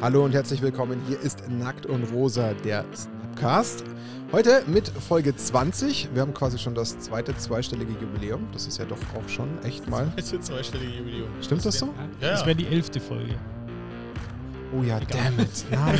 [0.00, 0.98] Hallo und herzlich willkommen.
[1.06, 3.84] Hier ist Nackt und Rosa, der Snapcast.
[4.32, 6.08] Heute mit Folge 20.
[6.14, 8.48] Wir haben quasi schon das zweite zweistellige Jubiläum.
[8.54, 10.10] Das ist ja doch auch schon echt mal.
[10.16, 11.28] Das ist zweistellige Jubiläum.
[11.42, 11.92] Stimmt das so?
[12.18, 13.34] Ja, Das wäre die elfte Folge.
[14.74, 15.32] Oh ja, Egal.
[15.36, 15.66] damn it.
[15.70, 15.98] Nein.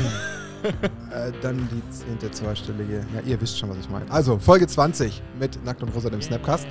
[1.12, 3.04] äh, dann die zehnte zweistellige.
[3.14, 4.10] Ja, ihr wisst schon, was ich meine.
[4.10, 6.66] Also, Folge 20 mit Nackt und Rosa, dem Snapcast.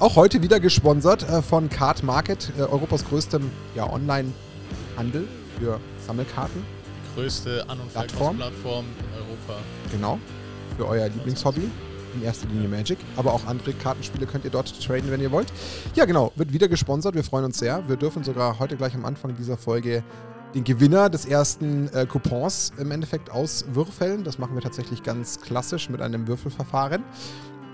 [0.00, 5.26] Auch heute wieder gesponsert äh, von Card Market, äh, Europas größtem ja, Online-Handel
[5.58, 6.62] für Sammelkarten.
[7.14, 8.36] Größte An- und Plattform.
[8.36, 9.62] Verkaufsplattform in Europa.
[9.92, 10.18] Genau.
[10.76, 11.70] Für euer Lieblingshobby.
[12.14, 12.98] In erster Linie Magic.
[13.16, 15.52] Aber auch andere Kartenspiele könnt ihr dort traden, wenn ihr wollt.
[15.94, 16.32] Ja, genau.
[16.36, 17.14] Wird wieder gesponsert.
[17.14, 17.88] Wir freuen uns sehr.
[17.88, 20.04] Wir dürfen sogar heute gleich am Anfang dieser Folge
[20.54, 24.22] den Gewinner des ersten äh, Coupons im Endeffekt auswürfeln.
[24.22, 27.02] Das machen wir tatsächlich ganz klassisch mit einem Würfelverfahren.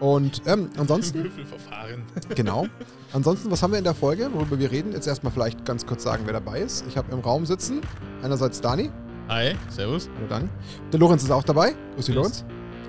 [0.01, 2.03] Und ähm, ansonsten, Würfelverfahren.
[2.35, 2.67] genau.
[3.13, 4.93] Ansonsten, was haben wir in der Folge, worüber wir reden?
[4.93, 6.85] Jetzt erstmal vielleicht ganz kurz sagen, wer dabei ist.
[6.89, 7.81] Ich habe im Raum sitzen
[8.23, 8.91] einerseits Dani.
[9.29, 10.09] Hi, servus.
[10.17, 10.49] Hallo Dani.
[10.93, 11.75] Der Lorenz ist auch dabei.
[11.95, 12.15] Grüß dich.
[12.15, 12.45] Lorenz.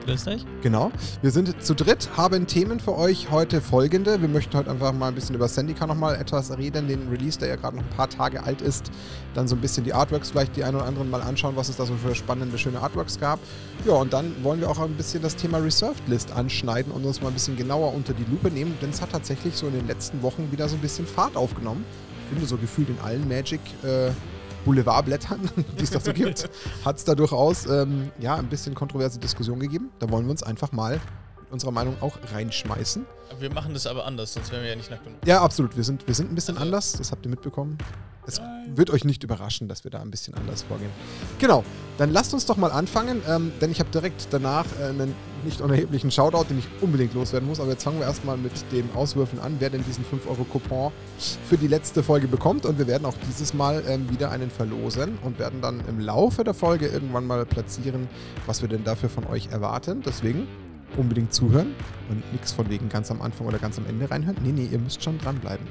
[0.06, 0.46] Grüßt euch.
[0.64, 0.92] Genau.
[1.22, 4.20] Wir sind zu dritt, haben Themen für euch heute folgende.
[4.20, 7.50] Wir möchten heute einfach mal ein bisschen über Sandika nochmal etwas reden, den Release, der
[7.50, 8.90] ja gerade noch ein paar Tage alt ist.
[9.36, 11.78] Dann so ein bisschen die Artworks, vielleicht die ein oder anderen mal anschauen, was es
[11.78, 13.40] da so für spannende, schöne Artworks gab.
[13.86, 17.22] Ja, und dann wollen wir auch ein bisschen das Thema Reserved List anschneiden und uns
[17.22, 19.88] mal ein bisschen genauer unter die Lupe nehmen, denn es hat tatsächlich so in den
[19.88, 21.86] letzten Wochen wieder so ein bisschen Fahrt aufgenommen.
[22.24, 23.60] Ich finde so gefühlt in allen Magic.
[23.84, 24.12] Äh,
[24.66, 26.50] Boulevardblättern, die es da so gibt,
[26.86, 29.90] hat es da durchaus ähm, ja, ein bisschen kontroverse Diskussion gegeben.
[30.00, 31.00] Da wollen wir uns einfach mal
[31.40, 33.06] mit unserer Meinung auch reinschmeißen.
[33.40, 35.76] Wir machen das aber anders, sonst wären wir ja nicht nackt und Ja, absolut.
[35.78, 37.78] Wir sind, wir sind ein bisschen Also- anders, das habt ihr mitbekommen.
[38.28, 38.78] Es Nein.
[38.78, 40.92] wird euch nicht überraschen, dass wir da ein bisschen anders vorgehen.
[41.40, 41.64] Genau,
[41.98, 45.61] dann lasst uns doch mal anfangen, ähm, denn ich habe direkt danach äh, einen nicht
[45.61, 47.59] unerheblichen Shoutout, den ich unbedingt loswerden muss.
[47.59, 50.92] Aber jetzt fangen wir erstmal mit dem Auswürfen an, wer denn diesen 5-Euro-Coupon
[51.47, 52.66] für die letzte Folge bekommt.
[52.66, 56.44] Und wir werden auch dieses Mal ähm, wieder einen verlosen und werden dann im Laufe
[56.44, 58.07] der Folge irgendwann mal platzieren,
[58.46, 60.01] was wir denn dafür von euch erwarten.
[60.06, 60.47] Deswegen
[60.97, 61.74] unbedingt zuhören
[62.09, 64.38] und nichts von wegen ganz am Anfang oder ganz am Ende reinhören.
[64.44, 65.66] Nee, nee, ihr müsst schon dranbleiben.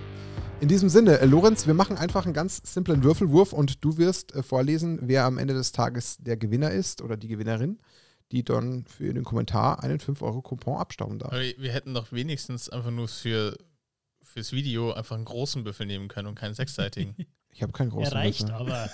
[0.60, 4.34] In diesem Sinne, äh, Lorenz, wir machen einfach einen ganz simplen Würfelwurf und du wirst
[4.34, 7.78] äh, vorlesen, wer am Ende des Tages der Gewinner ist oder die Gewinnerin,
[8.32, 11.32] die dann für den Kommentar einen 5-Euro-Coupon abstauben darf.
[11.32, 13.56] Aber wir hätten doch wenigstens einfach nur für
[14.22, 17.14] fürs Video einfach einen großen Büffel nehmen können und keinen sechsseitigen.
[17.52, 18.54] Ich habe keinen großen Er reicht Würfel.
[18.54, 18.91] aber.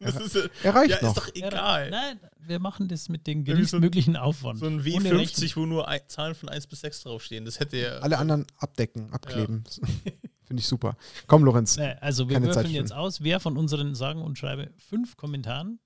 [0.00, 1.14] Das ist, äh, Er reicht ja, noch.
[1.14, 1.90] ist doch egal.
[1.90, 4.60] Nein, wir machen das mit dem so geringstmöglichen Aufwand.
[4.60, 7.44] So ein Ohne W50, wo nur ein, Zahlen von 1 bis 6 draufstehen.
[7.44, 7.98] Das hätte ja.
[7.98, 9.64] Alle anderen abdecken, abkleben.
[10.44, 10.96] Finde ich super.
[11.26, 15.18] Komm, Lorenz, Nee, also wir würfeln jetzt aus, wer von unseren sagen und schreibe fünf
[15.18, 15.78] Kommentaren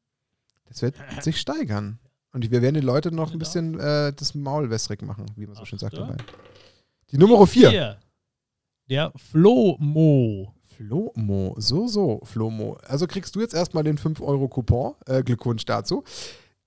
[0.68, 1.98] das wird sich steigern.
[2.36, 3.38] Und wir werden die Leute noch ein Genau.
[3.38, 6.18] bisschen äh, das Maul wässrig machen, wie man so schön sagt dabei.
[7.10, 7.70] Die Nummer 4.
[7.70, 7.96] Hier,
[8.90, 10.52] der Flomo.
[10.66, 12.76] Flomo, so, so, Flomo.
[12.86, 14.96] Also kriegst du jetzt erstmal den 5-Euro-Coupon.
[15.06, 16.04] Äh, Glückwunsch dazu.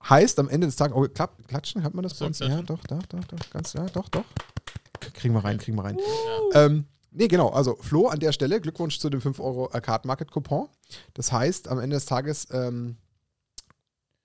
[0.08, 2.40] Heißt am Ende des Tages, oh, klapp, klatschen, hat man das bei uns?
[2.40, 4.24] Ja, doch, doch, doch, doch, ganz, ja, doch, doch.
[5.14, 5.98] Kriegen wir rein, kriegen wir rein.
[6.52, 6.64] Ja.
[6.66, 10.66] Ähm, nee, genau, also Flo an der Stelle, Glückwunsch zu dem 5-Euro Card Market Coupon.
[11.14, 12.96] Das heißt, am Ende des Tages, ähm,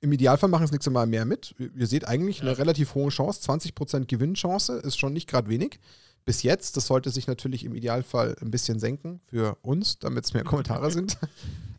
[0.06, 1.56] im Idealfall machen es nächste Mal mehr mit.
[1.58, 2.56] Ihr seht eigentlich eine Ja.
[2.58, 5.80] relativ hohe Chance, 20% Gewinnchance ist schon nicht gerade wenig.
[6.24, 10.34] Bis jetzt, das sollte sich natürlich im Idealfall ein bisschen senken für uns, damit es
[10.34, 11.18] mehr Kommentare sind.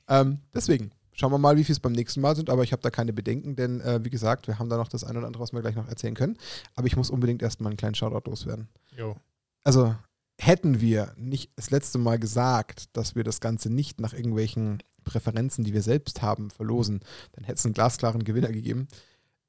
[0.08, 2.80] Ähm, deswegen, schauen wir mal, wie viel es beim nächsten Mal sind, aber ich habe
[2.80, 5.42] da keine Bedenken, denn äh, wie gesagt, wir haben da noch das eine oder andere,
[5.42, 6.38] was wir gleich noch erzählen können.
[6.76, 9.16] Aber ich muss unbedingt erstmal einen kleinen Shoutout loswerden Jo.
[9.64, 9.96] also
[10.38, 15.64] hätten wir nicht das letzte Mal gesagt, dass wir das Ganze nicht nach irgendwelchen Präferenzen,
[15.64, 17.00] die wir selbst haben, verlosen,
[17.32, 18.88] dann hätte es einen glasklaren Gewinner gegeben.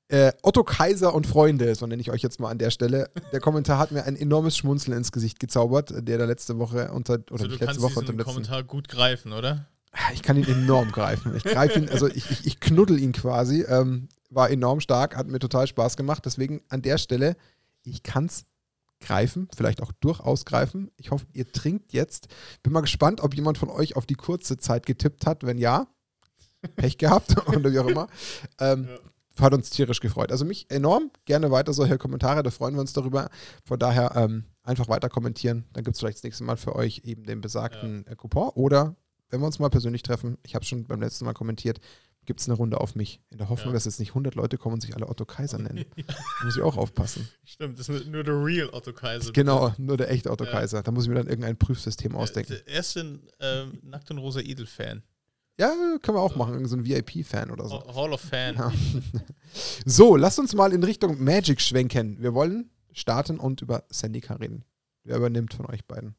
[0.09, 3.09] Äh, Otto Kaiser und Freunde, so nenne ich euch jetzt mal an der Stelle.
[3.33, 7.15] Der Kommentar hat mir ein enormes Schmunzeln ins Gesicht gezaubert, der da letzte Woche unter,
[7.15, 8.23] oder Also du letzte kannst Woche unter dem.
[8.23, 9.67] Kommentar gut greifen, oder?
[10.13, 11.35] Ich kann ihn enorm greifen.
[11.35, 13.63] Ich greife ihn, also ich, ich, ich knuddel ihn quasi.
[13.63, 16.23] Ähm, war enorm stark, hat mir total Spaß gemacht.
[16.25, 17.35] Deswegen an der Stelle,
[17.83, 18.45] ich kann es
[18.99, 20.91] greifen, vielleicht auch durchaus greifen.
[20.97, 22.27] Ich hoffe, ihr trinkt jetzt.
[22.63, 25.45] Bin mal gespannt, ob jemand von euch auf die kurze Zeit getippt hat.
[25.45, 25.87] Wenn ja,
[26.75, 28.07] Pech gehabt oder wie auch immer.
[28.59, 28.87] Ähm,
[29.39, 30.31] Hat uns tierisch gefreut.
[30.31, 31.11] Also mich enorm.
[31.25, 33.29] Gerne weiter solche Kommentare, da freuen wir uns darüber.
[33.63, 35.65] Von daher ähm, einfach weiter kommentieren.
[35.73, 38.49] Dann gibt es vielleicht das nächste Mal für euch eben den besagten äh, Coupon.
[38.55, 38.95] Oder
[39.29, 41.79] wenn wir uns mal persönlich treffen, ich habe schon beim letzten Mal kommentiert,
[42.27, 43.19] gibt es eine Runde auf mich.
[43.31, 43.73] In der Hoffnung, Ja.
[43.73, 45.85] dass jetzt nicht 100 Leute kommen und sich alle Otto Kaiser nennen.
[46.07, 47.27] Da muss ich auch aufpassen.
[47.43, 49.31] Stimmt, das ist nur der Real Otto Kaiser.
[49.33, 50.51] Genau, nur der echte Otto Ja.
[50.51, 50.83] Kaiser.
[50.83, 52.53] Da muss ich mir dann irgendein Prüfsystem Der, ausdenken.
[52.53, 55.01] der erste ähm, Nackt und Rosa Edel-Fan.
[55.59, 56.53] Ja, können wir auch machen.
[56.53, 57.83] Irgend so ein VIP-Fan oder so.
[57.95, 58.55] Hall of Fan.
[58.55, 58.71] Ja.
[59.85, 62.21] So, lasst uns mal in Richtung Magic schwenken.
[62.21, 64.65] Wir wollen starten und über Sandika reden.
[65.03, 66.15] Wer übernimmt von euch beiden?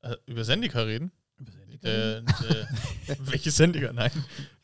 [0.00, 1.12] Äh, über Sendika reden?
[1.82, 2.68] Der, der,
[3.20, 3.92] welche Sendiger?
[3.92, 4.12] Nein.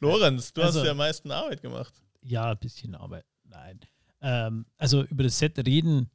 [0.00, 1.92] Lorenz, du Also- hast ja am meisten Arbeit gemacht.
[2.22, 3.24] Ja, ein bisschen Arbeit.
[3.44, 3.80] Nein.
[4.20, 6.10] Ähm, also über das Set reden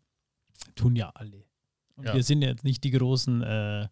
[0.75, 1.43] tun ja alle.
[1.95, 2.13] Und Ja.
[2.13, 3.87] wir sind ja jetzt nicht die großen, äh,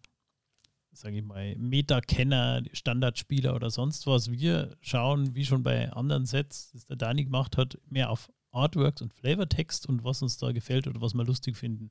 [0.92, 4.30] sage ich mal, Meta-Kenner, Standardspieler oder sonst was.
[4.30, 9.00] Wir schauen, wie schon bei anderen Sets, das der Dani gemacht hat, mehr auf Artworks
[9.02, 11.90] und Flavortext und was uns da gefällt oder was wir lustig finden.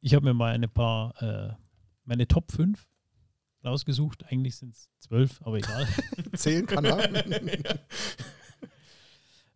[0.00, 1.54] Ich habe mir mal eine paar, äh,
[2.04, 2.90] meine Top 5
[3.64, 4.24] rausgesucht.
[4.26, 5.88] Eigentlich sind es 12, aber egal.
[6.34, 7.78] Zählen kann er.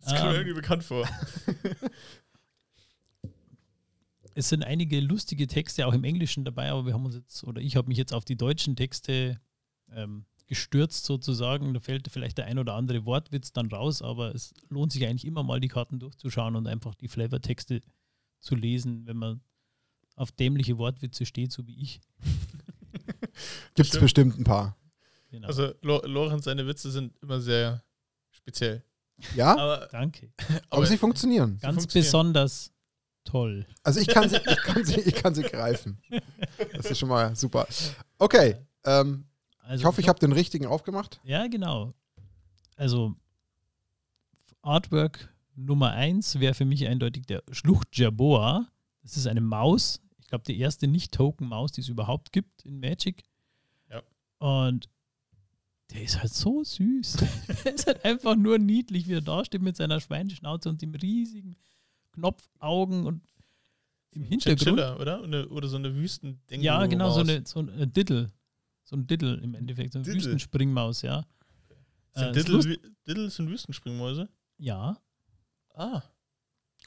[0.01, 1.07] Das kommt mir Ähm, irgendwie bekannt vor.
[4.35, 7.61] es sind einige lustige Texte auch im Englischen dabei, aber wir haben uns jetzt, oder
[7.61, 9.41] ich habe mich jetzt auf die deutschen Texte
[9.93, 11.75] ähm, gestürzt sozusagen.
[11.75, 15.27] Da fällt vielleicht der ein oder andere Wortwitz dann raus, aber es lohnt sich eigentlich
[15.27, 17.83] immer mal die Karten durchzuschauen und einfach die Flavortexte
[18.39, 19.41] zu lesen, wenn man
[20.19, 22.01] auf dämliche Wortwitze steht, so wie ich.
[23.75, 24.03] Gibt es Stimmt.
[24.03, 24.77] bestimmt ein paar.
[25.31, 25.47] Genau.
[25.49, 27.83] Also, Lo Lorenz, seine Witze sind immer sehr
[28.31, 28.83] speziell.
[29.35, 30.33] Ja, Aber, Danke.
[30.49, 31.59] aber, aber sie funktionieren.
[31.61, 32.07] Ganz funktionieren.
[32.07, 32.73] besonders
[33.25, 33.67] toll.
[33.83, 36.01] Also ich kann sie, ich kann sie, ich kann sie greifen.
[36.73, 37.67] Das ist schon mal super.
[38.19, 39.27] Okay, ähm,
[39.61, 41.21] Also ich hoffe, ich habe den richtigen aufgemacht.
[41.25, 41.93] Ja, genau.
[42.77, 43.15] Also
[44.63, 48.69] Artwork Nummer 1 wäre für mich eindeutig der Schlucht Jaboa.
[49.03, 50.01] Das ist eine Maus.
[50.29, 53.25] Ich glaube, die erste Nicht-Token-Maus, die es überhaupt gibt in Magic.
[53.89, 54.03] Ja.
[54.37, 54.91] Und
[55.91, 57.17] der ist halt so süß.
[57.65, 60.95] der ist halt einfach nur niedlich, wie er da steht mit seiner Schweineschnauze und dem
[60.95, 61.57] riesigen
[62.13, 63.23] Knopfaugen und
[64.11, 64.61] im Hintergrund.
[64.65, 65.23] Chinchilla, oder?
[65.23, 66.61] Eine, oder so eine Wüsten-Ding.
[66.61, 68.31] Ja, genau, so eine, so ein Diddle.
[68.85, 70.19] So ein Diddle im Endeffekt, so eine Diddle.
[70.19, 71.25] Wüstenspringmaus, ja.
[72.13, 74.29] Äh, Sind ist Diddle, Diddle sind Wüstenspringmäuse?
[74.59, 74.95] ja.
[75.73, 76.03] Ah,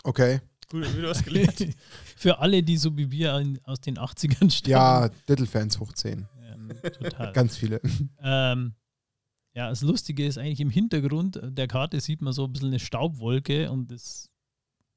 [0.03, 0.41] Okay.
[0.71, 1.67] Gut, wie du was gelernt.
[2.15, 4.71] Für alle, die so wie wir in, aus den 80ern stammen.
[4.71, 6.27] Ja, Diddle-Fans hoch 10.
[6.43, 7.33] Ja, total.
[7.33, 7.81] Ganz viele.
[8.21, 8.73] ähm,
[9.53, 12.79] ja, das Lustige ist eigentlich im Hintergrund der Karte sieht man so ein bisschen eine
[12.79, 14.29] Staubwolke und das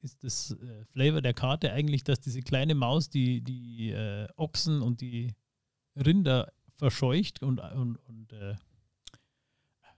[0.03, 4.82] ist das äh, Flavor der Karte eigentlich, dass diese kleine Maus die, die äh, Ochsen
[4.82, 5.35] und die
[5.97, 8.55] Rinder verscheucht und, und, und äh,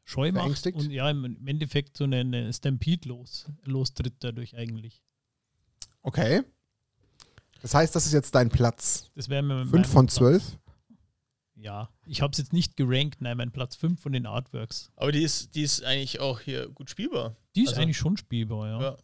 [0.04, 5.02] scheu macht und ja, im, im Endeffekt so eine, eine Stampede los, lostritt dadurch eigentlich.
[6.06, 6.42] Okay.
[7.62, 9.10] Das heißt, das ist jetzt dein Platz.
[9.16, 10.56] Das wäre mir 5 von 12.
[11.56, 14.90] Ja, ich habe es jetzt nicht gerankt, nein, mein Platz 5 von den Artworks.
[14.94, 17.34] Aber die ist, die ist eigentlich auch hier gut spielbar.
[17.56, 18.80] Die ist Also- eigentlich schon spielbar, ja.
[18.80, 18.96] Ja.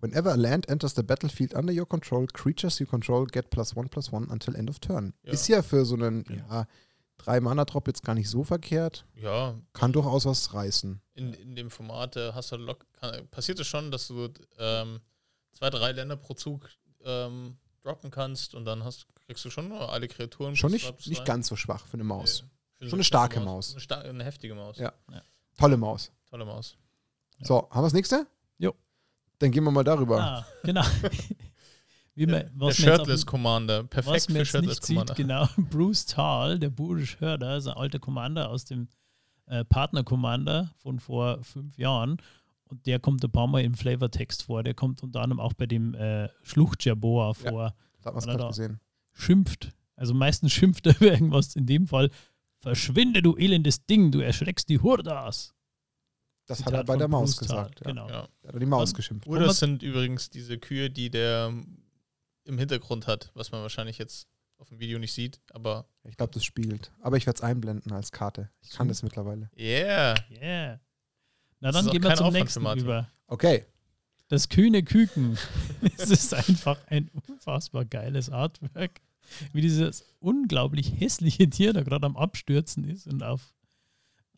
[0.00, 3.88] Whenever a land enters the battlefield under your control, creatures you control get plus one
[3.88, 5.14] plus one until end of turn.
[5.24, 5.32] Ja.
[5.32, 6.66] Ist ja für so einen ja,
[7.16, 9.06] drei mana drop jetzt gar nicht so verkehrt.
[9.14, 11.00] Ja, Kann durchaus was reißen.
[11.14, 14.28] in, in dem Format äh, hast du lock, kann, passiert es schon, dass du
[14.58, 15.00] ähm,
[15.52, 16.68] zwei, drei Länder pro Zug
[17.04, 20.56] ähm, droppen kannst und dann hast, kriegst du schon alle Kreaturen.
[20.56, 22.42] Schon nicht, nicht ganz so schwach für eine Maus.
[22.42, 23.72] Nee, für Schon eine starke feste Maus.
[23.72, 24.78] Eine, star eine heftige Maus.
[24.78, 24.92] Ja.
[25.56, 26.12] Tolle Maus.
[26.30, 26.76] Tolle Maus.
[27.40, 28.26] So, haben wir das nächste?
[28.58, 28.74] Jo.
[29.38, 30.20] Dann gehen wir mal darüber.
[30.20, 30.84] Ah, genau.
[32.14, 33.84] Wie man, Der Shirtless Commander.
[33.84, 35.14] Perfekt was man für Shirtless nicht sieht, Commander.
[35.14, 38.88] genau, Bruce Tal, der Burisch Hörder, ist ein alter Commander aus dem
[39.46, 42.20] äh, Partner-Commander von vor fünf Jahren.
[42.68, 44.62] Und der kommt ein paar Mal im Flavortext vor.
[44.62, 47.74] Der kommt unter anderem auch bei dem äh, Schluchtjaboa vor.
[47.96, 48.80] Das hat man gerade gesehen.
[49.12, 49.70] Schimpft.
[49.96, 51.56] Also meistens schimpft er über irgendwas.
[51.56, 52.10] In dem Fall,
[52.60, 55.54] verschwinde, du elendes Ding, du erschreckst die Hurdas.
[56.46, 57.80] Das hat Zitat er bei der Maus Bruce Tal, gesagt.
[57.80, 57.86] Ja.
[57.88, 58.08] Genau.
[58.08, 58.28] Ja.
[58.42, 59.26] Da hat er die Maus geschimpft.
[59.26, 61.52] Oder- Oder sind übrigens diese Kühe, die der
[62.44, 66.32] im Hintergrund hat, was man wahrscheinlich jetzt auf dem Video nicht sieht, aber Ich glaube,
[66.32, 66.90] das spiegelt.
[67.00, 68.50] Aber ich werde es einblenden als Karte.
[68.62, 68.90] Ich kann So.
[68.90, 69.50] das mittlerweile.
[69.56, 70.14] yeah.
[70.30, 70.80] Yeah.
[71.60, 73.08] Na, dann gehen wir zum Aufwand nächsten über.
[73.26, 73.64] Okay.
[74.28, 75.38] Das kühne Küken.
[75.96, 79.00] es ist einfach ein unfassbar geiles Artwork.
[79.52, 83.52] Wie dieses unglaublich hässliche Tier da gerade am Abstürzen ist und auf,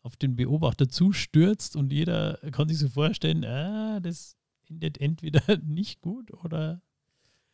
[0.01, 4.35] auf den Beobachter zustürzt und jeder kann sich so vorstellen, ah, das
[4.69, 6.81] endet entweder nicht gut oder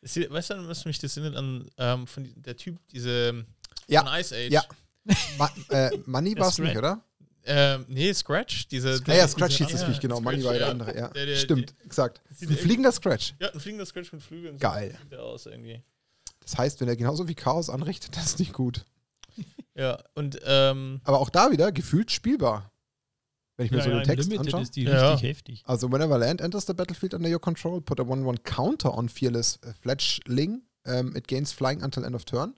[0.00, 3.44] Weißt du, was mich das erinnert an ähm, von der Typ, diese
[3.88, 4.04] Ja.
[4.04, 4.52] von Ice Age?
[4.52, 4.62] Ja.
[5.38, 7.02] Ma äh, Money war es nicht, oder?
[7.48, 8.68] Ähm, nee, Scratch.
[8.68, 10.16] Diese, Ah ja, Scratch hieß diese- das Viech, genau.
[10.20, 10.72] Scratch, Money war ja der ja.
[10.72, 10.96] andere.
[10.96, 11.08] Ja.
[11.08, 12.20] Der- der- Stimmt, exakt.
[12.30, 13.34] Sieht Ein fliegender Scratch.
[13.40, 14.58] Ja, ein fliegender Scratch mit Flügeln.
[14.58, 14.92] Geil.
[14.92, 15.82] So sieht der aus irgendwie.
[16.42, 18.84] Das heißt, wenn er genauso wie Chaos anrichtet, das ist nicht gut.
[19.74, 22.70] Ja, und ähm, Aber auch da wieder gefühlt spielbar.
[23.56, 24.62] Wenn ich mir ja, so ja, den im Text Limited anschaue.
[24.62, 25.10] ist die Ja.
[25.12, 25.62] richtig heftig.
[25.66, 29.58] Also, whenever land enters the battlefield under your control, put a 1-1 counter on fearless
[29.64, 30.62] äh, fledgling.
[30.86, 32.54] Um, it gains flying until end of turn.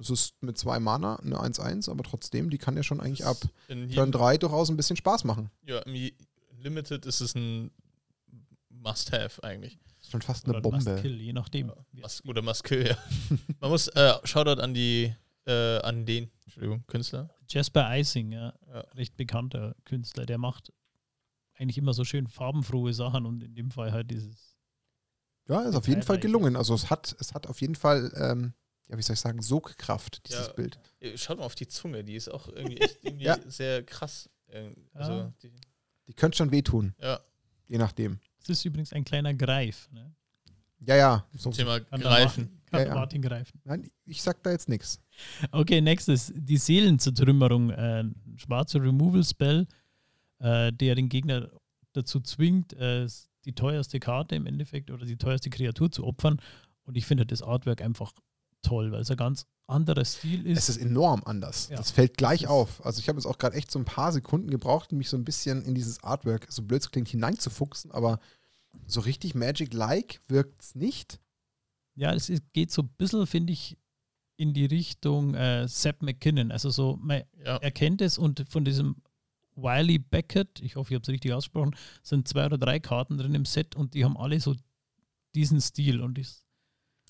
[0.00, 3.36] Das ist mit zwei Mana eine 1-1, aber trotzdem, die kann ja schon eigentlich ab
[3.66, 5.50] Turn jedem, 3 durchaus ein bisschen Spaß machen.
[5.66, 6.10] ja, im
[6.56, 7.70] Limited ist es ein
[8.70, 9.78] Must-Have eigentlich.
[10.00, 11.02] Ist schon fast eine Oder Must Bombe.
[11.02, 11.68] Kill, je nachdem.
[11.68, 12.96] Ja, Must, oder Must Kill, ja.
[13.60, 15.14] Man muss, äh, Shoutout an die
[15.46, 17.28] äh, an den, Entschuldigung, Künstler.
[17.48, 18.80] Jasper Icing, ja, Ja.
[18.94, 20.72] recht bekannter Künstler, der macht
[21.54, 24.56] eigentlich immer so schön farbenfrohe Sachen und in dem Fall halt dieses.
[25.48, 26.56] Ja, ist auf jeden Fall gelungen.
[26.56, 28.54] Also es hat, es hat auf jeden Fall, ähm,
[28.88, 30.52] ja, wie soll ich sagen, Sogkraft, dieses Ja.
[30.52, 30.78] Bild.
[31.16, 33.38] Schaut mal auf die Zunge, die ist auch irgendwie echt irgendwie Ja.
[33.46, 34.28] sehr krass.
[34.48, 35.32] Äh, Also, Ja.
[35.42, 35.52] die,
[36.08, 37.20] Die könnte schon wehtun, ja,
[37.68, 38.18] je nachdem.
[38.42, 39.88] Es ist übrigens ein kleiner Greif.
[39.92, 40.12] Ne?
[40.80, 41.26] Ja, ja.
[41.36, 42.44] So, Thema Kann greifen.
[42.44, 42.94] Martin, kann Ja.
[42.94, 43.60] Martin greifen.
[43.64, 44.98] nein, ich sag da jetzt nichts.
[45.52, 46.32] Okay, nächstes.
[46.34, 47.70] Die Seelenzertrümmerung.
[47.70, 49.66] Äh, ein schwarzer Removal-Spell,
[50.38, 51.50] äh, der den Gegner
[51.92, 53.06] dazu zwingt, äh,
[53.44, 56.40] die teuerste Karte im Endeffekt oder die teuerste Kreatur zu opfern.
[56.84, 58.12] Und ich finde das Artwork einfach
[58.62, 60.58] toll, weil es ein ganz anderer Stil ist.
[60.58, 61.68] Es ist enorm anders.
[61.70, 61.76] Ja.
[61.76, 62.84] Das fällt gleich Das auf.
[62.84, 65.24] Also ich habe jetzt auch gerade echt so ein paar Sekunden gebraucht, mich so ein
[65.24, 68.18] bisschen in dieses Artwork, so blöd es klingt, hineinzufuchsen, aber
[68.86, 71.20] so richtig Magic-like wirkt es nicht.
[71.94, 73.76] Ja, es ist, geht so ein bisschen, finde ich,
[74.36, 76.50] in die Richtung äh, Sepp McKinnon.
[76.50, 78.96] Also so, man Ja, erkennt es und von diesem
[79.54, 83.34] Wiley Beckett, ich hoffe, ich habe es richtig ausgesprochen, sind zwei oder drei Karten drin
[83.34, 84.56] im Set und die haben alle so
[85.34, 86.44] diesen Stil und es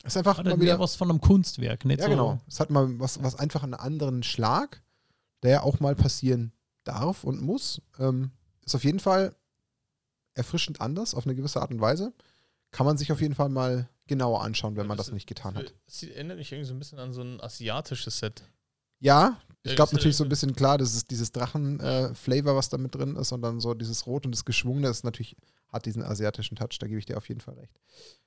[0.02, 2.11] Es ist einfach hat mal wieder, was von einem Kunstwerk, nicht ja so.
[2.11, 4.83] genau, es hat mal was, was einfach einen anderen Schlag,
[5.42, 6.52] der ja auch mal passieren
[6.85, 7.83] darf und muss.
[7.99, 8.30] Ähm,
[8.64, 9.35] ist auf jeden Fall
[10.35, 12.12] erfrischend anders, auf eine gewisse Art und Weise.
[12.71, 15.75] Kann man sich auf jeden Fall mal genauer anschauen, wenn man das nicht getan hat.
[15.87, 18.42] Es erinnert mich irgendwie so ein bisschen an so ein asiatisches Set.
[18.99, 22.78] Ja, ich glaube ist natürlich so ein bisschen klar, das ist dieses Drachen-Flavor, was da
[22.78, 25.37] mit drin ist, und dann so dieses Rot und das Geschwungene, das natürlich
[25.69, 27.73] hat diesen asiatischen Touch, da gebe ich dir auf jeden Fall recht.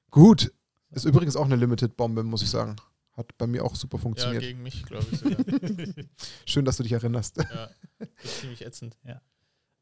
[0.10, 0.54] Gut,
[0.96, 2.76] ist übrigens auch eine Limited-Bombe, muss ich sagen.
[3.14, 4.42] Hat bei mir auch super Ja, funktioniert.
[4.42, 5.38] gegen mich, glaube ich sogar.
[6.46, 7.38] Schön, dass du dich erinnerst.
[7.38, 7.70] ja,
[8.00, 8.98] das ist ziemlich ätzend.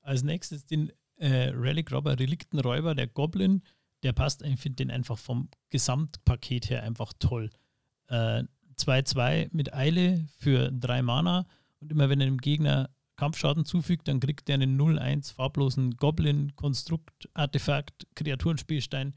[0.02, 3.62] Als nächstes den äh, Relic Robber, Reliktenräuber, der Goblin,
[4.04, 7.50] der passt, ich finde den einfach vom Gesamtpaket her einfach toll.
[8.08, 8.44] Äh,
[8.78, 11.46] 2-2 mit Eile für 3 Mana
[11.80, 16.56] und immer wenn er dem Gegner Kampfschaden zufügt, dann kriegt er einen 0-1 farblosen Goblin,
[16.56, 19.14] Konstrukt, Artefakt, Kreaturenspielstein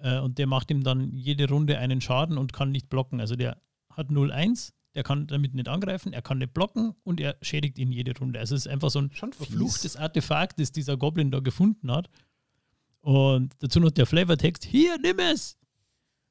[0.00, 3.20] äh, und der macht ihm dann jede Runde einen Schaden und kann nicht blocken.
[3.20, 3.60] Also der
[3.90, 7.92] hat 0-1, der kann damit nicht angreifen, er kann nicht blocken und er schädigt ihn
[7.92, 8.38] jede Runde.
[8.38, 9.46] Also es ist einfach so ein Schon fies.
[9.46, 12.08] verfluchtes Artefakt, das dieser Goblin da gefunden hat.
[13.00, 15.58] Und dazu noch der Flavortext, hier, nimm es!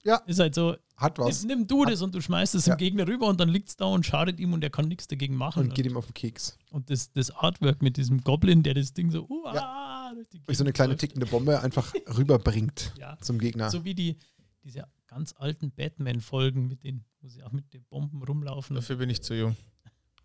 [0.03, 0.17] Ja.
[0.25, 2.75] Ist halt so, Hat was nimm, nimm du das und du schmeißt es Ja.
[2.75, 5.07] dem Gegner rüber und dann liegt es da und schadet ihm und er kann nichts
[5.07, 5.63] dagegen machen.
[5.63, 6.57] und geht ihm auf den Keks.
[6.71, 10.57] Und das, das Artwork mit diesem Goblin, der das Ding so, uah, durch die Durch
[10.57, 11.01] so eine kleine läuft.
[11.01, 13.69] tickende Bombe einfach rüberbringt Ja, zum Gegner.
[13.69, 14.17] so wie die,
[14.63, 18.75] diese ganz alten Batman-Folgen, mit denen, wo sie auch mit den Bomben rumlaufen.
[18.75, 19.55] Dafür bin ich zu jung.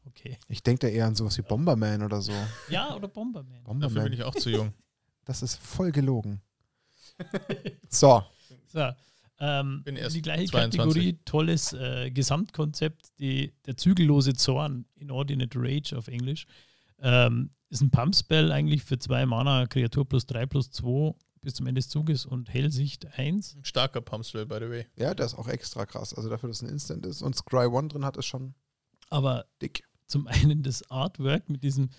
[0.07, 0.39] Okay.
[0.49, 2.33] Ich denke da eher an sowas wie Bomberman oder so.
[2.71, 3.53] Ja, oder Bomberman.
[3.65, 4.13] Dafür bin Bomberman.
[4.15, 4.73] ich auch zu jung.
[5.27, 6.41] Das ist voll gelogen.
[7.91, 8.23] So,
[8.69, 8.91] So,
[9.41, 10.79] ähm, Bin erst die gleiche 22.
[10.79, 16.47] Kategorie, tolles äh, Gesamtkonzept, die, der zügellose Zorn, Inordinate Rage auf Englisch,
[17.01, 21.67] ähm, ist ein Pumpspell eigentlich für zwei Mana, Kreatur plus drei plus zwei bis zum
[21.67, 23.57] Ende des Zuges und Hellsicht 1.
[23.57, 24.87] Ein starker Pumpspell, by the way.
[24.97, 26.13] ja, der ist auch extra krass.
[26.13, 28.55] Also dafür, dass es ein Instant ist und Scry One drin hat, ist schon
[29.11, 29.85] Aber dick.
[30.07, 31.91] zum einen das Artwork mit diesem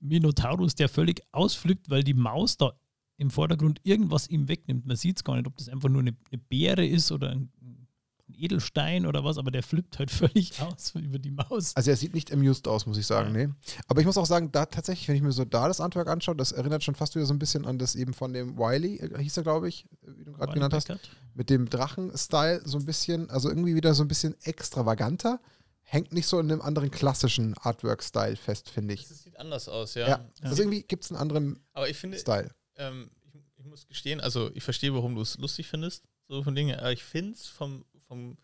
[0.00, 2.72] Minotaurus, der völlig ausflippt, weil die Maus da
[3.18, 4.86] im Vordergrund irgendwas ihm wegnimmt.
[4.86, 7.50] Man sieht es gar nicht, ob das einfach nur eine, eine Beere ist oder ein,
[7.60, 11.74] ein Edelstein oder was, aber der flippt halt völlig aus über die Maus.
[11.74, 13.46] Also er sieht nicht amused aus, muss ich sagen, Ja.
[13.48, 13.52] nee.
[13.88, 16.36] Aber ich muss auch sagen, da tatsächlich, wenn ich mir so da das Artwork anschaue,
[16.36, 19.20] das erinnert schon fast wieder so ein bisschen an das eben von dem Wiley, äh,
[19.20, 21.10] hieß er, glaube ich, äh, wie du gerade genannt hast, Beckert.
[21.34, 25.40] mit dem Drachen-Style so ein bisschen, also irgendwie wieder so ein bisschen extravaganter.
[25.82, 29.08] Hängt nicht so in einem anderen klassischen Artwork-Style fest, finde ich.
[29.08, 30.06] Das sieht anders aus, ja.
[30.06, 32.50] Ja, also irgendwie gibt es einen anderen Aber ich finde, Style.
[32.78, 36.54] Ähm, ich, ich muss gestehen, also ich verstehe, warum du es lustig findest, so von
[36.54, 38.36] Dingen, aber ich finde es vom, vom,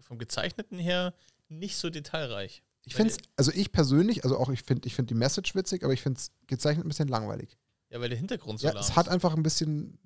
[0.00, 1.14] vom Gezeichneten her
[1.48, 2.62] nicht so detailreich.
[2.84, 5.82] Ich finde es, also ich persönlich, also auch ich finde ich find die Message witzig,
[5.82, 7.56] aber ich finde es gezeichnet ein bisschen langweilig.
[7.90, 8.96] Ja, weil der Hintergrund so Ja, lahm es ist.
[8.96, 9.98] hat einfach ein bisschen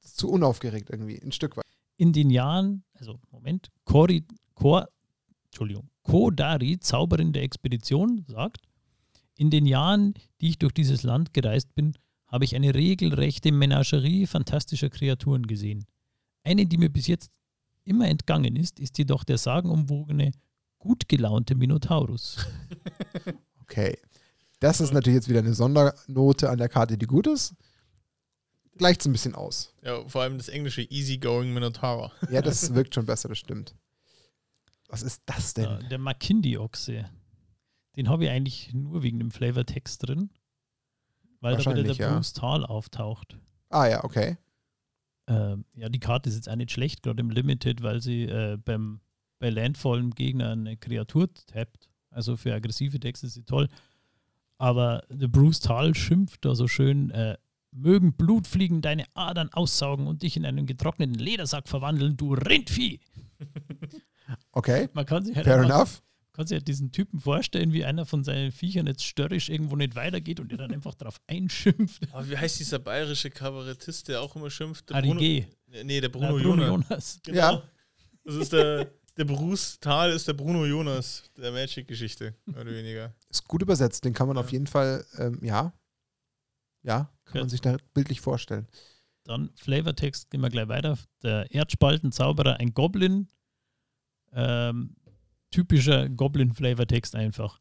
[0.00, 1.64] zu unaufgeregt irgendwie, ein Stück weit.
[1.96, 4.88] In den Jahren, also Moment, Kori, Kor,
[5.46, 8.58] Entschuldigung, Kodari, Zauberin der Expedition, sagt,
[9.36, 11.94] in den Jahren, die ich durch dieses Land gereist bin,
[12.26, 15.86] habe ich eine regelrechte Menagerie fantastischer Kreaturen gesehen.
[16.42, 17.30] Eine, die mir bis jetzt
[17.84, 20.32] immer entgangen ist, ist jedoch der sagenumwogene,
[20.78, 22.46] gut gelaunte Minotaurus.
[23.68, 23.98] Okay.
[24.60, 27.54] Das ist natürlich jetzt wieder eine Sondernote an der Karte, die gut ist.
[28.78, 29.74] Gleicht es ein bisschen aus.
[29.82, 32.12] Ja, vor allem das englische Easygoing Minotaur.
[32.30, 33.74] Ja, das wirkt schon besser, das stimmt.
[34.88, 35.64] Was ist das denn?
[35.64, 37.10] Ja, der Makindi-Ochse.
[37.96, 40.30] Den habe ich eigentlich nur wegen dem Flavortext drin,
[41.46, 42.14] weil da wieder der ja.
[42.14, 43.38] Bruce Tal auftaucht.
[43.70, 44.36] Ah ja, okay.
[45.28, 48.56] Ähm, ja, die Karte ist jetzt auch nicht schlecht, gerade im Limited, weil sie äh,
[48.56, 49.00] beim
[49.38, 51.88] bei Landfall ein Gegner eine Kreatur tappt.
[52.10, 53.68] Also für aggressive Texte ist sie toll.
[54.58, 57.36] Aber der Bruce Tal schimpft da so schön, äh,
[57.70, 63.00] mögen Blutfliegen deine Adern aussaugen und dich in einen getrockneten Ledersack verwandeln, du Rindvieh.
[64.50, 66.02] Okay, Man kann sich halt fair enough.
[66.36, 69.94] Kann sich halt diesen Typen vorstellen, wie einer von seinen Viechern jetzt störrisch irgendwo nicht
[69.96, 72.02] weitergeht und der dann einfach drauf einschimpft.
[72.12, 74.88] Aber wie heißt dieser bayerische Kabarettist, der auch immer schimpft?
[74.90, 75.46] Der Bruno, G.
[75.84, 76.88] nee, der Bruno, Bruno, Bruno Jonas.
[76.88, 77.20] Jonas.
[77.24, 77.38] Genau.
[77.38, 77.62] Ja.
[78.24, 83.14] Das ist der, der Bruce Tal ist der Bruno Jonas der Magic-Geschichte, mehr oder weniger.
[83.30, 84.42] Ist gut übersetzt, den kann man Ja.
[84.42, 85.72] auf jeden Fall, ähm, ja.
[86.82, 87.50] Ja, kann man Gut.
[87.50, 88.68] sich da bildlich vorstellen.
[89.24, 90.96] Dann Flavortext, gehen wir gleich weiter.
[91.22, 93.26] Der Erdspaltenzauberer, ein Goblin.
[94.32, 94.94] Ähm,
[95.50, 97.60] typischer Goblin-Flavortext einfach.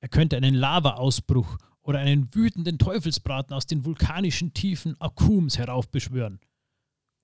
[0.00, 6.40] Er könnte einen Lavaausbruch oder einen wütenden Teufelsbraten aus den vulkanischen Tiefen Akums heraufbeschwören.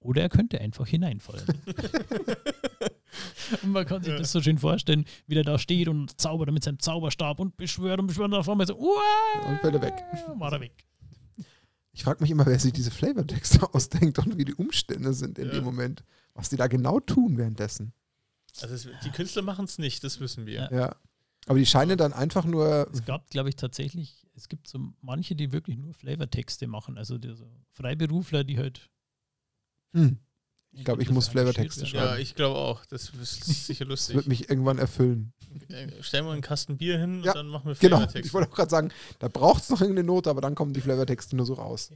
[0.01, 1.45] Oder er könnte einfach hineinfallen.
[3.63, 4.19] und man kann sich Ja.
[4.19, 7.99] das so schön vorstellen, wie der da steht und zaubert mit seinem Zauberstab und beschwört
[8.01, 9.49] und beschwört und auf einmal so, Uah!
[9.49, 9.95] Und fällt er weg.
[10.37, 10.73] War er weg.
[11.93, 15.47] Ich frage mich immer, wer sich diese Flavortexte ausdenkt und wie die Umstände sind in
[15.49, 15.55] Ja.
[15.55, 16.05] dem Moment.
[16.35, 17.93] Was die da genau tun währenddessen.
[18.63, 20.69] Also es, die Künstler machen es nicht, das wissen wir.
[20.71, 20.73] Ja.
[20.73, 20.97] Ja.
[21.49, 22.89] Aber die scheinen dann einfach nur.
[22.93, 26.99] Es gab, glaube ich, tatsächlich, es gibt so manche, die wirklich nur Flavortexte machen.
[26.99, 28.91] Also die, so Freiberufler, die halt.
[29.93, 30.19] Hm,
[30.73, 32.05] Ich glaub, ich muss Flavortexte schreiben.
[32.05, 32.85] Ja, ich glaube auch.
[32.87, 34.17] Das ist sicher das lustig.
[34.17, 35.33] wird mich irgendwann erfüllen.
[36.01, 37.97] Stellen wir einen Kasten Bier hin Ja, und dann machen wir Genau.
[37.99, 38.27] Flavortext.
[38.27, 40.81] Ich wollte auch gerade sagen, da braucht es noch irgendeine Note, aber dann kommen die
[40.81, 41.93] Flavortexte nur so raus.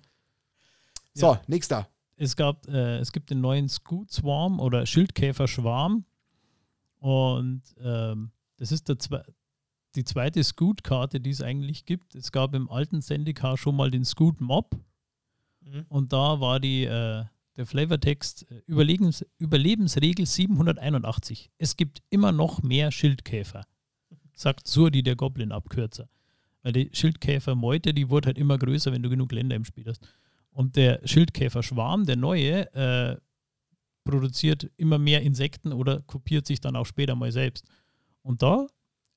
[1.14, 1.42] So, Ja.
[1.48, 1.88] nächster.
[2.16, 6.04] Es, gab, äh, es gibt den neuen Scoot Swarm oder Schildkäfer Schwarm.
[7.00, 9.24] Und ähm, das ist der zwe
[9.96, 12.14] die zweite Scoot-Karte, die es eigentlich gibt.
[12.14, 14.78] Es gab im alten Sendika schon mal den Scoot Mob.
[15.62, 15.84] Mhm.
[15.88, 17.24] Und da war die, äh,
[17.56, 21.50] der Flavortext äh, Überlebens Überlebensregel 781.
[21.58, 23.66] Es gibt immer noch mehr Schildkäfer,
[24.32, 26.08] sagt Surdi, der Goblin-Abkürzer.
[26.62, 30.06] Weil die Schildkäfer-Meute, die wurde halt immer größer, wenn du genug Länder im Spiel hast.
[30.52, 33.16] Und der Schildkäfer-Schwarm, der neue, äh,
[34.04, 37.64] produziert immer mehr Insekten oder kopiert sich dann auch später mal selbst.
[38.22, 38.66] Und da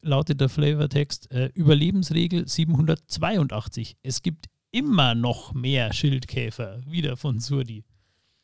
[0.01, 3.97] lautet der Flavortext äh, Überlebensregel 782.
[4.03, 7.83] Es gibt immer noch mehr Schildkäfer, wieder von Surdi.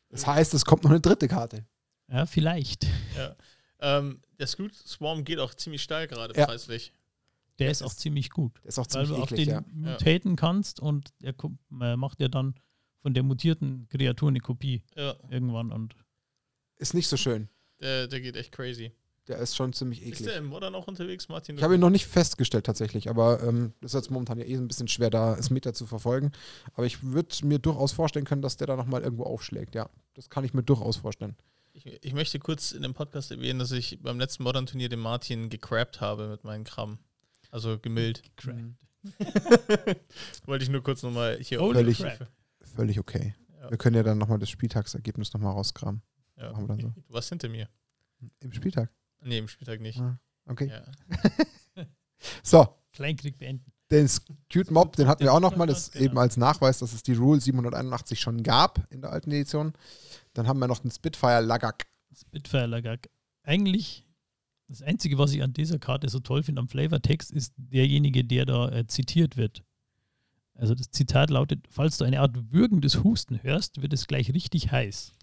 [0.08, 1.66] Das heißt, es kommt noch eine dritte Karte.
[2.08, 2.86] Ja, vielleicht.
[3.80, 6.46] Ähm, der Scoot Swarm geht auch ziemlich steil gerade Ja.
[6.46, 6.92] preislich.
[7.58, 9.48] Der Ja, ist auch ist- ziemlich gut, Der ist auch weil ziemlich du auf den
[9.48, 9.64] ja.
[9.70, 11.34] mutaten kannst und er
[11.82, 12.54] äh, macht ja dann
[13.02, 15.94] von der mutierten Kreatur eine Kopie Ja, irgendwann und
[16.80, 17.48] Ist nicht so schön.
[17.80, 18.92] der, der geht echt crazy.
[19.28, 20.26] Der ist schon ziemlich Ist eklig.
[20.28, 21.56] der im Modern auch unterwegs, Martin?
[21.56, 24.54] Ich habe ihn noch nicht festgestellt tatsächlich, aber ähm, das ist jetzt momentan ja eh
[24.56, 26.32] ein bisschen schwer, da es Meter zu verfolgen.
[26.74, 29.74] Aber ich würde mir durchaus vorstellen können, dass der da nochmal irgendwo aufschlägt.
[29.76, 31.36] Ja, das kann ich mir durchaus vorstellen.
[31.74, 35.48] Ich, ich möchte kurz in dem Podcast erwähnen, dass ich beim letzten Modern-Turnier den Martin
[35.48, 36.98] gecrappt habe mit meinen Kram.
[37.52, 38.22] Also gemillt.
[38.36, 38.56] Crap.
[40.46, 42.26] Wollte ich nur kurz nochmal hier Völlig- crap.
[42.74, 43.34] Völlig okay.
[43.60, 43.70] Ja.
[43.70, 46.02] Wir können ja dann nochmal das Spieltagsergebnis nochmal rauskramen.
[46.40, 46.52] Ja.
[46.52, 46.92] Machen wir dann so.
[47.08, 47.68] Du warst hinter mir.
[48.40, 48.90] Im Spieltag.
[49.22, 49.98] Nee, im Spieltag nicht.
[50.00, 50.68] Ah, Okay.
[50.68, 50.82] Ja.
[52.42, 53.72] So, Kleinkrieg beenden.
[53.90, 54.08] den
[54.52, 55.66] Cute Mob, den hatten wir auch nochmal.
[55.66, 56.04] Das ist Genau.
[56.04, 59.72] eben als Nachweis, dass es die Rule 781 schon gab in der alten Edition.
[60.34, 61.86] Dann haben wir noch den Spitfire Lagak.
[62.14, 63.08] Spitfire Lagak.
[63.42, 64.06] Eigentlich,
[64.68, 68.44] das Einzige, was ich an dieser Karte so toll finde am Flavortext, ist derjenige, der
[68.44, 69.64] da äh, zitiert wird.
[70.54, 74.70] Also das Zitat lautet, falls du eine Art würgendes Husten hörst, wird es gleich richtig
[74.70, 75.14] heiß.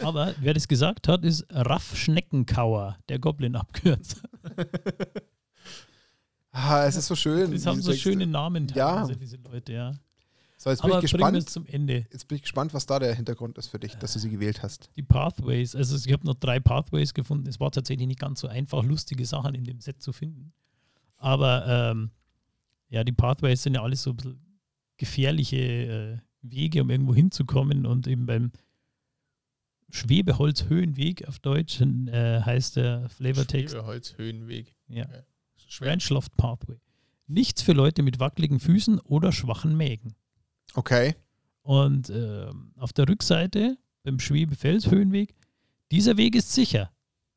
[0.00, 4.28] Aber wer das gesagt hat, ist Raff Schneckenkauer, der Goblin-Abkürzer.
[6.52, 7.50] Ah, es ist so schön.
[7.50, 8.10] Das haben so Texte.
[8.10, 8.94] schöne Namen Ja.
[9.00, 9.94] teilweise, diese Leute, ja.
[10.56, 11.50] So, jetzt bin Aber ich gespannt.
[11.50, 12.06] zum Ende.
[12.10, 14.62] Jetzt bin ich gespannt, was da der Hintergrund ist für dich, dass du sie gewählt
[14.62, 14.88] hast.
[14.96, 17.46] Die Pathways, also ich habe noch drei Pathways gefunden.
[17.46, 20.54] Es war tatsächlich nicht ganz so einfach, lustige Sachen in dem Set zu finden.
[21.18, 22.10] Aber ähm,
[22.88, 24.40] ja, die Pathways sind ja alles so ein bisschen
[24.96, 27.84] gefährliche äh, Wege, um irgendwo hinzukommen.
[27.84, 28.50] Und eben beim
[29.90, 34.74] Schwebeholzhöhenweg auf Deutsch äh, heißt der Flavortext Schwebeholz, Höhenweg.
[34.88, 35.06] ja,
[35.68, 35.92] Schwer.
[35.92, 36.78] Ranchloft Pathway.
[37.26, 40.14] Nichts für Leute mit wackeligen Füßen oder schwachen Mägen.
[40.74, 41.16] Okay.
[41.62, 45.34] Und ähm, auf der Rückseite beim Schwebefelshöhenweg,
[45.90, 46.92] dieser Weg ist sicher.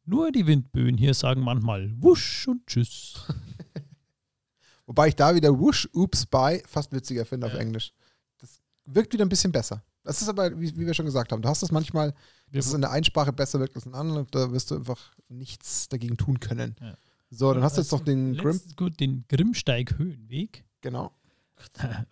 [0.06, 3.26] Nur die Windböen hier sagen manchmal Wusch und Tschüss.
[4.86, 7.60] Wobei ich da wieder Whoosh, Oops, Bye fast witziger finde auf Ja.
[7.60, 7.94] Englisch.
[8.40, 9.84] Das wirkt wieder ein bisschen besser.
[10.04, 12.14] Das ist aber, wie, wie wir schon gesagt haben, du hast das manchmal,
[12.52, 14.76] dass es in der einen Sprache besser wirkt als in der anderen, da wirst du
[14.76, 16.76] einfach nichts dagegen tun können.
[16.80, 16.98] Ja.
[17.32, 18.54] So, dann hast du jetzt noch den Grim.
[18.54, 21.12] Letzt, gut, den Grimmsteig-Höhenweg Genau.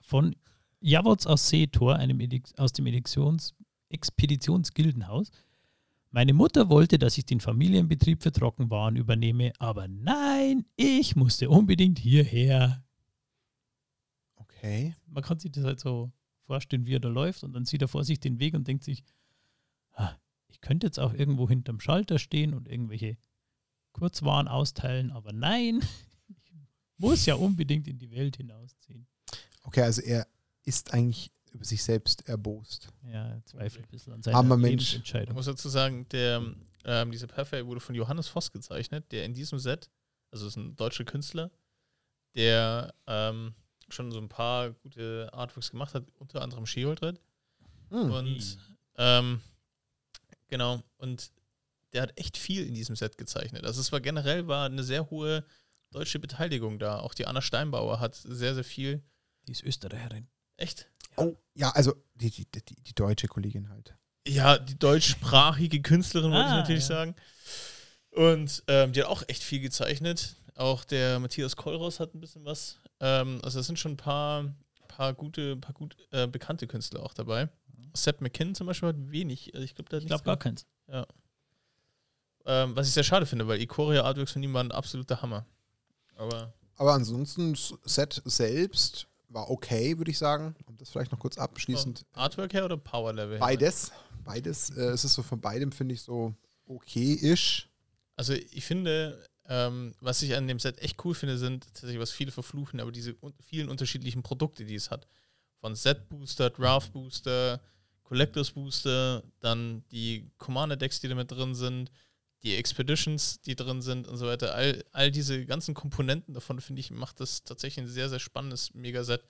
[0.02, 0.36] von
[0.80, 3.56] Javots aus Seetor, einem Edik aus dem Editions
[3.89, 5.32] Expeditionsgildenhaus.
[6.12, 12.00] Meine Mutter wollte, dass ich den Familienbetrieb für Trockenwaren übernehme, aber nein, ich musste unbedingt
[12.00, 12.84] hierher.
[14.36, 14.95] Okay.
[15.08, 16.12] Man kann sich das halt so
[16.45, 18.84] vorstellen, wie er da läuft und dann sieht er vor sich den Weg und denkt
[18.84, 19.04] sich,
[20.49, 23.17] ich könnte jetzt auch irgendwo hinterm Schalter stehen und irgendwelche
[23.93, 25.81] Kurzwaren austeilen, aber nein,
[26.27, 26.53] ich
[26.97, 29.07] muss ja unbedingt in die Welt hinausziehen.
[29.63, 30.27] Okay, also er
[30.63, 32.89] ist eigentlich über sich selbst erbost.
[33.03, 34.83] Ja, er zweifelt ein bisschen an seiner Armer Mensch.
[34.83, 35.36] Ich Lebensentscheidung.
[35.36, 36.53] muss dazu sagen, der,
[36.86, 39.89] ähm, dieser Perfect wurde von Johannes Voss gezeichnet, der in diesem Set,
[40.31, 41.51] also ist ein deutscher Künstler,
[42.36, 43.55] der ähm,
[43.89, 46.99] schon so ein paar gute Artworks gemacht hat, unter anderem She-Hulk
[47.89, 48.12] Hm.
[48.12, 48.57] Und
[48.97, 49.39] ähm,
[50.47, 51.31] genau, und
[51.93, 53.65] der hat echt viel in diesem Set gezeichnet.
[53.65, 55.45] Also es war generell war eine sehr hohe
[55.91, 56.99] deutsche Beteiligung da.
[56.99, 59.01] Auch die Anna Steinbauer hat sehr, sehr viel.
[59.47, 60.27] Die ist Österreicherin.
[60.57, 60.89] Echt?
[61.15, 63.95] Oh, ja, also die, die, die, die deutsche Kollegin halt.
[64.27, 66.95] Ja, die deutschsprachige Künstlerin, wollte ich Ah, natürlich ja.
[66.95, 67.15] sagen.
[68.12, 70.36] Und ähm, die hat auch echt viel gezeichnet.
[70.55, 72.79] Auch der Matthias Kollros hat ein bisschen was.
[72.99, 74.53] Ähm, also es sind schon ein paar,
[74.88, 77.47] paar gute, paar gut äh, bekannte Künstler auch dabei.
[77.93, 79.53] Seth McKinnon zum Beispiel hat wenig.
[79.53, 80.65] Also ich glaube, hat Ich glaube gar keins.
[82.45, 85.45] Ähm, was ich sehr schade finde, weil Ikoria Artworks von ihm waren ein absoluter Hammer.
[86.15, 90.55] Aber Aber ansonsten, das Set selbst war okay, würde ich sagen.
[90.65, 92.05] Um das vielleicht noch kurz abschließend.
[92.13, 93.33] Artwork her oder Power Level?
[93.33, 93.39] her?
[93.39, 93.91] Beides.
[94.23, 94.69] Beides.
[94.69, 96.33] Äh, es ist so von beidem, finde ich, so
[96.67, 97.69] okay-ish.
[98.15, 102.11] Also ich finde, ähm, was ich an dem Set echt cool finde, sind tatsächlich, was
[102.11, 105.07] viele verfluchen, aber diese un vielen unterschiedlichen Produkte, die es hat.
[105.60, 107.62] Von Set-Booster, Draft-Booster,
[108.04, 111.91] Collectors-Booster, dann die Commander-Decks, die da mit drin sind,
[112.43, 114.54] die Expeditions, die drin sind und so weiter.
[114.54, 118.74] All, all diese ganzen Komponenten davon, finde ich, macht das tatsächlich ein sehr, sehr spannendes
[118.74, 119.24] Megaset.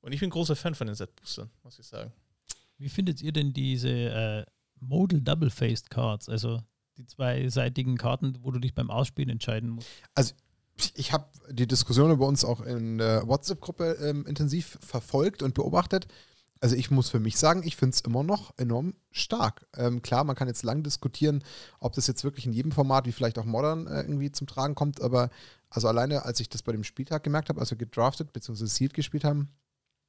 [0.00, 2.12] Und ich bin großer Fan von den Set-Boostern, muss ich sagen.
[2.76, 4.44] Wie findet ihr denn diese äh,
[4.80, 6.28] Modal Double-Faced Cards?
[6.28, 6.60] Also
[6.96, 9.88] die zweiseitigen Karten, wo du dich beim Ausspielen entscheiden musst.
[10.94, 16.08] Ich habe die Diskussion über uns auch in der WhatsApp-Gruppe ähm, intensiv verfolgt und beobachtet.
[16.60, 19.66] Also ich muss für mich sagen, ich finde es immer noch enorm stark.
[19.76, 21.44] Ähm, klar, man kann jetzt lang diskutieren,
[21.78, 24.74] ob das jetzt wirklich in jedem Format, wie vielleicht auch Modern, äh, irgendwie zum Tragen
[24.74, 25.30] kommt, aber
[25.68, 28.66] also alleine, als ich das bei dem Spieltag gemerkt habe, als wir gedraftet bzw.
[28.66, 29.50] Sealed gespielt haben,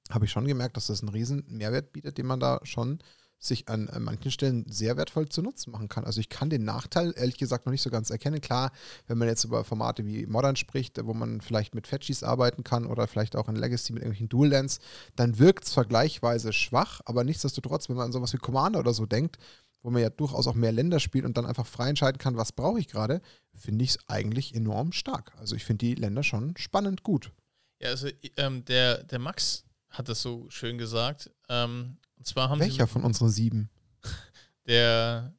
[0.10, 3.00] habe ich schon gemerkt, dass das einen riesen Mehrwert bietet, den man da schon
[3.46, 6.04] sich an, an manchen Stellen sehr wertvoll zu Nutzen machen kann.
[6.04, 8.42] Also ich kann den Nachteil ehrlich gesagt noch nicht so ganz erkennen.
[8.42, 8.72] Klar,
[9.08, 12.86] wenn man jetzt über Formate wie Modern spricht, wo man vielleicht mit Fetchies arbeiten kann
[12.86, 14.80] oder vielleicht auch in Legacy mit irgendwelchen Dual Lands,
[15.16, 19.06] dann wirkt es vergleichsweise schwach, aber nichtsdestotrotz, wenn man an sowas wie Commander oder so
[19.06, 19.38] denkt,
[19.82, 22.52] wo man ja durchaus auch mehr Länder spielt und dann einfach frei entscheiden kann, was
[22.52, 23.22] brauche ich gerade,
[23.54, 25.32] finde ich es eigentlich enorm stark.
[25.38, 27.32] Also ich finde die Länder schon spannend gut.
[27.80, 31.30] Ja, also ähm, der, der Max hat das so schön gesagt.
[31.50, 33.70] Ähm, und zwar haben sie Welcher von unseren sieben?
[34.68, 35.32] der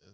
[0.00, 0.06] äh,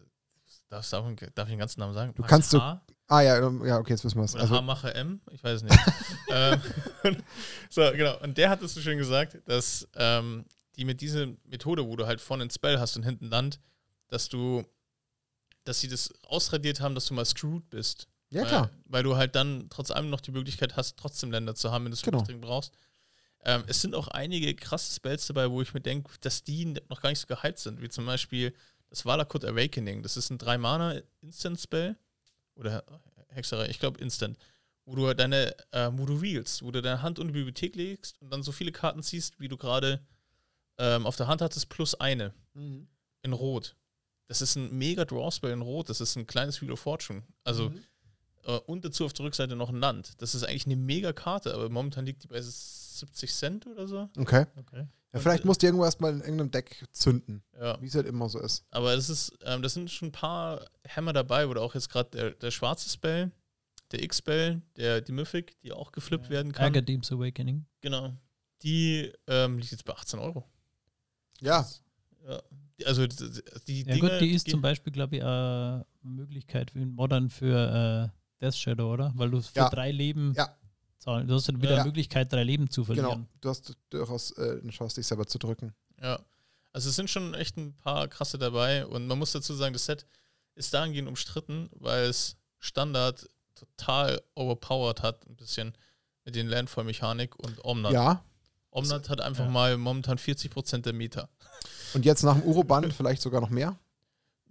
[0.69, 2.13] darf, darf, ich- darf ich den ganzen Namen sagen?
[2.15, 2.83] Du Max kannst so- H?
[3.09, 4.35] Ah ja, ähm, ja, okay, jetzt wissen wir es.
[4.35, 5.21] Also, Haarmacher M?
[5.31, 5.79] Ich weiß es nicht.
[6.29, 6.61] ähm,
[7.71, 8.19] so, genau.
[8.21, 12.05] Und der hat es so schön gesagt, dass ähm, die mit dieser Methode, wo du
[12.07, 13.61] halt vorne ein Spell hast und hinten Land,
[14.09, 14.65] dass du,
[15.63, 18.09] dass sie das ausradiert haben, dass du mal screwed bist.
[18.31, 18.71] ja, weil, klar.
[18.87, 21.93] Weil du halt dann trotz allem noch die Möglichkeit hast, trotzdem Länder zu haben, wenn
[21.93, 22.23] du es Genau.
[22.23, 22.73] dringend brauchst.
[23.49, 27.01] Ähm, es sind auch einige krasse Spells dabei, wo ich mir denke, dass die noch
[27.01, 28.53] gar nicht so gehypt sind, wie zum Beispiel
[28.91, 30.03] das Valakut Awakening.
[30.03, 31.97] Das ist ein 3-Mana-Instant-Spell.
[32.57, 32.85] Oder
[33.29, 34.37] Hexerei, ich glaube Instant.
[34.85, 37.75] Wo du halt deine, äh, wo du reelst, wo du deine Hand in die Bibliothek
[37.77, 40.01] legst und dann so viele Karten ziehst, wie du gerade
[40.79, 42.87] ähm, auf der Hand hattest, plus eine Mhm.
[43.23, 43.77] in Rot.
[44.29, 45.89] Das ist ein mega Draw-Spell in Rot.
[45.89, 47.23] Das ist ein kleines Wheel of Fortune.
[47.45, 47.83] Also, Mhm.
[48.45, 50.21] äh, und dazu auf der Rückseite noch ein Land.
[50.21, 52.41] Das ist eigentlich eine mega Karte, aber momentan liegt die bei
[52.99, 54.09] 70 Cent oder so.
[54.19, 54.47] Okay.
[54.57, 54.87] Okay.
[55.13, 57.81] Ja, vielleicht äh, musst du irgendwo erstmal in irgendeinem Deck zünden, Ja.
[57.81, 58.65] wie es halt immer so ist.
[58.71, 62.11] Aber es ist, ähm, das sind schon ein paar Hammer dabei, oder auch jetzt gerade
[62.11, 63.31] der, der schwarze Spell,
[63.93, 66.67] der X-Spell, der die Mythic, die auch geflippt werden kann.
[66.67, 67.65] Agadeem's Awakening.
[67.81, 68.13] Genau.
[68.63, 70.45] Die ähm, liegt jetzt bei 18 Euro.
[71.41, 71.67] Ja,
[72.27, 72.43] Ja.
[72.79, 73.15] Die- Also die,
[73.67, 78.11] die Ja Dinge gut, die ist zum Beispiel, glaube ich, eine Möglichkeit für Modern für
[78.13, 79.13] äh, Death Shadow, oder?
[79.17, 79.71] Weil du für Ja.
[79.71, 80.55] drei Leben Ja.
[81.07, 81.27] Zahlen.
[81.29, 81.85] Du hast dann wieder Ja.
[81.85, 83.01] Möglichkeit, drei Leben zu genau.
[83.03, 83.29] verlieren.
[83.41, 85.75] Du hast durchaus äh, eine Chance, dich selber zu drücken.
[86.03, 86.19] Ja.
[86.73, 89.87] Also es sind schon echt ein paar krasse dabei und man muss dazu sagen, das
[89.87, 90.07] Set
[90.55, 95.73] ist dahingehend umstritten, weil es Standard total overpowered hat, ein bisschen
[96.25, 97.93] mit den Landfall-Mechanik und Omnat.
[97.93, 98.23] Ja.
[98.71, 99.51] Omnat hat einfach Ja.
[99.51, 101.29] mal momentan 40% der Meta.
[101.95, 103.79] Und jetzt nach dem Uro-Band vielleicht sogar noch mehr.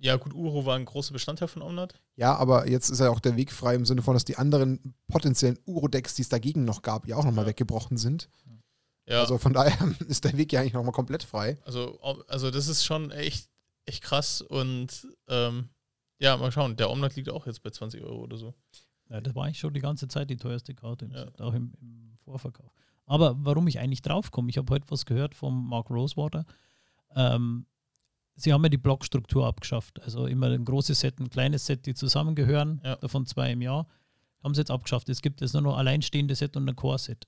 [0.05, 1.99] Ja, gut, Uro war ein großer Bestandteil von Omnat.
[2.15, 4.93] Ja, aber jetzt ist ja auch der Weg frei im Sinne von, dass die anderen
[5.07, 7.49] potenziellen Uro-Decks, die es dagegen noch gab, ja auch nochmal Ja.
[7.49, 8.29] weggebrochen sind.
[9.07, 9.75] Ja, Also von daher
[10.07, 11.57] ist der Weg ja eigentlich nochmal komplett frei.
[11.65, 13.49] also, also das ist schon echt
[13.87, 15.69] echt krass und ähm,
[16.19, 16.75] ja, mal schauen.
[16.75, 18.53] Der Omnat liegt auch jetzt bei 20 Euro oder so.
[19.09, 21.25] Ja, das war eigentlich schon die ganze Zeit die teuerste Karte, im Ja.
[21.25, 22.71] Set, auch im, im Vorverkauf.
[23.05, 26.45] Aber warum ich eigentlich draufkomme, ich habe heute was gehört vom Mark Rosewater.
[27.15, 27.67] Ähm,
[28.35, 30.01] sie haben ja die Blockstruktur abgeschafft.
[30.03, 32.95] Also immer ein großes Set, ein kleines Set, die zusammengehören, Ja.
[32.97, 33.87] davon zwei im Jahr,
[34.43, 35.09] haben sie jetzt abgeschafft.
[35.09, 37.27] Es gibt jetzt nur noch alleinstehende Set und ein Core-Set.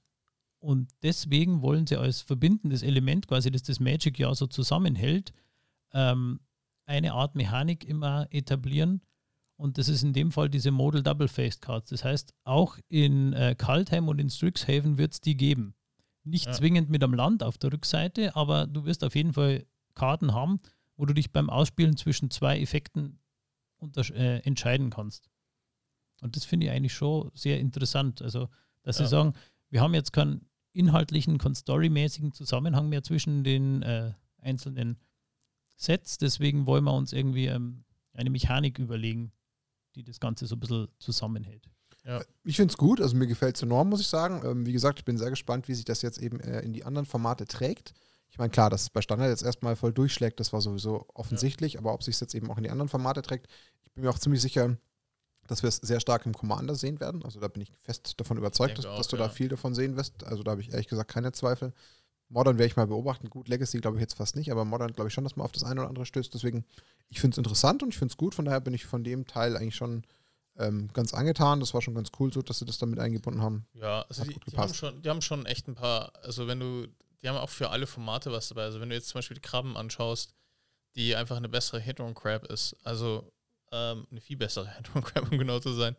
[0.59, 5.31] Und deswegen wollen sie als verbindendes Element, quasi, das das Magic ja so zusammenhält,
[5.93, 6.39] ähm,
[6.85, 9.01] eine Art Mechanik immer etablieren.
[9.55, 11.89] Und das ist in dem Fall diese Modal Double Faced Cards.
[11.89, 15.73] Das heißt, auch in äh, Kaltheim und in Strixhaven wird es die geben.
[16.23, 16.51] Nicht Ja.
[16.53, 19.65] zwingend mit am Land auf der Rückseite, aber du wirst auf jeden Fall
[19.95, 20.59] Karten haben,
[20.97, 23.19] wo du dich beim Ausspielen zwischen zwei Effekten
[24.13, 25.29] äh, entscheiden kannst.
[26.21, 28.21] Und das finde ich eigentlich schon sehr interessant.
[28.21, 28.49] Also,
[28.83, 29.05] dass Ja.
[29.05, 29.33] sie sagen,
[29.69, 34.97] wir haben jetzt keinen inhaltlichen, keinen storymäßigen Zusammenhang mehr zwischen den äh, einzelnen
[35.75, 36.17] Sets.
[36.17, 37.83] Deswegen wollen wir uns irgendwie ähm,
[38.13, 39.31] eine Mechanik überlegen,
[39.95, 41.69] die das Ganze so ein bisschen zusammenhält.
[42.45, 44.41] Ich finde es gut, also mir gefällt es enorm, muss ich sagen.
[44.45, 46.85] Ähm, wie gesagt, ich bin sehr gespannt, wie sich das jetzt eben äh, in die
[46.85, 47.93] anderen Formate trägt.
[48.29, 51.77] Ich meine, klar, dass es bei Standard jetzt erstmal voll durchschlägt, das war sowieso offensichtlich,
[51.77, 53.47] aber ob sich jetzt eben auch in die anderen Formate trägt,
[53.83, 54.77] ich bin mir auch ziemlich sicher,
[55.47, 57.23] dass wir es sehr stark im Commander sehen werden.
[57.23, 59.23] Also da bin ich fest davon überzeugt, dass, denke dass auch, du ja.
[59.23, 60.23] da viel davon sehen wirst.
[60.23, 61.73] Also da habe ich ehrlich gesagt keine Zweifel.
[62.29, 63.29] Modern werde ich mal beobachten.
[63.29, 65.53] Gut, Legacy glaube ich jetzt fast nicht, aber Modern glaube ich schon, dass man auf
[65.53, 66.33] das eine oder andere stößt.
[66.33, 66.65] Deswegen,
[67.09, 68.35] ich finde es interessant und ich finde es gut.
[68.35, 70.03] Von daher bin ich von dem Teil eigentlich schon
[70.57, 71.61] ähm, ganz angetan.
[71.61, 73.65] Das war schon ganz cool, so dass sie das damit eingebunden haben.
[73.73, 76.87] Ja, also die, die, haben schon, die haben schon echt ein paar, also wenn du,
[77.21, 78.63] die haben auch für alle Formate was dabei.
[78.63, 80.33] Also wenn du jetzt zum Beispiel die Krabben anschaust,
[80.95, 83.31] die einfach eine bessere Hit on Crab ist, also
[83.71, 85.95] ähm, eine viel bessere Hit on Crab, um genau zu sein.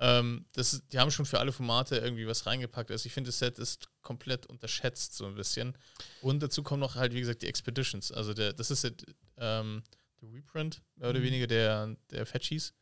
[0.00, 2.90] Ähm, das die haben schon für alle Formate irgendwie was reingepackt.
[2.90, 5.78] Also ich finde, das Set ist komplett unterschätzt so ein bisschen.
[6.20, 8.10] Und dazu kommen noch halt, wie gesagt, die Expeditions.
[8.10, 9.04] Also der, das ist jetzt,
[9.36, 9.84] ähm,
[10.20, 11.24] der Reprint, mehr oder Mhm.
[11.24, 12.74] weniger der, der Fetchies.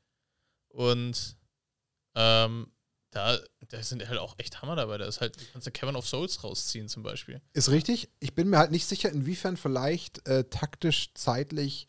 [0.68, 1.36] Und
[2.14, 2.72] ähm,
[3.12, 4.98] da, da sind halt auch echt Hammer dabei.
[4.98, 7.40] Da ist halt, du kannst ja Kevin of Souls rausziehen zum Beispiel.
[7.52, 8.10] Ist richtig.
[8.20, 11.86] Ich bin mir halt nicht sicher, inwiefern vielleicht äh, taktisch, zeitlich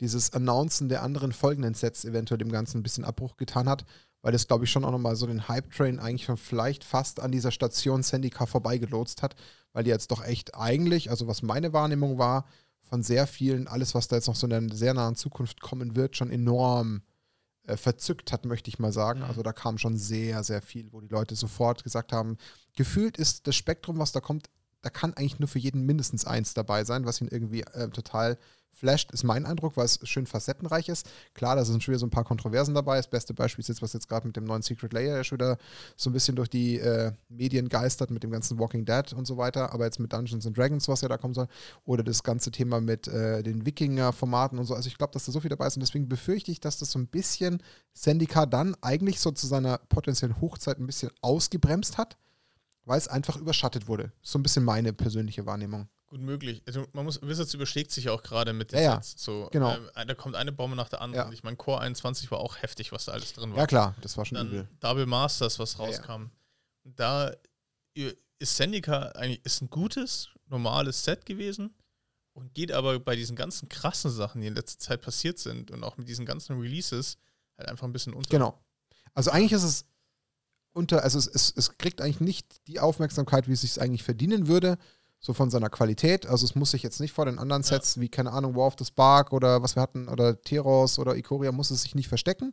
[0.00, 3.84] dieses Announcen der anderen folgenden Sets eventuell dem Ganzen ein bisschen Abbruch getan hat,
[4.20, 7.32] weil das, glaube ich, schon auch nochmal so den Hype-Train eigentlich schon vielleicht fast an
[7.32, 9.34] dieser Station Sandika vorbeigelotst hat,
[9.72, 12.46] weil die jetzt doch echt eigentlich, also was meine Wahrnehmung war,
[12.82, 15.96] von sehr vielen, alles, was da jetzt noch so in der sehr nahen Zukunft kommen
[15.96, 17.02] wird, schon enorm
[17.68, 19.20] äh, verzückt hat, möchte ich mal sagen.
[19.20, 19.26] Mhm.
[19.26, 22.38] Also da kam schon sehr, sehr viel, wo die Leute sofort gesagt haben,
[22.76, 24.48] gefühlt ist das Spektrum, was da kommt,
[24.82, 28.38] da kann eigentlich nur für jeden mindestens eins dabei sein, was ihn irgendwie äh, total
[28.78, 31.10] flasht, ist mein Eindruck, weil es schön facettenreich ist.
[31.34, 32.96] Klar, da sind schon wieder so ein paar Kontroversen dabei.
[32.96, 35.36] Das beste Beispiel ist jetzt, was jetzt gerade mit dem neuen Secret Layer ja schon
[35.36, 35.58] wieder
[35.96, 39.36] so ein bisschen durch die äh, Medien geistert, mit dem ganzen Walking Dead und so
[39.36, 41.48] weiter, aber jetzt mit Dungeons and Dragons, was ja da kommen soll,
[41.84, 44.74] oder das ganze Thema mit äh, den Wikinger-Formaten und so.
[44.74, 46.92] Also ich glaube, dass da so viel dabei ist und deswegen befürchte ich, dass das
[46.92, 47.62] so ein bisschen
[47.92, 52.16] Sendika dann eigentlich so zu seiner potenziellen Hochzeit ein bisschen ausgebremst hat,
[52.88, 54.12] weil es einfach überschattet wurde.
[54.22, 55.88] So ein bisschen meine persönliche Wahrnehmung.
[56.06, 56.62] Gut möglich.
[56.66, 59.02] Also man muss, Wizards überschlägt sich auch gerade mit den Ja, ja.
[59.02, 59.22] Sets.
[59.22, 59.74] So, Genau.
[59.76, 61.28] ähm, da kommt eine Bombe nach der anderen.
[61.28, 61.32] Ja.
[61.34, 63.58] Ich meine, Core 21 war auch heftig, was da alles drin war.
[63.58, 64.68] Ja klar, das war schon Dann übel.
[64.80, 65.86] Double Masters, was Ja, ja.
[65.86, 66.30] rauskam.
[66.84, 67.32] Und Da
[67.94, 71.74] ist Sendika eigentlich ist ein gutes, normales Set gewesen
[72.32, 75.82] und geht aber bei diesen ganzen krassen Sachen, die in letzter Zeit passiert sind und
[75.84, 77.18] auch mit diesen ganzen Releases
[77.58, 78.30] halt einfach ein bisschen unter.
[78.30, 78.58] Genau.
[79.12, 79.84] Also eigentlich ist es
[80.78, 84.46] unter, also es, es, es kriegt eigentlich nicht die Aufmerksamkeit, wie es sich eigentlich verdienen
[84.46, 84.78] würde,
[85.20, 86.26] so von seiner Qualität.
[86.26, 87.68] Also es muss sich jetzt nicht vor den anderen Ja.
[87.68, 91.16] Sets, wie, keine Ahnung, War of the Spark oder was wir hatten, oder Teros oder
[91.16, 92.52] Ikoria, muss es sich nicht verstecken.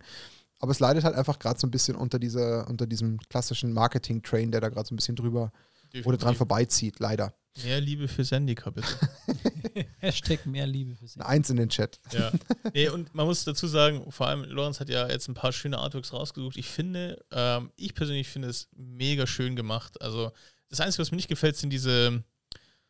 [0.60, 4.52] Aber es leidet halt einfach gerade so ein bisschen unter dieser, unter diesem klassischen Marketing-Train,
[4.52, 5.52] der da gerade so ein bisschen drüber
[5.94, 6.38] oder dran Definitiv.
[6.40, 7.34] vorbeizieht, leider.
[7.64, 8.88] Mehr Liebe für Sendika, bitte.
[10.00, 11.06] Hashtag mehr Liebe für.
[11.16, 12.00] Eine Eins in den Chat.
[12.12, 12.32] Ja.
[12.74, 15.78] Nee, und man muss dazu sagen, vor allem Lorenz hat ja jetzt ein paar schöne
[15.78, 16.58] Artworks rausgesucht.
[16.58, 20.02] Ich finde, ähm, ich persönlich finde es mega schön gemacht.
[20.02, 20.32] Also
[20.70, 22.24] das Einzige, was mir nicht gefällt, sind diese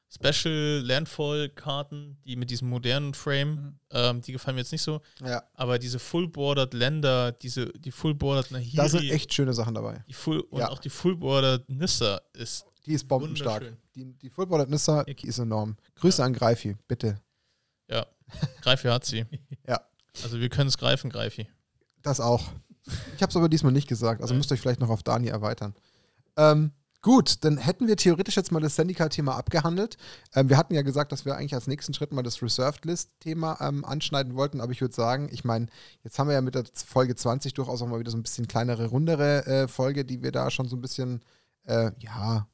[0.09, 3.79] Special Landfall-Karten, die mit diesem modernen Frame, Mhm.
[3.91, 5.01] ähm, die gefallen mir jetzt nicht so.
[5.23, 10.03] Ja, Aber diese Full-Bordered Länder, diese, die Full-Bordered Nahiri, da sind echt schöne Sachen dabei.
[10.07, 10.69] die Full und Ja.
[10.69, 13.63] auch die Full-Bordered Nissa ist Die ist bombenstark.
[13.95, 15.75] Die, die Footballer Nissa, die ist enorm.
[15.95, 17.19] Grüße an Greifi, bitte.
[17.89, 18.05] Ja,
[18.61, 19.25] Greifi hat sie.
[19.67, 19.81] Ja.
[20.23, 21.47] Also wir können es greifen, Greifi.
[22.01, 22.51] Das auch.
[23.15, 24.37] Ich habe es aber diesmal nicht gesagt, also Nein.
[24.37, 25.73] müsst ihr euch vielleicht noch auf Dani erweitern.
[26.37, 26.71] Ähm,
[27.01, 29.97] gut, dann hätten wir theoretisch jetzt mal das Sendika-Thema abgehandelt.
[30.35, 33.57] Ähm, wir hatten ja gesagt, dass wir eigentlich als nächsten Schritt mal das Reserved List-Thema
[33.59, 35.65] ähm, anschneiden wollten, aber ich würde sagen, ich meine,
[36.03, 38.47] jetzt haben wir ja mit der Folge 20 durchaus auch mal wieder so ein bisschen
[38.47, 41.23] kleinere, rundere äh, Folge, die wir da schon so ein bisschen,
[41.63, 42.47] äh, ja,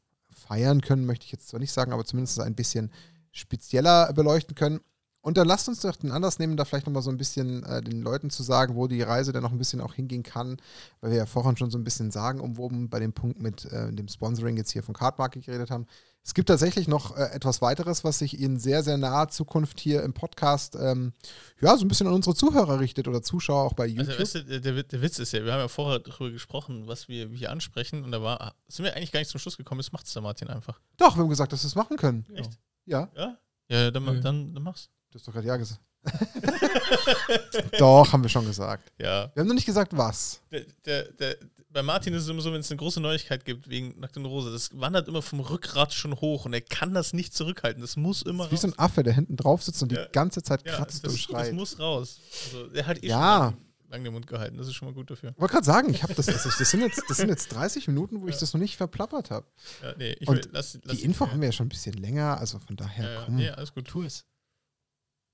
[0.47, 2.91] feiern können, möchte ich jetzt zwar nicht sagen, aber zumindest ein bisschen
[3.31, 4.81] spezieller beleuchten können.
[5.21, 7.81] Und dann lasst uns doch den Anlass nehmen, da vielleicht nochmal so ein bisschen äh,
[7.81, 10.57] den Leuten zu sagen, wo die Reise dann noch ein bisschen auch hingehen kann,
[10.99, 13.91] weil wir ja vorhin schon so ein bisschen sagen, umwoben bei dem Punkt mit äh,
[13.91, 15.85] dem Sponsoring jetzt hier von Cardmarket geredet haben.
[16.23, 20.03] Es gibt tatsächlich noch äh, etwas weiteres, was sich in sehr, sehr naher Zukunft hier
[20.03, 21.13] im Podcast ähm,
[21.59, 24.19] ja, so ein bisschen an unsere Zuhörer richtet oder Zuschauer auch bei YouTube.
[24.19, 27.07] Also, weißt du, der, der Witz ist ja, wir haben ja vorher darüber gesprochen, was
[27.07, 29.93] wir hier ansprechen und da war, sind wir eigentlich gar nicht zum Schluss gekommen, jetzt
[29.93, 30.79] macht es der Martin einfach.
[30.97, 32.25] Doch, wir haben gesagt, dass wir es machen können.
[32.33, 32.57] Echt?
[32.85, 33.09] Ja.
[33.15, 33.37] Ja?
[33.69, 34.89] Ja, dann, dann, dann mach's.
[35.11, 35.81] Du hast doch gerade Ja gesagt.
[37.77, 38.91] doch, haben wir schon gesagt.
[38.97, 39.29] Ja.
[39.33, 40.41] Wir haben noch nicht gesagt, was.
[40.51, 41.35] Der, der, der,
[41.69, 44.25] bei Martin ist es immer so, wenn es eine große Neuigkeit gibt wegen Nackt und
[44.25, 47.81] Rose, das wandert immer vom Rückgrat schon hoch und er kann das nicht zurückhalten.
[47.81, 50.05] Das muss immer Wie so ein Affe, der hinten drauf sitzt und Ja.
[50.05, 51.53] die ganze Zeit Ja, kratzt das, und das schreit.
[51.53, 52.19] muss raus.
[52.45, 53.53] Also, der hat eh Ja.
[53.53, 54.57] schon lang, den Mund gehalten.
[54.57, 55.31] Das ist schon mal gut dafür.
[55.31, 57.87] Ich wollte gerade sagen, ich habe das, also das, sind jetzt, das sind jetzt 30
[57.87, 58.39] Minuten, wo ich Ja.
[58.41, 59.45] das noch nicht verplappert habe.
[59.83, 61.93] Ja, nee, ich Und will, lass, lass Die Info haben wir ja schon ein bisschen
[61.93, 63.35] länger, also von daher, Ja, ja, komm.
[63.35, 63.87] nee, alles gut.
[63.87, 64.25] Tu es.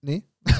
[0.02, 0.24] Nee?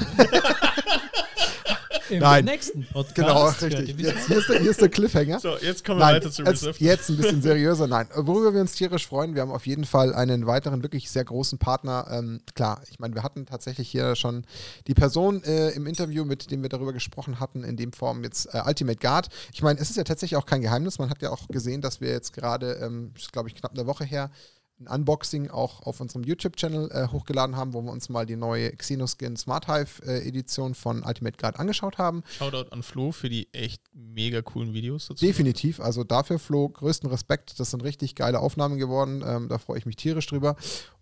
[2.10, 2.46] Im Nein.
[2.46, 3.16] nächsten Podcast.
[3.16, 4.00] Genau, hört ihr richtig.
[4.00, 5.40] Jetzt, hier, ist der, hier ist der Cliffhanger.
[5.40, 6.78] So, jetzt kommen wir Nein, weiter zu jetzt, Reserve.
[6.84, 7.88] jetzt ein bisschen seriöser.
[7.88, 11.26] Nein, worüber wir uns tierisch freuen, wir haben auf jeden Fall einen weiteren wirklich sehr
[11.26, 12.08] großen Partner.
[12.10, 14.46] Ähm, klar, ich meine, wir hatten tatsächlich hier schon
[14.88, 18.54] die Person äh, im Interview, mit dem wir darüber gesprochen hatten, in dem Form jetzt
[18.54, 19.28] äh, Ultimate Guard.
[19.54, 21.00] Ich meine, es ist ja tatsächlich auch kein Geheimnis.
[21.00, 24.06] Man hat ja auch gesehen, dass wir jetzt gerade, ähm, glaube ich, knapp eine Woche
[24.06, 24.32] her,
[24.80, 28.72] ein Unboxing auch auf unserem YouTube-Channel äh, hochgeladen haben, wo wir uns mal die neue
[28.72, 32.24] Xenoskin Smart Hive äh, Edition von Ultimate Guard angeschaut haben.
[32.38, 35.26] Shoutout an Flo für die echt mega coolen Videos dazu.
[35.26, 35.80] Definitiv.
[35.80, 37.60] Also dafür, Flo, größten Respekt.
[37.60, 39.24] Das sind richtig geile Aufnahmen geworden.
[39.26, 40.56] Ähm, da freue ich mich tierisch drüber.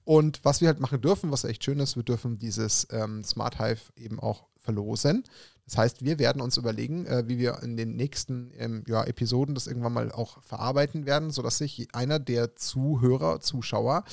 [0.05, 3.59] Und was wir halt machen dürfen, was echt schön ist, wir dürfen dieses ähm, Smart
[3.59, 5.23] Hive eben auch verlosen.
[5.65, 9.55] Das heißt, wir werden uns überlegen, äh, wie wir in den nächsten ähm, ja, Episoden
[9.55, 14.03] das irgendwann mal auch verarbeiten werden, sodass sich einer der Zuhörer, Zuschauer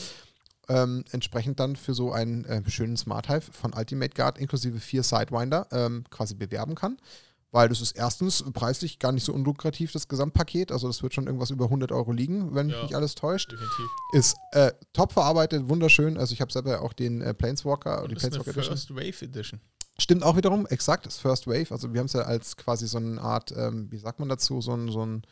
[0.68, 5.02] ähm, entsprechend dann für so einen äh, schönen Smart Hive von Ultimate Guard inklusive vier
[5.02, 6.96] Sidewinder ähm, quasi bewerben kann
[7.52, 10.72] weil das ist erstens preislich gar nicht so unlukrativ, das Gesamtpaket.
[10.72, 12.82] Also das wird schon irgendwas über 100 Euro liegen, wenn mich Ja.
[12.82, 13.52] nicht alles täuscht.
[13.52, 13.86] Definitiv.
[14.12, 16.16] Ist äh, top verarbeitet, wunderschön.
[16.16, 18.76] Also ich habe selber auch den äh, Planeswalker, oder Und die Planeswalker Edition.
[18.76, 19.60] First Wave Edition.
[19.98, 21.70] Stimmt auch wiederum, exakt, das First Wave.
[21.70, 24.60] Also wir haben es ja als quasi so eine Art, ähm, wie sagt man dazu,
[24.60, 25.22] so ein, so ein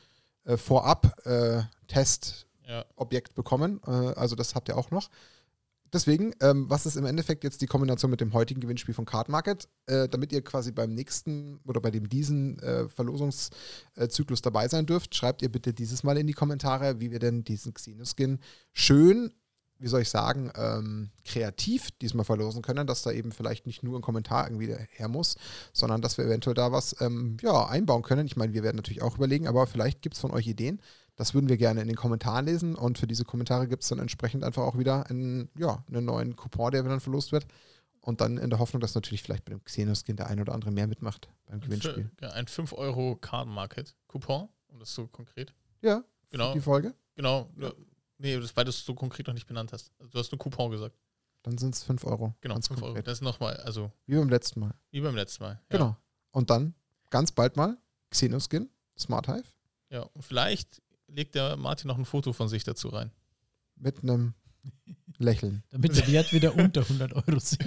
[0.44, 3.34] äh, Vorab-Test-Objekt Ja.
[3.34, 3.80] bekommen.
[3.86, 5.10] Äh, also das habt ihr auch noch.
[5.92, 9.28] Deswegen, ähm, was ist im Endeffekt jetzt die Kombination mit dem heutigen Gewinnspiel von Card
[9.28, 14.86] Market, äh, damit ihr quasi beim nächsten oder bei dem diesen äh, Verlosungszyklus dabei sein
[14.86, 18.38] dürft, schreibt ihr bitte dieses Mal in die Kommentare, wie wir denn diesen Xenoskin
[18.72, 19.32] schön,
[19.80, 23.98] wie soll ich sagen, ähm, kreativ diesmal verlosen können, dass da eben vielleicht nicht nur
[23.98, 25.36] ein Kommentar irgendwie her muss,
[25.72, 28.26] sondern dass wir eventuell da was ähm, ja, einbauen können.
[28.26, 30.80] Ich meine, wir werden natürlich auch überlegen, aber vielleicht gibt es von euch Ideen.
[31.16, 33.98] Das würden wir gerne in den Kommentaren lesen und für diese Kommentare gibt es dann
[33.98, 37.46] entsprechend einfach auch wieder einen, ja, einen neuen Coupon, der dann verlost wird.
[38.02, 40.70] Und dann in der Hoffnung, dass natürlich vielleicht bei dem Xenoskin der ein oder andere
[40.70, 42.10] mehr mitmacht beim Gewinnspiel.
[42.20, 45.52] Ja, ein 5 Euro Card Market Coupon, um das so konkret.
[45.82, 46.54] Ja, Genau.
[46.54, 46.94] die Folge.
[47.16, 47.50] Genau.
[47.58, 47.72] Ja.
[48.22, 49.92] Nee, das, weil du es so konkret noch nicht benannt hast.
[49.98, 50.94] Also du hast nur Coupon gesagt.
[51.42, 52.34] Dann sind es 5 Euro.
[52.42, 53.00] Genau, Ganz 5 Euro.
[53.00, 54.74] Das ist nochmal, also Wie beim letzten Mal.
[54.90, 55.52] wie beim letzten Mal.
[55.52, 55.78] Ja.
[55.78, 55.96] Genau.
[56.32, 56.74] Und dann
[57.08, 57.78] ganz bald mal
[58.10, 59.44] Xenoskin, Smart Hive,
[59.88, 63.10] Ja, und vielleicht legt der Martin noch ein Foto von sich dazu rein.
[63.76, 64.34] mit einem
[65.20, 65.62] Lächeln.
[65.70, 67.66] Damit der Wert wieder unter 100 Euro sinkt.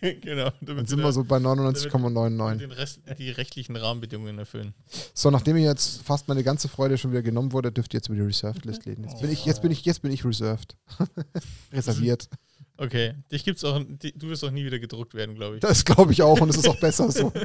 [0.20, 0.50] genau.
[0.50, 2.56] Dann Damit sind wir so bei mit 99,99.
[2.56, 4.74] den Rest, die rechtlichen Rahmenbedingungen erfüllen.
[5.14, 8.08] So, nachdem mir jetzt fast meine ganze Freude schon wieder genommen wurde, dürft ihr jetzt
[8.08, 9.04] über die Reserved List reden.
[9.04, 10.76] Jetzt bin ich, jetzt bin ich, jetzt bin ich reserved.
[11.72, 12.28] Reserviert.
[12.76, 15.60] Okay, dich gibt's auch, du wirst auch nie wieder gedruckt werden, glaube ich.
[15.60, 17.32] Das glaube ich auch und es ist auch besser so.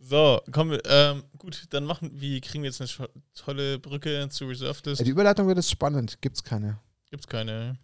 [0.00, 4.46] So, kommen wir, ähm, gut, dann machen, wie kriegen wir jetzt eine tolle Brücke zu
[4.46, 5.00] Reserved List?
[5.00, 6.22] Ja, die Überleitung wird jetzt spannend.
[6.22, 6.78] Gibt's keine.
[7.10, 7.78] Gibt's keine.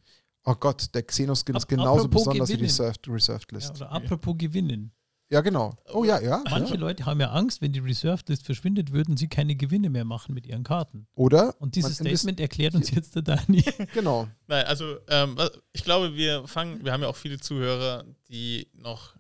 [0.45, 2.71] Oh Gott, der Xenoskin ist genauso besonders wie die gewinnen.
[2.71, 3.77] Reserved, Reserved Ja, List.
[3.77, 4.93] oder apropos gewinnen.
[5.31, 5.75] Ja, genau.
[5.93, 6.43] Oh ja, ja.
[6.51, 6.81] Manche ja.
[6.81, 10.35] Leute haben ja Angst, wenn die Reserved List verschwindet, würden sie keine Gewinne mehr machen
[10.35, 11.07] mit ihren Karten.
[11.15, 11.59] Oder?
[11.61, 13.65] Und dieses Statement erklärt uns jetzt der Dani.
[13.95, 14.29] Genau.
[14.47, 15.37] Nein, also ähm,
[15.73, 19.17] ich glaube, wir fangen, wir haben ja auch viele Zuhörer, die noch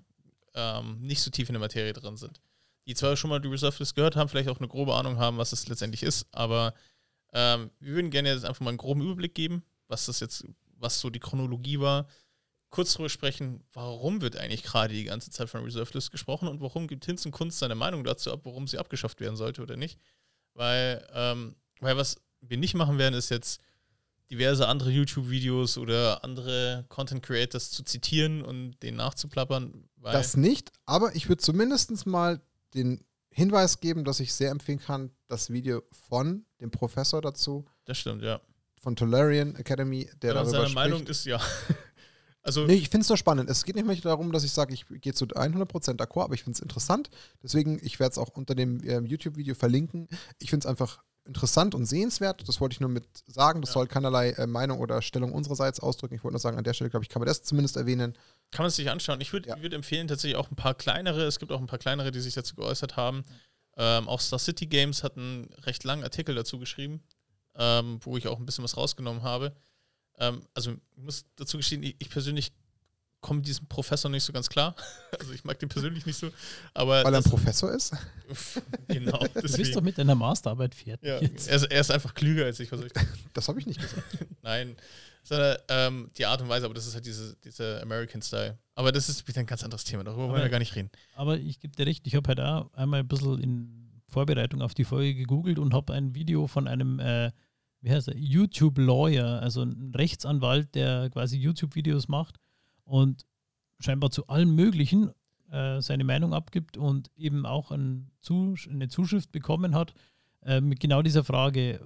[0.54, 2.40] ähm, nicht so tief in der Materie drin sind.
[2.86, 5.38] Die zwar schon mal die Reserve List gehört haben, vielleicht auch eine grobe Ahnung haben,
[5.38, 6.74] was es letztendlich ist, aber
[7.32, 9.64] ähm, wir würden gerne jetzt einfach mal einen groben Überblick geben,
[9.94, 10.44] was das jetzt,
[10.76, 12.08] was so die Chronologie war.
[12.70, 16.60] Kurz darüber sprechen, warum wird eigentlich gerade die ganze Zeit von Reserve List gesprochen und
[16.60, 19.76] warum gibt Hinz und Kunst seine Meinung dazu ab, warum sie abgeschafft werden sollte oder
[19.76, 20.00] nicht.
[20.54, 23.60] Weil, ähm, weil was wir nicht machen werden, ist jetzt
[24.30, 29.88] diverse andere YouTube-Videos oder andere Content-Creators zu zitieren und denen nachzuplappern.
[30.02, 32.40] Das nicht, aber ich würde zumindest mal
[32.74, 37.98] den Hinweis geben, dass ich sehr empfehlen kann, das Video von dem Professor dazu, das
[37.98, 38.40] stimmt, ja.
[38.84, 40.74] Von Tolarian Academy, der man darüber seiner spricht.
[40.76, 41.40] Meinung ist, ja.
[42.46, 43.48] Also, Nee, ich finde es nur spannend.
[43.48, 46.42] Es geht nicht mehr darum, dass ich sage, ich gehe zu 100% d'accord, aber ich
[46.44, 47.08] finde es interessant.
[47.42, 50.08] Deswegen, ich werde es auch unter dem ähm, YouTube-Video verlinken.
[50.40, 52.46] Ich finde es einfach interessant und sehenswert.
[52.46, 53.62] Das wollte ich nur mit sagen.
[53.62, 53.74] Das Ja.
[53.74, 56.16] soll keinerlei äh, Meinung oder Stellung unsererseits ausdrücken.
[56.16, 58.12] Ich wollte nur sagen, an der Stelle, glaube ich, kann man das zumindest erwähnen.
[58.50, 59.22] kann man es sich anschauen.
[59.22, 59.62] Ich würde Ja.
[59.62, 61.22] würd empfehlen, tatsächlich auch ein paar kleinere.
[61.24, 63.24] Es gibt auch ein paar kleinere, die sich dazu geäußert haben.
[63.78, 67.02] Ähm, auch Star City Games hat einen recht langen Artikel dazu geschrieben,
[67.56, 69.54] ähm, wo ich auch ein bisschen was rausgenommen habe.
[70.18, 72.52] Ähm, also, ich muss dazu gestehen, ich, ich persönlich
[73.20, 74.74] komme mit diesem Professor nicht so ganz klar.
[75.18, 76.30] Also, ich mag den persönlich nicht so.
[76.74, 77.92] Aber Weil er ein Professor ist.
[78.88, 79.18] genau.
[79.34, 79.72] Du bist Deswegen.
[79.74, 81.08] doch mit deiner Masterarbeit fertig.
[81.08, 82.70] Ja, er, ist, er ist einfach klüger als ich.
[82.72, 82.92] Was ich
[83.32, 84.04] Das habe ich nicht gesagt.
[84.42, 84.76] Nein,
[85.22, 88.58] sondern ähm, die Art und Weise, aber das ist halt diese, dieser American Style.
[88.74, 90.90] Aber das ist wieder ein ganz anderes Thema, darüber wollen Aber- wir gar nicht reden.
[91.14, 93.83] Aber ich gebe dir recht, ich habe halt auch einmal ein bisschen in
[94.14, 97.32] Vorbereitung auf die Folge gegoogelt und habe ein Video von einem, äh,
[97.80, 102.38] wie heißt er, YouTube-Lawyer, also ein Rechtsanwalt, der quasi YouTube-Videos macht
[102.84, 103.26] und
[103.80, 105.10] scheinbar zu allem Möglichen
[105.50, 109.92] äh, seine Meinung abgibt und eben auch ein Zus eine Zuschrift bekommen hat
[110.42, 111.80] äh, mit genau dieser Frage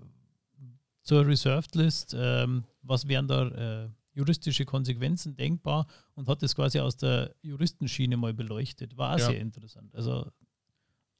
[1.02, 6.80] zur Reserved List, ähm, was wären da äh, juristische Konsequenzen denkbar und hat das quasi
[6.80, 8.96] aus der Juristenschiene mal beleuchtet.
[8.98, 9.26] War Ja.
[9.26, 9.94] sehr interessant.
[9.94, 10.30] Also,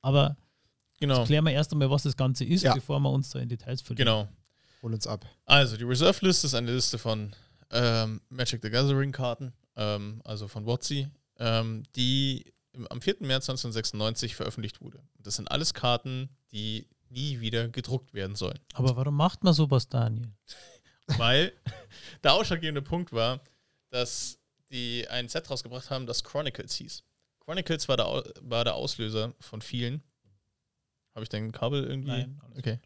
[0.03, 0.37] aber
[1.01, 2.74] Genau, klären wir erst einmal, was das Ganze ist, Ja.
[2.74, 4.07] bevor wir uns da in Details verlieren.
[4.07, 4.28] genau.
[4.82, 5.26] Hol uns ab.
[5.44, 7.34] Also, die Reserve List ist eine Liste von
[7.70, 13.16] ähm, Magic the Gathering Karten, ähm, also von WotC, ähm, die im, am 4.
[13.20, 15.01] März 1996 veröffentlicht wurde.
[15.18, 18.59] Das sind alles Karten, die nie wieder gedruckt werden sollen.
[18.74, 20.30] Aber warum macht man sowas, Daniel?
[21.16, 21.53] Weil
[22.22, 23.40] der ausschlaggebende Punkt war,
[23.90, 24.38] dass
[24.70, 27.03] die ein Set rausgebracht haben, das Chronicles hieß.
[27.40, 30.03] Chronicles war der, war der Auslöser von vielen.
[31.19, 32.11] Habe ich dein Kabel irgendwie?
[32.11, 32.79] Nein, alles Okay.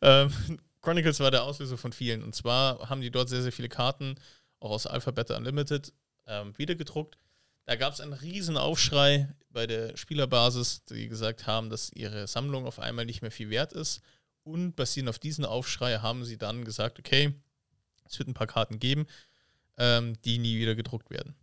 [0.00, 0.32] Ähm,
[0.80, 2.22] Chronicles war der Auslöser von vielen.
[2.22, 4.14] Und zwar haben die dort sehr, sehr viele Karten,
[4.60, 5.92] auch aus Alphabet Unlimited,
[6.26, 7.18] ähm, wiedergedruckt.
[7.66, 12.64] Da gab es einen riesen Aufschrei bei der Spielerbasis, die gesagt haben, dass ihre Sammlung
[12.64, 14.00] auf einmal nicht mehr viel wert ist.
[14.42, 17.34] Und basierend auf diesen Aufschrei haben sie dann gesagt, okay,
[18.06, 19.06] es wird ein paar Karten geben,
[19.76, 21.34] ähm, die nie wieder gedruckt werden.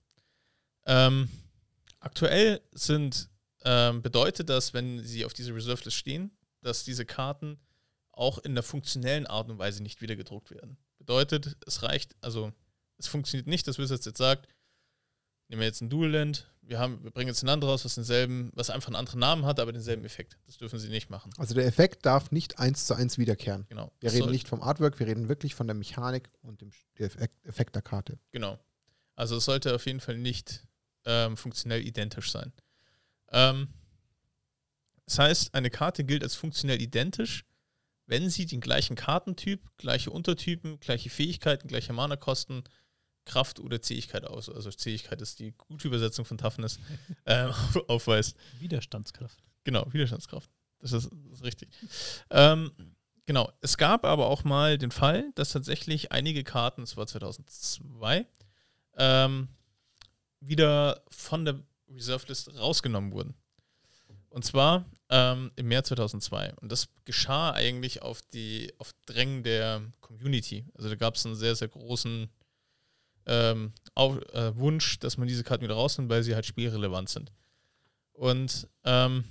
[0.87, 1.29] Ähm,
[1.99, 3.29] aktuell sind,
[3.63, 7.59] ähm, bedeutet das, wenn sie auf dieser Reserve List stehen, dass diese Karten
[8.11, 10.77] auch in der funktionellen Art und Weise nicht wieder gedruckt werden.
[10.97, 12.51] Bedeutet, es reicht, also
[12.97, 14.47] es funktioniert nicht, dass Wizards jetzt sagt,
[15.49, 18.51] nehmen wir jetzt ein Dual Land, wir, haben, wir bringen jetzt ein anderes, was denselben,
[18.53, 20.37] was einfach einen anderen Namen hat, aber denselben Effekt.
[20.45, 21.31] Das dürfen sie nicht machen.
[21.37, 23.65] Also der Effekt darf nicht eins zu eins wiederkehren.
[23.69, 23.91] Genau.
[23.99, 27.45] Wir Das reden nicht vom Artwork, wir reden wirklich von der Mechanik und dem Effekt,
[27.45, 28.19] Effekt der Karte.
[28.31, 28.59] Genau.
[29.15, 30.65] Also es sollte auf jeden Fall nicht
[31.05, 32.53] ähm, funktionell identisch sein.
[33.33, 33.67] Ähm,
[35.05, 37.45] das heißt, eine Karte gilt als funktionell identisch,
[38.05, 42.63] wenn sie den gleichen Kartentyp, gleiche Untertypen, gleiche Fähigkeiten, gleiche Mana-Kosten,
[43.25, 44.49] Kraft oder Zähigkeit aus.
[44.49, 46.79] Also Zähigkeit ist die gute Übersetzung von Toughness,
[47.25, 47.53] ähm,
[47.87, 48.35] aufweist.
[48.59, 49.39] Widerstandskraft.
[49.63, 50.49] Genau, Widerstandskraft.
[50.79, 51.69] Das ist, das ist richtig.
[52.29, 52.71] Ähm,
[53.25, 53.51] genau.
[53.61, 58.27] Es gab aber auch mal den Fall, dass tatsächlich einige Karten, das war 2002,
[58.97, 59.47] ähm,
[60.41, 61.63] wieder von der
[61.93, 63.35] Reserve List rausgenommen wurden.
[64.29, 66.53] Und zwar ähm, im März 2002.
[66.55, 70.65] Und das geschah eigentlich auf die auf Drängen der Community.
[70.73, 72.29] Also da gab es einen sehr, sehr großen
[73.25, 77.31] ähm, auf, äh, Wunsch, dass man diese Karten wieder rausnimmt, weil sie halt spielrelevant sind.
[78.13, 79.23] Und ähm,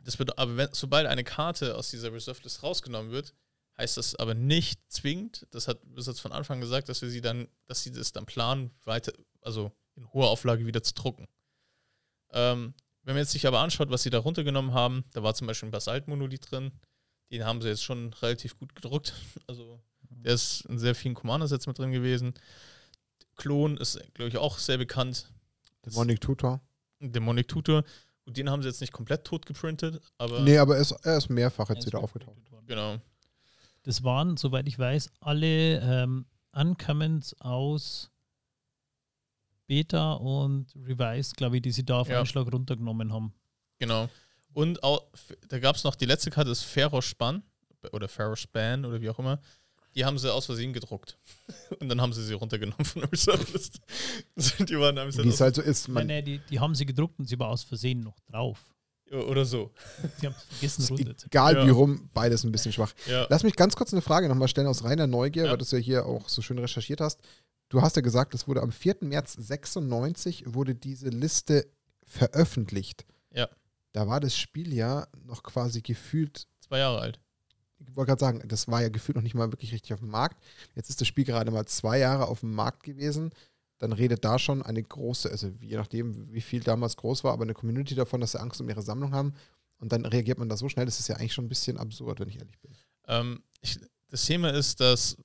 [0.00, 3.34] das bedeutet, aber wenn, sobald eine Karte aus dieser Reserve List rausgenommen wird,
[3.78, 7.48] heißt das aber nicht zwingend, das hat Wizards von Anfang gesagt, dass wir sie dann,
[7.66, 11.26] dass sie das dann planen, weiter, also in hoher Auflage wieder zu drucken.
[12.32, 15.46] Ähm, wenn man jetzt sich aber anschaut, was sie da runtergenommen haben, da war zum
[15.46, 16.72] Beispiel ein Basalt-Monolith drin,
[17.30, 19.14] den haben sie jetzt schon relativ gut gedruckt.
[19.46, 22.34] Also der ist in sehr vielen Commander-Sets mit drin gewesen.
[23.36, 25.32] Klon ist, glaube ich, auch sehr bekannt.
[25.86, 26.60] Demonic Tutor.
[27.00, 27.84] Demonic Tutor.
[28.24, 31.16] Gut, den haben sie jetzt nicht komplett tot geprintet, aber Nee, aber er ist, er
[31.16, 32.36] ist mehrfach jetzt wieder aufgetaucht.
[32.66, 32.98] genau.
[33.84, 38.09] Das waren, soweit ich weiß, alle ähm, Uncommons aus
[39.70, 42.16] Beta und Revise, glaube ich, die sie da auf Ja.
[42.16, 43.32] einen Schlag runtergenommen haben.
[43.78, 44.08] Genau.
[44.52, 45.04] Und auch,
[45.48, 47.44] da gab es noch die letzte Karte, das Ferrospan
[47.92, 49.40] oder Ferrospan oder wie auch immer.
[49.94, 51.18] Die haben sie aus Versehen gedruckt.
[51.80, 53.80] Und dann haben sie sie runtergenommen von der Reserve List.
[54.68, 55.86] die waren haben sie Wie es halt so ist.
[55.86, 58.58] Nein, Man, nein, die, die haben sie gedruckt und sie war aus Versehen noch drauf.
[59.12, 59.72] oder so.
[60.20, 61.16] Sie haben es vergessen runterzunehmen.
[61.26, 61.66] egal Ja.
[61.66, 62.92] wie rum, beides ein bisschen schwach.
[63.06, 63.26] Ja.
[63.30, 65.50] Lass mich ganz kurz eine Frage nochmal stellen aus reiner Neugier, Ja.
[65.52, 67.20] weil du es ja hier auch so schön recherchiert hast.
[67.70, 68.96] Du hast ja gesagt, es wurde am 4.
[69.02, 71.66] März 96 wurde diese Liste
[72.04, 73.06] veröffentlicht.
[73.32, 73.48] Ja.
[73.92, 77.20] Da war das Spiel ja noch quasi gefühlt, Zwei Jahre alt.
[77.78, 80.10] ich wollte gerade sagen, das war ja gefühlt noch nicht mal wirklich richtig auf dem
[80.10, 80.42] Markt.
[80.74, 83.30] Jetzt ist das Spiel gerade mal zwei Jahre auf dem Markt gewesen.
[83.78, 87.44] dann redet da schon eine große, also je nachdem, wie viel damals groß war, aber
[87.44, 89.32] eine Community davon, dass sie Angst um ihre Sammlung haben.
[89.78, 92.20] Und dann reagiert man da so schnell, das ist ja eigentlich schon ein bisschen absurd,
[92.20, 92.72] wenn ich ehrlich bin.
[93.06, 95.16] Ähm, ich, das Thema ist, dass,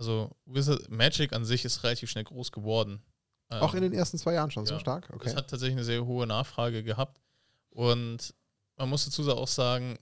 [0.00, 3.02] also Wizard Magic an sich ist relativ schnell groß geworden.
[3.50, 4.72] Ähm, Auch in den ersten zwei Jahren schon ja.
[4.72, 5.10] so stark?
[5.12, 5.28] Okay.
[5.28, 7.20] Es hat tatsächlich eine sehr hohe Nachfrage gehabt.
[7.68, 8.34] Und
[8.76, 9.98] man muss dazu auch sagen,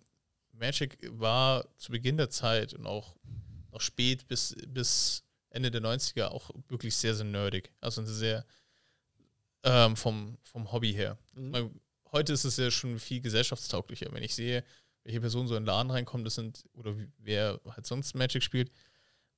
[0.53, 3.17] Magic war zu Beginn der Zeit und auch
[3.73, 7.73] noch spät bis, bis Ende der 90er auch wirklich sehr, sehr nerdig.
[7.81, 8.47] Also sehr
[9.65, 11.19] ähm, vom, vom Hobby her.
[11.35, 11.51] Mhm.
[11.51, 11.81] Man,
[12.13, 14.13] heute ist es ja schon viel gesellschaftstauglicher.
[14.13, 14.63] Wenn ich sehe,
[15.03, 18.71] welche Personen so in den Laden reinkommen, das sind, oder wer halt sonst Magic spielt.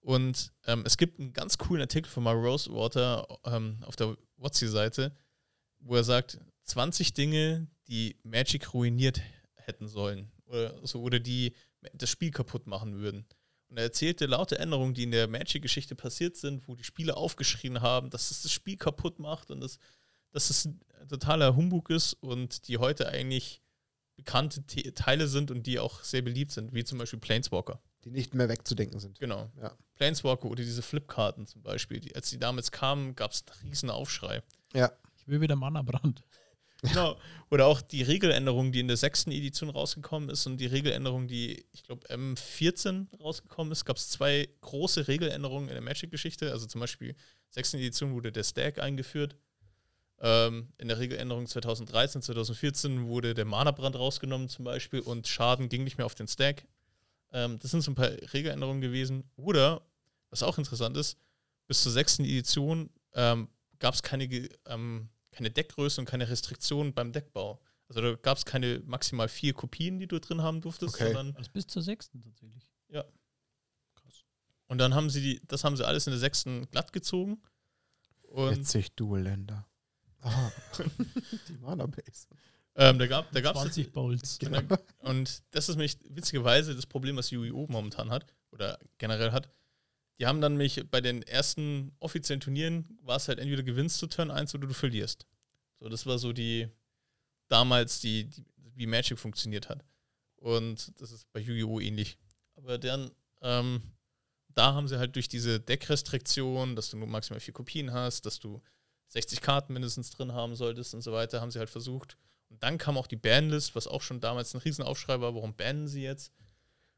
[0.01, 5.15] Und ähm, es gibt einen ganz coolen Artikel von Mario Rosewater ähm, auf der WotC-Seite,
[5.81, 9.21] wo er sagt, 20 Dinge, die Magic ruiniert
[9.55, 10.31] hätten sollen.
[10.47, 11.55] Oder, so, oder die
[11.95, 13.27] das Spiel kaputt machen würden.
[13.69, 17.81] Und er erzählte laute Änderungen, die in der Magic-Geschichte passiert sind, wo die Spieler aufgeschrien
[17.81, 19.79] haben, dass es das Spiel kaputt macht und das,
[20.33, 23.63] dass es ein totaler Humbug ist und die heute eigentlich
[24.17, 27.81] bekannte Te Teile sind und die auch sehr beliebt sind, wie zum Beispiel Planeswalker.
[28.05, 29.19] Die nicht mehr wegzudenken sind.
[29.19, 29.51] Genau.
[29.61, 29.77] Ja.
[29.97, 32.01] Planeswalker oder diese Flipkarten zum Beispiel.
[32.01, 34.43] Die, als die damals kamen, gab es einen riesen Aufschrei.
[34.73, 34.91] Ja.
[35.17, 36.23] Ich will wieder Mana-Brand.
[36.83, 37.19] Genau.
[37.51, 41.67] Oder auch die Regeländerung, die in der sechsten Edition rausgekommen ist und die Regeländerung, die,
[41.73, 46.51] ich glaube, M14 rausgekommen ist, gab es zwei große Regeländerungen in der Magic-Geschichte.
[46.53, 49.37] Also zum Beispiel in der sechsten Edition wurde der Stack eingeführt.
[50.23, 55.85] Ähm, in der Regeländerung 2013, 2014 wurde der Mana-Brand rausgenommen zum Beispiel und Schaden ging
[55.85, 56.67] nicht mehr auf den Stack.
[57.33, 59.25] Ähm, das sind so ein paar Regeländerungen gewesen.
[59.37, 59.83] Oder,
[60.31, 61.17] was auch interessant ist,
[61.67, 64.25] bis zur sechsten Edition ähm, gab es keine
[64.67, 67.61] ähm, keine Deckgröße und keine Restriktionen beim Deckbau.
[67.89, 71.13] Also da gab es keine maximal vier Kopien, die du drin haben durftest, Okay.
[71.13, 72.71] sondern Also bis zur sechsten tatsächlich.
[74.69, 77.41] und dann haben sie die, das haben sie alles in der sechsten glatt gezogen.
[78.23, 79.67] Und Witzig, Dual-Länder.
[80.21, 80.51] Ah.
[81.49, 82.29] die Mana-Base.
[82.77, 84.39] Ähm, da gab da gab's 20 Bowls.
[84.39, 84.61] Genau.
[84.99, 87.67] und das ist nämlich witzigerweise das Problem, was Yu-Gi-Oh!
[87.69, 89.51] momentan hat oder generell hat.
[90.19, 94.07] Die haben dann mich bei den ersten offiziellen Turnieren war es halt entweder gewinnst du
[94.07, 95.27] Turn 1 oder du verlierst.
[95.79, 96.69] So, das war so die
[97.49, 98.45] damals die, die
[98.75, 99.85] wie Magic funktioniert hat.
[100.37, 101.81] Und das ist bei Yu-Gi-Oh!
[101.81, 102.19] ähnlich.
[102.57, 103.11] Aber dann,
[103.43, 103.83] ähm,
[104.49, 108.39] da haben sie halt durch diese Deckrestriktion, dass du nur maximal vier Kopien hast, dass
[108.39, 108.63] du
[109.09, 112.17] 60 Karten mindestens drin haben solltest und so weiter, haben sie halt versucht.
[112.51, 115.89] Und dann kam auch die Banlist, was auch schon damals ein Riesenaufschrei war, warum bannen
[115.89, 116.33] sie jetzt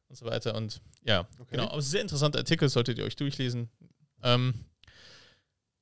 [0.08, 0.54] und so weiter.
[0.54, 1.52] Und ja, Okay.
[1.52, 1.68] genau.
[1.68, 3.70] Aber sehr interessanter Artikel, solltet ihr euch durchlesen.
[4.22, 4.54] Ähm,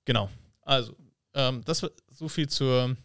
[0.05, 0.29] genau.
[0.63, 0.97] Also,
[1.35, 2.97] ähm, das war so viel zur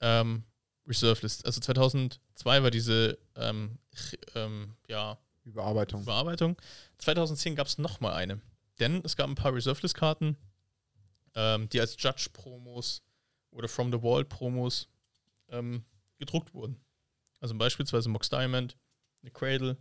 [0.00, 0.44] ähm,
[0.86, 1.44] Reserve List.
[1.44, 3.78] Also 2002 war diese ähm,
[4.34, 6.02] ähm, ja, Überarbeitung.
[6.02, 6.56] Überarbeitung.
[6.98, 8.40] 2010 gab es nochmal eine.
[8.80, 10.36] Denn es gab ein paar Reserve List Karten,
[11.34, 13.02] ähm, die als Judge-Promos
[13.50, 14.88] oder From the Wall-Promos
[15.48, 15.84] ähm,
[16.18, 16.80] gedruckt wurden.
[17.40, 18.76] Also beispielsweise Mox Diamond,
[19.22, 19.76] eine Cradle,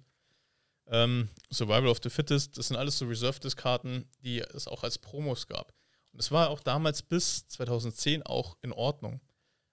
[0.87, 4.83] ähm, Survival of the Fittest, das sind alles so Reserve List Karten, die es auch
[4.83, 5.73] als Promos gab.
[6.11, 9.21] Und es war auch damals bis 2010 auch in Ordnung.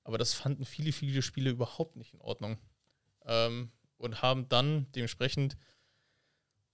[0.05, 2.59] Aber das fanden viele, viele Spiele überhaupt nicht in Ordnung.
[3.26, 5.57] Ähm, und haben dann dementsprechend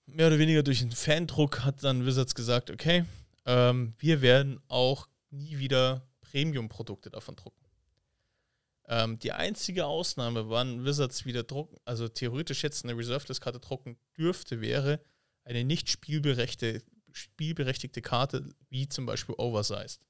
[0.05, 3.03] mehr oder weniger durch den Fandruck hat dann Wizards gesagt, okay,
[3.45, 7.66] ähm, wir werden auch nie wieder Premium-Produkte davon drucken.
[8.87, 14.61] Ähm, die einzige Ausnahme, wann Wizards wieder drucken, also theoretisch jetzt eine Reserve-List-Karte drucken dürfte,
[14.61, 15.01] wäre
[15.43, 16.81] eine nicht spielberechtigte,
[17.11, 20.07] spielberechtigte Karte, wie zum Beispiel Oversized.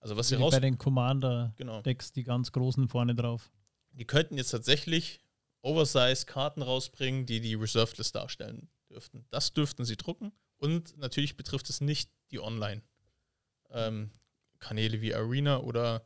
[0.00, 0.52] Also was sie Wie raus...
[0.52, 1.82] bei den Commander-Decks, Genau.
[2.16, 3.52] die ganz großen vorne drauf.
[3.92, 5.20] Die könnten jetzt tatsächlich
[5.62, 9.26] Oversize-Karten rausbringen, die die Reserved List darstellen dürften.
[9.30, 10.32] Das dürften sie drucken.
[10.56, 16.04] Und natürlich betrifft es nicht die Online-Kanäle wie Arena oder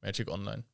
[0.00, 0.64] Magic Online.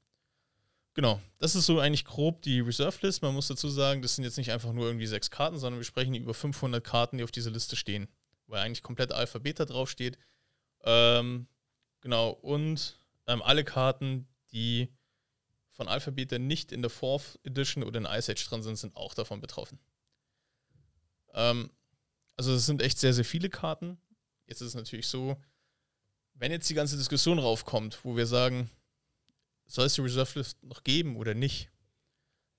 [0.94, 3.22] Genau, das ist so eigentlich grob die Reserved List.
[3.22, 5.84] Man muss dazu sagen, das sind jetzt nicht einfach nur irgendwie sechs Karten, sondern wir
[5.84, 8.08] sprechen über 500 Karten, die auf dieser Liste stehen,
[8.46, 10.18] weil eigentlich komplett Alphabet da drauf steht.
[10.82, 11.46] Ähm,
[12.00, 14.88] genau, und ähm, alle Karten, die
[15.70, 19.14] von Alphabet nicht in der Fourth Edition oder in Ice Age drin sind, sind auch
[19.14, 19.78] davon betroffen.
[21.34, 21.70] Ähm,
[22.36, 23.98] also es sind echt sehr, sehr viele Karten.
[24.46, 25.36] Jetzt ist es natürlich so,
[26.34, 28.70] wenn jetzt die ganze Diskussion raufkommt, wo wir sagen,
[29.70, 31.70] soll es die Reserve List noch geben oder nicht,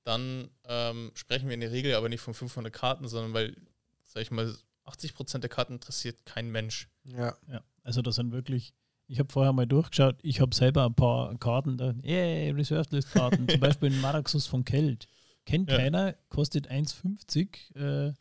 [0.04, 3.56] dann ähm, sprechen wir in der Regel aber nicht von 500 Karten, sondern weil,
[4.04, 4.56] sag ich mal,
[4.86, 6.90] 80% der Karten interessiert kein Mensch.
[7.04, 7.36] Ja.
[7.48, 8.74] Ja, also das sind wirklich,
[9.08, 13.12] ich habe vorher mal durchgeschaut, ich habe selber ein paar Karten da, yeah, Reserved List
[13.12, 15.08] Karten, zum Beispiel ein Maraxus von Kelt.
[15.46, 15.78] Kennt Ja.
[15.78, 18.14] keiner, kostet 1,50, äh,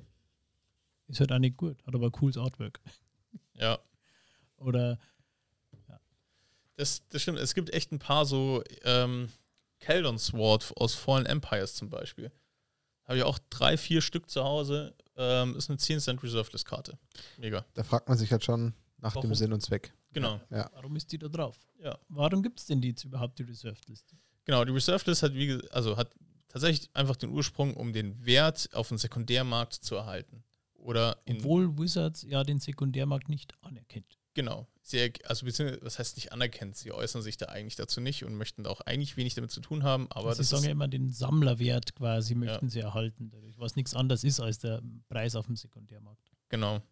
[1.07, 2.81] ist halt auch nicht gut, hat aber cooles Artwork.
[3.55, 3.79] Ja,
[4.59, 4.99] Oder
[6.81, 7.39] Das, das stimmt.
[7.39, 9.29] Es gibt echt ein paar so ähm,
[9.81, 12.33] Keldon Sword aus Fallen Empires zum Beispiel.
[13.05, 14.95] Habe ich auch drei, vier Stück zu Hause.
[15.17, 16.99] Ähm, ist eine 10 Cent Reserveless Karte.
[17.37, 17.67] Mega.
[17.75, 19.29] Da fragt man sich halt schon nach Warum?
[19.29, 19.93] dem Sinn und Zweck.
[20.13, 20.41] Genau.
[20.49, 20.71] Ja.
[20.73, 21.59] Warum ist die da drauf?
[21.83, 21.99] Ja.
[22.09, 24.17] Warum gibt es denn die jetzt überhaupt, die Reserved-Liste?
[24.47, 26.11] Genau, die Reserved List hat, wie, also hat
[26.49, 30.45] tatsächlich einfach den Ursprung, um den Wert auf dem Sekundärmarkt zu erhalten.
[30.75, 34.20] Oder Obwohl Wizards ja den Sekundärmarkt nicht anerkennt.
[34.35, 38.25] Genau, sie, also beziehungsweise, was heißt nicht anerkennt, sie äußern sich da eigentlich dazu nicht
[38.25, 40.71] und möchten da auch eigentlich wenig damit zu tun haben, aber sie das sagen ja
[40.71, 45.35] immer, den Sammlerwert quasi möchten sie erhalten, dadurch, was nichts anderes ist als der Preis
[45.35, 46.31] auf dem Sekundärmarkt.
[46.49, 46.83] Genau.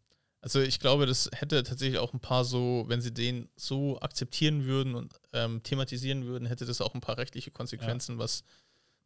[0.41, 4.67] Also ich glaube, das hätte tatsächlich auch ein paar so, wenn sie den so akzeptieren
[4.67, 8.45] würden und ähm, thematisieren würden, hätte das auch ein paar rechtliche Konsequenzen, was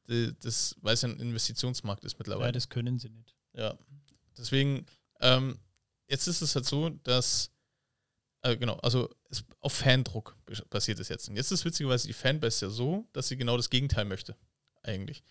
[0.09, 2.53] die, das, weil es ja ein Investitionsmarkt ist Ja, mittlerweile.
[2.53, 3.35] das können sie nicht.
[3.55, 3.79] Ja.
[4.37, 4.85] Deswegen,
[5.21, 5.59] ähm,
[6.09, 7.51] jetzt ist es halt so, dass,
[8.43, 10.37] äh, genau, also es, auf Fandruck
[10.69, 11.29] passiert es jetzt.
[11.29, 14.37] Und jetzt ist witzigerweise die Fanbase ja so, dass sie genau das Gegenteil möchte,
[14.83, 15.23] eigentlich.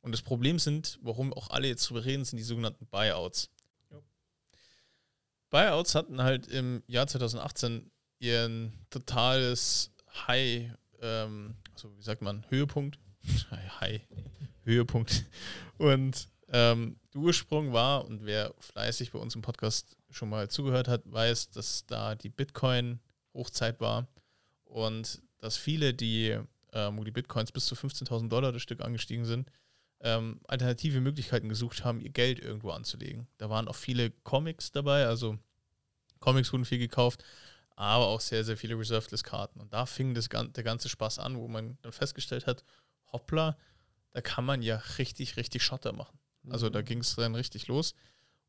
[0.00, 3.50] Und das Problem sind, warum auch alle jetzt drüber reden, sind die sogenannten Buyouts.
[5.50, 9.92] Buyouts hatten halt im Jahr 2018 ihren totales
[10.26, 12.98] High, ähm, also wie sagt man, Höhepunkt.
[13.80, 14.00] High,
[14.64, 15.24] Höhepunkt.
[15.78, 20.88] Und ähm, der Ursprung war, und wer fleißig bei uns im Podcast schon mal zugehört
[20.88, 24.08] hat, weiß, dass da die Bitcoin-Hochzeit war
[24.64, 26.38] und dass viele, die,
[26.72, 29.50] ähm, wo die Bitcoins bis zu 15.000 Dollar das Stück angestiegen sind,
[30.00, 33.26] ähm, alternative Möglichkeiten gesucht haben, ihr Geld irgendwo anzulegen.
[33.38, 35.38] Da waren auch viele Comics dabei, also
[36.20, 37.24] Comics wurden viel gekauft,
[37.76, 39.60] aber auch sehr, sehr viele Reserved-List-Karten.
[39.60, 42.64] Und da fing das, der ganze Spaß an, wo man dann festgestellt hat,
[43.12, 43.56] hoppla,
[44.12, 46.18] da kann man ja richtig, richtig Schotter machen.
[46.48, 47.94] Also da ging es dann richtig los.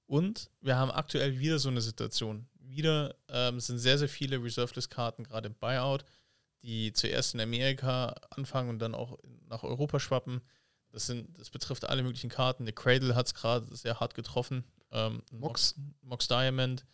[0.10, 2.47] Und wir haben aktuell wieder so eine Situation.
[2.62, 6.03] Wieder ähm, sind sehr, sehr viele Reserved-List-Karten, gerade im Buyout,
[6.64, 10.41] die zuerst in Amerika anfangen und dann auch nach Europa schwappen.
[10.91, 12.66] Das, sind, das betrifft alle möglichen Karten.
[12.66, 14.64] Der Cradle hat es gerade sehr hart getroffen.
[14.91, 15.76] Ähm, Mox.
[16.01, 16.86] Mox Diamond.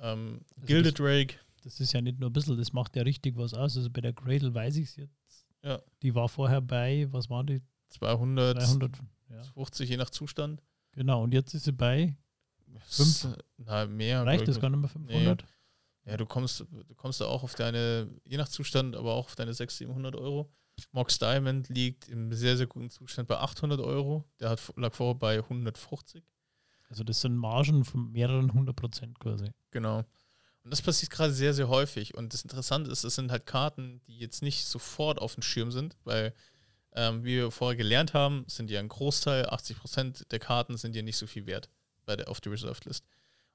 [0.00, 1.34] Ähm, Also Gilded das- Drake.
[1.62, 3.76] Das ist ja nicht nur ein bisschen, das macht ja richtig was aus.
[3.76, 5.46] Also bei der Cradle weiß ich es jetzt.
[5.62, 5.82] Ja.
[6.02, 7.60] Die war vorher bei, was waren die?
[7.90, 8.92] 200, 300.
[9.28, 9.42] Ja.
[9.42, 10.62] 50 je nach Zustand.
[10.92, 12.16] Genau, und jetzt ist sie bei,
[12.86, 13.28] Fünf?
[13.58, 14.24] Na, mehr.
[14.24, 15.44] reicht das gar nicht mehr 500?
[16.06, 19.36] Ja, du kommst, du kommst da auch auf deine, je nach Zustand, aber auch auf
[19.36, 20.50] deine 600, 700 Euro.
[20.92, 24.24] Mox Diamond liegt im sehr, sehr guten Zustand bei 800 Euro.
[24.40, 26.24] Der hat, lag vorher bei 150.
[26.88, 29.52] Also das sind Margen von mehreren hundert Prozent quasi.
[29.70, 29.98] Genau.
[30.64, 32.14] Und das passiert gerade sehr, sehr häufig.
[32.14, 35.70] Und das Interessante ist, es sind halt Karten, die jetzt nicht sofort auf dem Schirm
[35.70, 36.34] sind, weil,
[36.92, 41.02] ähm, wie wir vorher gelernt haben, sind ja ein Großteil, 80% der Karten sind ja
[41.02, 41.70] nicht so viel wert
[42.10, 43.04] bei der, auf der Reserved List.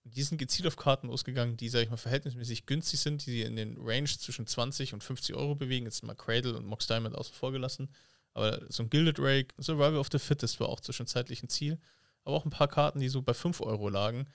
[0.05, 3.41] Und die sind gezielt auf Karten losgegangen, die, sag ich mal, verhältnismäßig günstig sind, die
[3.41, 5.85] in den Range zwischen 20 und 50 Euro bewegen.
[5.85, 7.89] Jetzt mal Cradle und Mox Diamond außen vor gelassen.
[8.33, 11.77] Aber so ein Gilded Rake, Survival of the Fittest war auch zwischenzeitlich ein Ziel.
[12.23, 14.25] Aber auch ein paar Karten, die so bei 5 Euro lagen,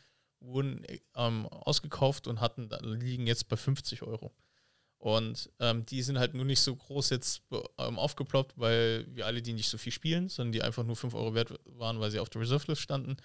[0.41, 4.35] wurden ähm, ausgekauft und hatten, liegen jetzt bei 50 Euro.
[4.99, 7.43] Und ähm, die sind halt nur nicht so groß jetzt
[7.79, 11.15] ähm, aufgeploppt, weil wir alle die nicht so viel spielen, sondern die einfach nur 5
[11.15, 13.17] Euro wert waren, weil sie auf der Reserve List standen.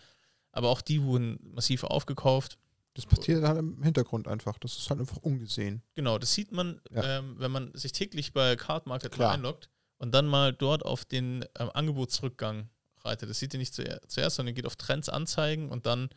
[0.56, 2.58] Aber auch die wurden massiv aufgekauft.
[2.94, 4.58] Das passiert halt im Hintergrund einfach.
[4.58, 5.82] Das ist halt einfach ungesehen.
[5.96, 7.20] Genau, das sieht man, Ja.
[7.20, 9.34] ähm, wenn man sich täglich bei Card Market Klar.
[9.34, 12.70] einloggt und dann mal dort auf den ähm, Angebotsrückgang
[13.04, 13.30] reitet.
[13.30, 16.10] Das sieht ihr nicht zuer zuerst, sondern ihr geht auf Trends anzeigen und dann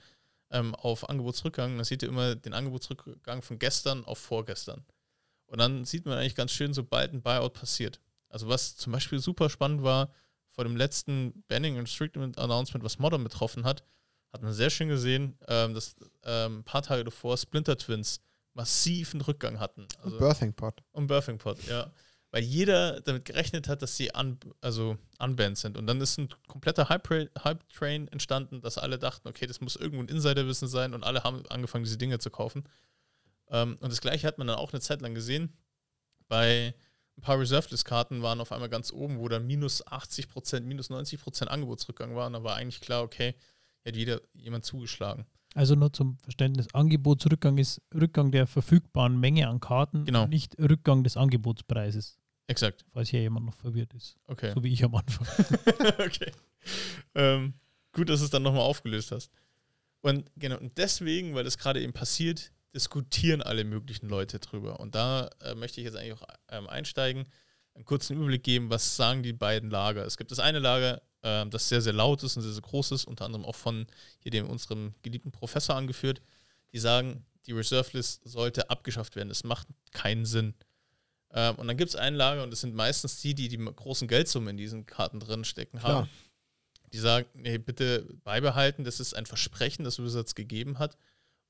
[0.50, 1.74] ähm, auf Angebotsrückgang.
[1.76, 4.84] Dann seht ihr immer den Angebotsrückgang von gestern auf vorgestern.
[5.46, 8.00] Und dann sieht man eigentlich ganz schön, sobald ein Buyout passiert.
[8.28, 10.12] Also was zum Beispiel super spannend war,
[10.50, 13.82] vor dem letzten Banning and Restrictment Announcement, was Modern betroffen hat,
[14.32, 18.20] hat man sehr schön gesehen, ähm, dass ähm, ein paar Tage davor Splinter Twins
[18.54, 19.86] massiven Rückgang hatten.
[20.02, 20.82] Also, Und Birthing Pod.
[20.92, 21.90] und Birthing Pod, ja.
[22.30, 25.78] Weil jeder damit gerechnet hat, dass sie un, also unbanned sind.
[25.78, 30.02] Und dann ist ein kompletter Hype- Hype-Train entstanden, dass alle dachten, okay, das muss irgendwo
[30.02, 32.64] ein Insiderwissen sein und alle haben angefangen, diese Dinge zu kaufen.
[33.48, 35.56] Ähm, und das gleiche hat man dann auch eine Zeit lang gesehen.
[36.26, 36.74] Bei
[37.16, 42.14] ein paar Reserved-List-Karten waren auf einmal ganz oben, wo dann minus 80%, minus 90% Angebotsrückgang
[42.14, 42.26] war.
[42.26, 43.34] Und da war eigentlich klar, okay,
[43.86, 45.26] hat jeder jemand zugeschlagen.
[45.54, 50.26] Also nur zum Verständnis, Angebotsrückgang ist Rückgang der verfügbaren Menge an Karten, Genau.
[50.26, 52.84] nicht Rückgang des Angebotspreises, Exakt.
[52.92, 54.16] falls hier jemand noch verwirrt ist.
[54.26, 54.52] Okay.
[54.54, 55.26] So wie ich am Anfang.
[55.98, 56.30] okay.
[57.14, 57.54] Ähm,
[57.92, 59.30] gut, dass du es dann nochmal aufgelöst hast.
[60.00, 64.78] Und genau, und deswegen, weil das gerade eben passiert, diskutieren alle möglichen Leute drüber.
[64.78, 67.24] Und da äh, möchte ich jetzt eigentlich auch ähm, einsteigen,
[67.74, 70.04] einen kurzen Überblick geben, was sagen die beiden Lager.
[70.04, 72.92] Es gibt das eine Lager, ähm, das sehr, sehr laut ist und sehr, sehr groß
[72.92, 73.86] ist, unter anderem auch von
[74.20, 76.22] hier dem unserem geliebten Professor angeführt,
[76.72, 79.30] die sagen, die Reserve List sollte abgeschafft werden.
[79.30, 80.54] Es macht keinen Sinn.
[81.30, 84.08] Ähm, und dann gibt es ein Lager und das sind meistens die, die die großen
[84.08, 86.06] Geldsummen in diesen Karten drin stecken haben.
[86.06, 86.08] Klar.
[86.92, 90.96] Die sagen, nee, bitte beibehalten, das ist ein Versprechen, das Wizards gegeben hat.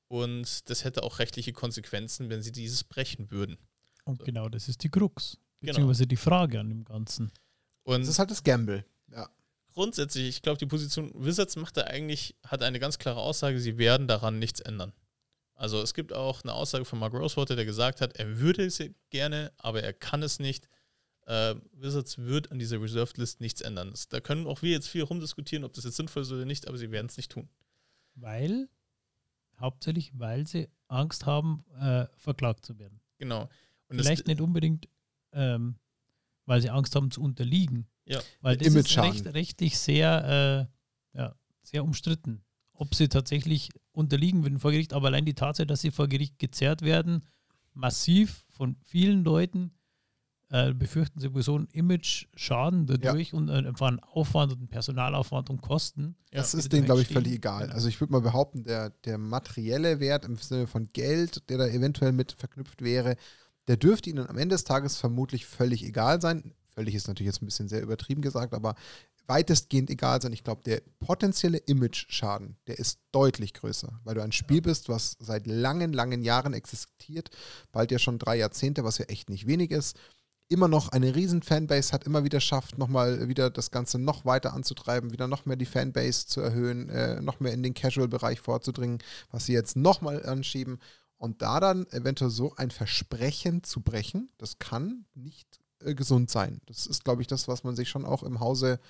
[0.09, 3.59] Und das hätte auch rechtliche Konsequenzen, wenn sie dieses brechen würden.
[4.05, 4.25] Und So.
[4.25, 5.37] genau das ist die Krux.
[5.61, 5.73] Genau.
[5.73, 7.31] Beziehungsweise die Frage an dem Ganzen.
[7.85, 8.85] Und Das ist halt das Gamble.
[9.12, 9.29] Ja.
[9.79, 13.79] Grundsätzlich, ich glaube, die Position Wizards macht da eigentlich, hat eine ganz klare Aussage, sie
[13.79, 14.93] werden daran nichts ändern.
[15.55, 18.83] Also es gibt auch eine Aussage von Mark Rosewater, der gesagt hat, er würde es
[19.11, 20.68] gerne, aber er kann es nicht.
[21.26, 23.91] Äh, Wizards wird an dieser Reserved List nichts ändern.
[23.93, 26.66] Das, da können auch wir jetzt viel rumdiskutieren, ob das jetzt sinnvoll ist oder nicht,
[26.66, 27.49] aber sie werden es nicht tun.
[28.14, 28.68] Weil,
[29.61, 33.01] hauptsächlich, weil sie Angst haben, äh, verklagt zu werden.
[33.18, 33.43] Genau.
[33.89, 34.89] Und das- Vielleicht nicht unbedingt,
[35.33, 35.76] ähm,
[36.47, 37.87] weil sie Angst haben zu unterliegen.
[38.09, 38.21] Ja.
[38.41, 39.11] Weil das ist Image-Schaden.
[39.11, 40.69] recht, rechtlich sehr,
[41.15, 42.43] äh, ja, sehr umstritten.
[42.73, 46.39] Ob sie tatsächlich unterliegen würden vor Gericht, aber allein die Tatsache, dass sie vor Gericht
[46.39, 47.25] gezerrt werden,
[47.75, 49.73] massiv von vielen Leuten,
[50.51, 55.51] äh, befürchten sie sowieso einen Image-Schaden dadurch und äh, einfach einen Aufwand und einen Personalaufwand
[55.51, 56.17] und Kosten.
[56.33, 57.65] Ja, Das die ist denen, glaube ich, völlig egal.
[57.65, 57.75] Genau.
[57.75, 61.67] Also ich würde mal behaupten, der, der materielle Wert im Sinne von Geld, der da
[61.67, 63.17] eventuell mit verknüpft wäre,
[63.67, 66.55] der dürfte ihnen am Ende des Tages vermutlich völlig egal sein.
[66.79, 68.76] Völlig ist natürlich jetzt ein bisschen sehr übertrieben gesagt, aber
[69.26, 70.33] weitestgehend egal sein.
[70.33, 75.16] Ich glaube, der potenzielle Image-Schaden, der ist deutlich größer, weil du ein Spiel bist, was
[75.18, 77.31] seit langen, langen Jahren existiert,
[77.72, 79.99] bald ja schon drei Jahrzehnte, was ja echt nicht wenig ist
[80.47, 84.55] immer noch eine riesen Fanbase hat, immer wieder schafft, nochmal wieder das Ganze noch weiter
[84.55, 89.01] anzutreiben, wieder noch mehr die Fanbase zu erhöhen, äh, noch mehr in den Casual-Bereich vorzudringen,
[89.31, 90.79] was sie jetzt nochmal anschieben.
[91.18, 96.61] Und da dann eventuell so ein Versprechen zu brechen, das kann nicht äh, gesund sein.
[96.66, 98.81] Das ist, glaube ich, das, was man sich schon auch im Hause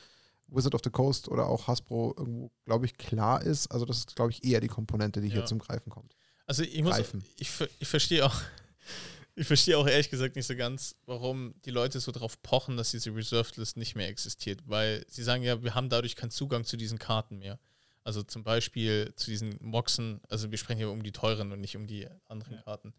[0.49, 3.67] Wizard of the Coast oder auch Hasbro irgendwo, glaube ich, klar ist.
[3.71, 5.47] Also das ist, glaube ich, eher die Komponente, die hier Ja.
[5.47, 6.15] zum Greifen kommt.
[6.47, 7.23] Also ich muss, Greifen.
[7.39, 8.35] ich, ich verstehe auch,
[9.35, 12.91] ich verstehe auch ehrlich gesagt nicht so ganz, warum die Leute so drauf pochen, dass
[12.93, 16.65] diese Reserved List nicht mehr existiert, weil sie sagen ja, wir haben dadurch keinen Zugang
[16.65, 17.59] zu diesen Karten mehr.
[18.05, 21.77] Also zum Beispiel zu diesen Moxen, also wir sprechen hier um die teuren und nicht
[21.77, 22.63] um die anderen Ja.
[22.63, 22.95] Karten.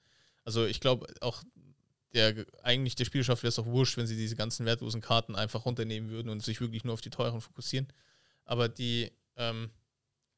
[0.45, 1.41] Also ich glaube auch,
[2.13, 5.65] der eigentlich der Spielschaft wäre es auch wurscht, wenn sie diese ganzen wertlosen Karten einfach
[5.65, 7.87] runternehmen würden und sich wirklich nur auf die teuren fokussieren.
[8.45, 9.69] Aber die, ähm,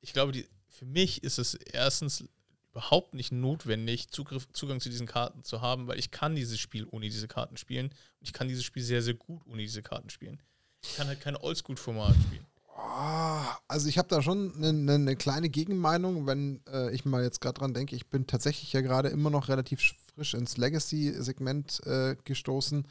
[0.01, 2.25] ich glaube, die, für mich ist es erstens
[2.71, 6.87] überhaupt nicht notwendig, Zugriff, Zugang zu diesen Karten zu haben, weil ich kann dieses Spiel
[6.89, 10.09] ohne diese Karten spielen und ich kann dieses Spiel sehr, sehr gut ohne diese Karten
[10.09, 10.41] spielen.
[10.83, 12.45] Ich kann halt kein Oldschool-Format spielen.
[12.83, 17.39] Ah, Also ich habe da schon eine, eine kleine Gegenmeinung, wenn äh, ich mal jetzt
[17.39, 21.85] gerade dran denke, ich bin tatsächlich ja gerade immer noch relativ sch- frisch ins Legacy-Segment
[21.85, 22.87] äh, gestoßen.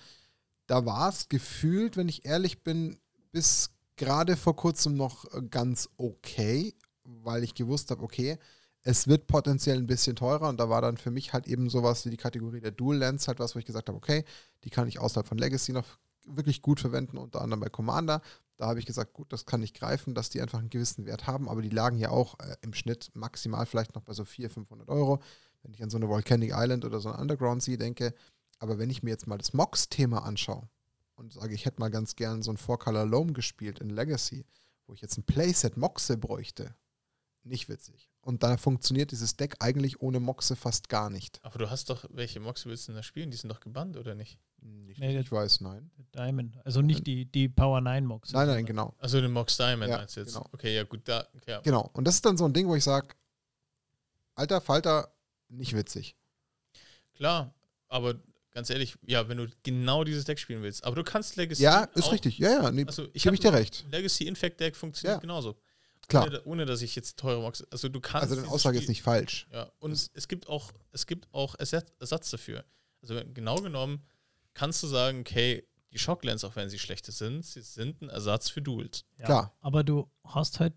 [0.66, 2.98] Da war es gefühlt, wenn ich ehrlich bin,
[3.32, 6.74] bis gerade vor kurzem noch äh, ganz okay,
[7.04, 8.38] weil ich gewusst habe, okay,
[8.82, 12.06] es wird potenziell ein bisschen teurer und da war dann für mich halt eben sowas
[12.06, 14.24] wie die Kategorie der Dual Lens halt was, wo ich gesagt habe, okay,
[14.64, 15.86] die kann ich außerhalb von Legacy noch
[16.26, 18.22] wirklich gut verwenden, unter anderem bei Commander.
[18.60, 21.26] Da habe ich gesagt, gut, das kann ich greifen, dass die einfach einen gewissen Wert
[21.26, 24.52] haben, aber die lagen ja auch äh, im Schnitt maximal vielleicht noch bei so 400,
[24.52, 25.22] 500 Euro,
[25.62, 28.12] wenn ich an so eine Volcanic Island oder so ein Underground Sea denke.
[28.58, 30.68] Aber wenn ich mir jetzt mal das Mox-Thema anschaue
[31.14, 34.44] und sage, ich hätte mal ganz gern so ein Four-Color Loam gespielt in Legacy,
[34.86, 36.74] wo ich jetzt ein Playset Moxe bräuchte,
[37.44, 38.09] nicht witzig.
[38.22, 41.40] Und da funktioniert dieses Deck eigentlich ohne Moxe fast gar nicht.
[41.42, 43.30] Aber du hast doch, welche Mox willst du denn da spielen?
[43.30, 44.38] Die sind doch gebannt, oder nicht?
[44.60, 45.90] Nicht, Nee, ich weiß, nein.
[46.14, 46.58] Diamond.
[46.66, 48.32] Also nicht die, die Power 9 Mox.
[48.32, 48.94] Nein, nein, genau.
[48.98, 50.34] Also den Mox Diamond Ja, meinst du jetzt?
[50.34, 50.46] genau.
[50.52, 51.60] Okay, ja gut, da, ja.
[51.60, 51.88] Genau.
[51.94, 53.08] Und das ist dann so ein Ding, wo ich sage,
[54.34, 55.14] alter Falter,
[55.48, 56.14] nicht witzig.
[57.14, 57.54] Klar,
[57.88, 58.14] aber
[58.50, 61.84] ganz ehrlich, ja, wenn du genau dieses Deck spielen willst, aber du kannst Legacy Ja,
[61.94, 62.38] ist auch, richtig.
[62.38, 63.86] Ja, ja, nee, Also ich gebe habe ich dir recht.
[63.90, 65.20] Legacy Infect Deck funktioniert Ja.
[65.20, 65.56] genauso.
[66.10, 66.26] Klar.
[66.26, 67.62] Ohne, ohne dass ich jetzt teure Mox.
[67.70, 68.24] Also du kannst.
[68.24, 69.46] Also deine Aussage Spiel- ist nicht falsch.
[69.52, 72.64] Ja, und es, es gibt auch, es gibt auch Ersatz, Ersatz dafür.
[73.00, 74.04] Also genau genommen
[74.52, 78.50] kannst du sagen, okay, die Shocklands, auch wenn sie schlechte sind, sie sind ein Ersatz
[78.50, 79.04] für Duels.
[79.18, 79.56] Ja, Klar.
[79.60, 80.74] Aber du hast halt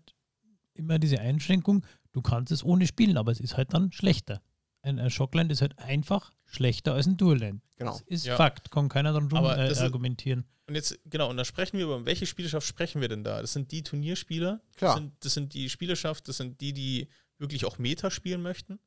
[0.74, 4.40] immer diese Einschränkung, du kannst es ohne spielen, aber es ist halt dann schlechter.
[4.84, 7.62] Ein, ein Shockland ist halt einfach schlechter als ein Dualland.
[7.76, 7.92] Genau.
[7.92, 8.36] Das ist Ja.
[8.36, 10.44] Fakt, kann keiner dran rum Aber äh, das ist- argumentieren.
[10.66, 13.40] Und jetzt, genau, und da sprechen wir über, welche Spielerschaft sprechen wir denn da?
[13.42, 14.94] Das sind die Turnierspieler, Klar.
[14.94, 17.08] Das, sind, das sind die Spielerschaft, das sind die, die
[17.38, 18.78] wirklich auch Meta spielen möchten.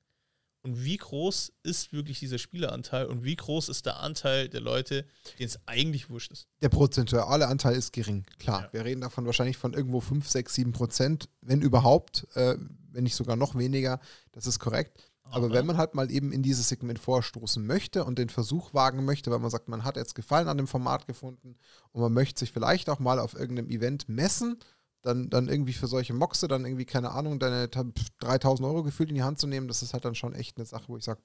[0.63, 5.05] Und wie groß ist wirklich dieser Spieleranteil und wie groß ist der Anteil der Leute,
[5.37, 6.47] denen es eigentlich wurscht ist?
[6.61, 8.25] Der prozentuale Anteil ist gering.
[8.39, 8.73] Klar, Ja.
[8.73, 12.57] wir reden davon wahrscheinlich von irgendwo 5, 6, 7 Prozent, wenn überhaupt, äh,
[12.91, 13.99] wenn nicht sogar noch weniger.
[14.31, 14.99] Das ist korrekt.
[15.31, 19.05] Aber wenn man halt mal eben in dieses Segment vorstoßen möchte und den Versuch wagen
[19.05, 21.55] möchte, weil man sagt, man hat jetzt Gefallen an dem Format gefunden
[21.91, 24.57] und man möchte sich vielleicht auch mal auf irgendeinem Event messen,
[25.01, 27.85] dann, dann irgendwie für solche Moxe dann irgendwie, keine Ahnung, deine ta-
[28.19, 30.65] 3000 Euro gefühlt in die Hand zu nehmen, das ist halt dann schon echt eine
[30.65, 31.21] Sache, wo ich sage,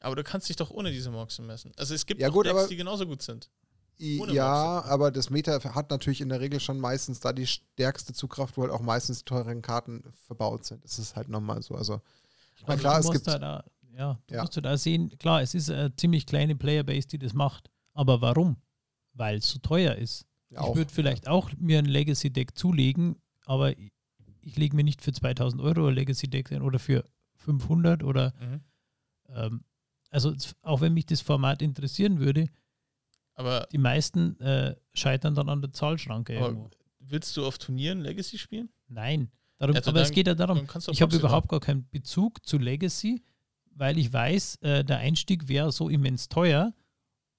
[0.00, 1.72] Aber du kannst dich doch ohne diese Moxen messen.
[1.76, 3.50] Also es gibt Ja, gut, Decks, aber- die genauso gut sind.
[4.20, 8.12] Ohne Ja, aber das Meta hat natürlich in der Regel schon meistens da die stärkste
[8.12, 10.82] Zugkraft, wo halt auch meistens die teuren Karten verbaut sind.
[10.82, 11.76] Das ist halt nochmal so.
[11.76, 12.00] Also,
[12.62, 13.26] ich meine, Also klar, du es musst gibt.
[13.28, 13.64] da, da,
[13.96, 14.40] ja, du Ja.
[14.42, 17.70] musst da sehen, klar, es ist eine ziemlich kleine Playerbase, die das macht.
[17.92, 18.56] Aber warum?
[19.12, 20.26] Weil es so teuer ist.
[20.48, 23.92] Ja, ich würde vielleicht auch mir ein Legacy-Deck zulegen, aber ich,
[24.40, 27.04] ich lege mir nicht für 2000 Euro ein Legacy-Deck ein oder für
[27.36, 28.60] 500 oder Mhm.
[29.28, 29.64] ähm,
[30.10, 32.46] also auch wenn mich das Format interessieren würde,
[33.34, 36.68] Aber die meisten äh, scheitern dann an der Zahlschranke
[37.00, 38.68] willst du auf Turnieren Legacy spielen?
[38.88, 39.30] Nein.
[39.62, 42.58] Darum, Also aber es dann- geht ja darum, ich habe überhaupt gar keinen Bezug zu
[42.58, 43.22] Legacy,
[43.76, 46.74] weil ich weiß, äh, der Einstieg wäre so immens teuer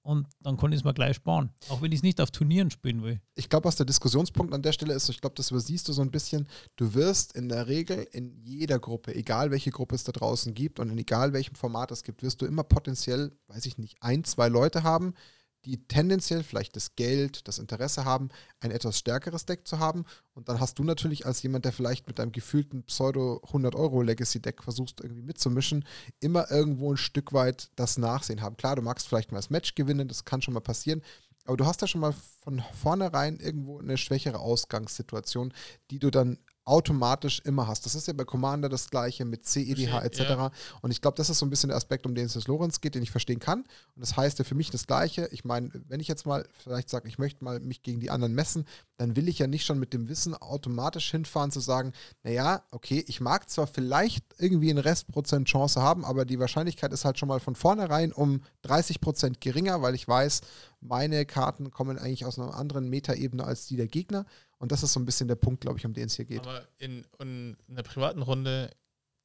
[0.00, 1.50] und dann kann ich es mir gleich sparen.
[1.68, 3.20] Auch wenn ich es nicht auf Turnieren spielen will.
[3.34, 6.00] ich glaube, was der Diskussionspunkt an der Stelle ist, ich glaube, das übersiehst du so
[6.00, 10.12] ein bisschen, du wirst in der Regel in jeder Gruppe, egal welche Gruppe es da
[10.12, 13.76] draußen gibt und in egal welchem Format es gibt, wirst du immer potenziell, weiß ich
[13.76, 15.12] nicht, ein, zwei Leute haben,
[15.64, 18.28] die tendenziell vielleicht das Geld, das Interesse haben,
[18.60, 20.04] ein etwas stärkeres Deck zu haben.
[20.34, 24.02] Und dann hast du natürlich als jemand, der vielleicht mit einem gefühlten Pseudo 100 Euro
[24.02, 25.84] Legacy Deck versuchst irgendwie mitzumischen,
[26.20, 28.56] immer irgendwo ein Stück weit das Nachsehen haben.
[28.56, 31.02] Klar, du magst vielleicht mal das Match gewinnen, das kann schon mal passieren.
[31.46, 35.52] Aber du hast ja schon mal von vornherein irgendwo eine schwächere Ausgangssituation,
[35.90, 37.84] die du dann automatisch immer hast.
[37.84, 40.18] Das ist ja bei Commander das gleiche mit CEDH etc.
[40.20, 40.50] ja.
[40.80, 42.94] Und ich glaube, das ist so ein bisschen der Aspekt, um den es Lorenz geht,
[42.94, 43.60] den ich verstehen kann.
[43.60, 45.28] Und das heißt ja für mich das Gleiche.
[45.30, 48.34] Ich meine, wenn ich jetzt mal vielleicht sage, ich möchte mal mich gegen die anderen
[48.34, 51.92] messen, dann will ich ja nicht schon mit dem Wissen automatisch hinfahren zu sagen,
[52.22, 57.04] naja, okay, ich mag zwar vielleicht irgendwie einen Restprozent Chance haben, aber die Wahrscheinlichkeit ist
[57.04, 60.42] halt schon mal von vornherein um 30 Prozent geringer, weil ich weiß,
[60.80, 64.26] meine Karten kommen eigentlich aus einer anderen Metaebene als die der Gegner.
[64.58, 66.40] Und das ist so ein bisschen der Punkt, glaube ich, um den es hier geht.
[66.40, 68.70] Aber in, in einer privaten Runde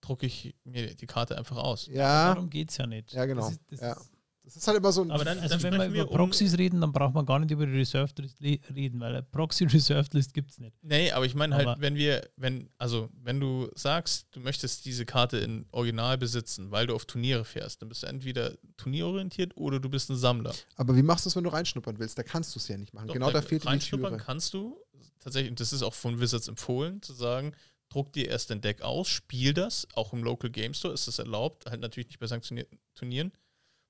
[0.01, 1.87] drucke ich mir die Karte einfach aus.
[1.87, 3.13] Ja, Darum geht es ja nicht.
[3.13, 3.41] ja, genau.
[3.41, 3.91] Das ist, das ja.
[3.93, 4.11] ist,
[4.49, 5.11] Das ist halt immer so ein.
[5.11, 7.51] Aber dann, also dann wenn wir über um, Proxys reden, dann braucht man gar nicht
[7.51, 10.75] über die Reserved List reden, weil eine Proxy Reserved List gibt es nicht.
[10.81, 15.05] Nee, aber ich meine halt, wenn wir, wenn, also wenn du sagst, du möchtest diese
[15.05, 19.79] Karte in Original besitzen, weil du auf Turniere fährst, dann bist du entweder turnierorientiert oder
[19.79, 20.53] du bist ein Sammler.
[20.77, 22.17] aber wie machst du es, wenn du reinschnuppern willst?
[22.17, 23.07] Da kannst du es ja nicht machen.
[23.07, 24.77] Doch, genau da fehlt dir die reinschnuppern kannst du
[25.19, 27.53] tatsächlich, und das ist auch von Wizards empfohlen, zu sagen,
[27.89, 31.19] druck dir erst dein Deck aus, spiel das, auch im Local Game Store ist das
[31.19, 33.31] erlaubt, halt natürlich nicht bei sanktionierten Turnieren.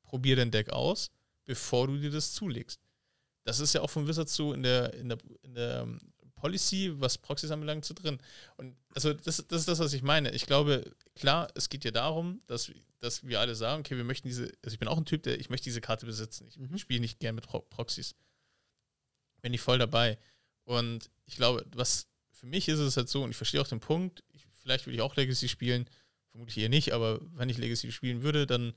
[0.09, 1.11] Probier dein Deck aus,
[1.45, 2.81] bevor du dir das zulegst.
[3.43, 5.99] Das ist ja auch von Wizards so in der, in der, in der ähm,
[6.35, 8.19] Policy, was Proxys anbelangt, so drin.
[8.57, 10.31] Und also das, das ist das, was ich meine.
[10.31, 14.27] Ich glaube, klar, es geht ja darum, dass, dass wir alle sagen, okay, wir möchten
[14.27, 16.47] diese, also ich bin auch ein Typ, der, ich möchte diese Karte besitzen.
[16.49, 16.77] Ich Mhm.
[16.77, 18.15] spiele nicht gern mit Pro Proxys.
[19.41, 20.17] Bin ich voll dabei.
[20.63, 23.79] Und ich glaube, was für mich ist es halt so, und ich verstehe auch den
[23.79, 25.89] Punkt, ich, vielleicht würde ich auch Legacy spielen,
[26.31, 28.73] vermutlich eher nicht, aber wenn ich Legacy spielen würde, dann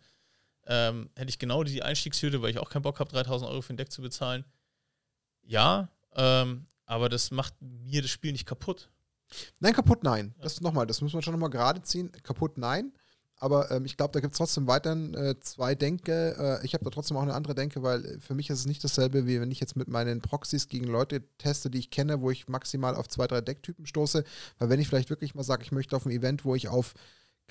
[0.67, 3.75] ähm, hätte ich genau die Einstiegshürde, weil ich auch keinen Bock habe, 3000 Euro für
[3.75, 4.45] ein Deck zu bezahlen.
[5.43, 8.91] Ja, ähm, aber das macht mir das Spiel nicht kaputt.
[9.61, 10.35] Nein, kaputt nein.
[10.41, 12.13] Das nochmal, das muss man schon nochmal gerade ziehen.
[12.23, 12.93] Kaputt nein.
[13.43, 16.61] Aber ähm, ich glaube, da gibt es trotzdem weiterhin äh, zwei Denke.
[16.63, 18.67] Äh, ich habe da trotzdem auch eine andere Denke, weil äh, für mich ist es
[18.67, 22.21] nicht dasselbe, wie wenn ich jetzt mit meinen Proxys gegen Leute teste, die ich kenne,
[22.21, 24.23] wo ich maximal auf zwei, drei Decktypen stoße.
[24.59, 26.95] Weil wenn ich vielleicht wirklich mal sage, ich möchte auf ein Event, wo ich auf,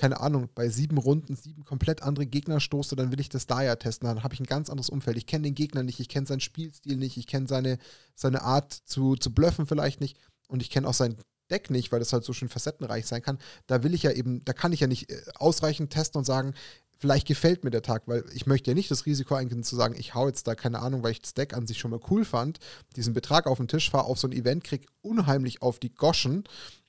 [0.02, 3.62] keine Ahnung, bei sieben Runden sieben komplett andere Gegner stoße, dann will ich das da
[3.62, 4.08] ja testen.
[4.08, 5.16] Dann habe ich ein ganz anderes Umfeld.
[5.16, 7.78] Ich kenne den Gegner nicht, ich kenne seinen Spielstil nicht, ich kenne seine,
[8.16, 11.18] seine Art zu, zu bluffen vielleicht nicht und ich kenne auch sein
[11.52, 13.38] Deck nicht, weil das halt so schön facettenreich sein kann.
[13.68, 16.56] Da will ich ja eben, da kann ich ja nicht äh, ausreichend testen und sagen,
[16.98, 19.94] vielleicht gefällt mir der Tag, weil ich möchte ja nicht das Risiko eingehen zu sagen,
[20.00, 22.26] ich hau jetzt da keine Ahnung, weil ich das Deck an sich schon mal cool
[22.26, 22.58] fand,
[22.96, 26.44] diesen Betrag auf den Tisch, fahre auf so ein Event, krieg unheimlich auf die Goschen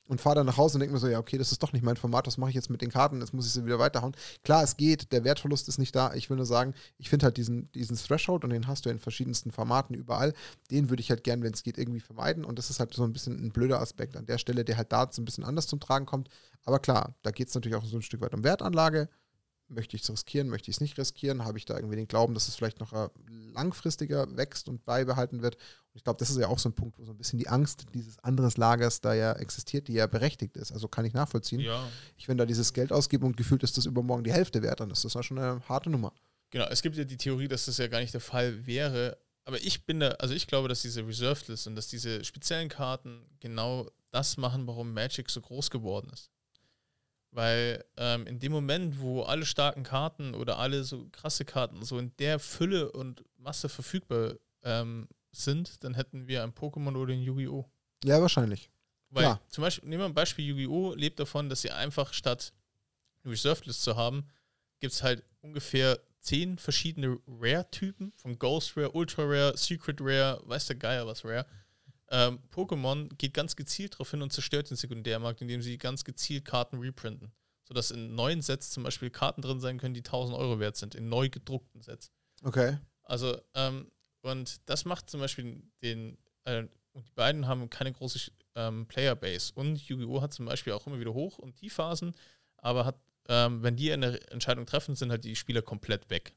[0.08, 1.84] und fahre dann nach Hause und denke mir so, ja, okay, das ist doch nicht
[1.84, 4.14] mein Format, was mache ich jetzt mit den Karten, jetzt muss ich sie wieder weiterhauen.
[4.44, 6.12] Klar, es geht, der Wertverlust ist nicht da.
[6.14, 8.98] Ich will nur sagen, ich finde halt diesen, diesen Threshold und den hast du in
[8.98, 10.34] verschiedensten Formaten überall.
[10.70, 12.44] Den würde ich halt gern, wenn es geht, irgendwie vermeiden.
[12.44, 14.92] Und das ist halt so ein bisschen ein blöder Aspekt an der Stelle, der halt
[14.92, 16.28] da so ein bisschen anders zum Tragen kommt.
[16.64, 19.08] Aber klar, da geht es natürlich auch so ein Stück weit um Wertanlage.
[19.72, 21.44] Möchte ich es riskieren, möchte ich es nicht riskieren?
[21.44, 23.08] Habe ich da irgendwie den Glauben, dass es vielleicht noch äh,
[23.52, 25.56] langfristiger wächst und beibehalten wird?
[25.56, 27.48] Und ich glaube, das ist ja auch so ein Punkt, wo so ein bisschen die
[27.48, 30.72] Angst dieses anderes Lagers da ja existiert, die ja berechtigt ist.
[30.72, 31.60] Also kann ich nachvollziehen.
[31.60, 31.88] Ja.
[32.16, 34.90] Ich, wenn da dieses Geld ausgebe und gefühlt ist das übermorgen die Hälfte wert, dann
[34.90, 36.12] ist das ja schon eine harte Nummer.
[36.50, 39.16] Genau, es gibt ja die Theorie, dass das ja gar nicht der Fall wäre.
[39.44, 42.68] Aber ich bin da, also ich glaube, dass diese Reserved List und dass diese speziellen
[42.68, 46.30] Karten genau das machen, warum Magic so groß geworden ist.
[47.32, 51.98] Weil ähm, in dem Moment, wo alle starken Karten oder alle so krasse Karten so
[51.98, 57.22] in der Fülle und Masse verfügbar ähm, sind, dann hätten wir ein Pokémon oder ein
[57.22, 57.64] Yu-Gi-Oh!
[58.04, 58.70] Ja, wahrscheinlich.
[59.08, 59.40] Weil Klar.
[59.48, 60.94] zum Beispiel, nehmen wir ein Beispiel, Yu-Gi-Oh!
[60.94, 62.52] lebt davon, dass sie einfach statt
[63.24, 64.28] eine Reserved List zu haben,
[64.80, 70.66] gibt es halt ungefähr zehn verschiedene Rare-Typen, von Ghost Rare, Ultra Rare, Secret Rare, weiß
[70.66, 71.46] der Geier was Rare.
[72.12, 76.44] Ähm, Pokémon geht ganz gezielt darauf hin und zerstört den Sekundärmarkt, indem sie ganz gezielt
[76.44, 77.32] Karten reprinten.
[77.66, 80.94] Sodass in neuen Sets zum Beispiel Karten drin sein können, die 1000 Euro wert sind,
[80.94, 82.12] in neu gedruckten Sets.
[82.42, 82.76] Okay.
[83.04, 83.90] Also, ähm,
[84.20, 89.52] und das macht zum Beispiel den, äh, und die beiden haben keine große ähm, Playerbase.
[89.54, 90.20] Und Yu-Gi-Oh!
[90.20, 92.14] hat zum Beispiel auch immer wieder Hoch- und Tiefphasen,
[92.58, 96.34] aber hat, ähm, wenn die eine Entscheidung treffen, sind halt die Spieler komplett weg.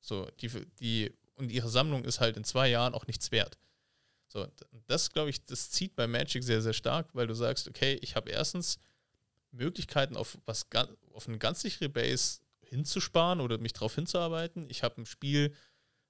[0.00, 0.50] So, die,
[0.80, 3.56] die, und ihre Sammlung ist halt in zwei Jahren auch nichts wert.
[4.34, 4.48] So,
[4.88, 8.16] das glaube ich, das zieht bei Magic sehr, sehr stark, weil du sagst, okay, ich
[8.16, 8.78] habe erstens
[9.52, 10.66] Möglichkeiten auf was
[11.12, 14.66] auf eine ganz sichere Base hinzusparen oder mich darauf hinzuarbeiten.
[14.68, 15.54] Ich habe ein Spiel,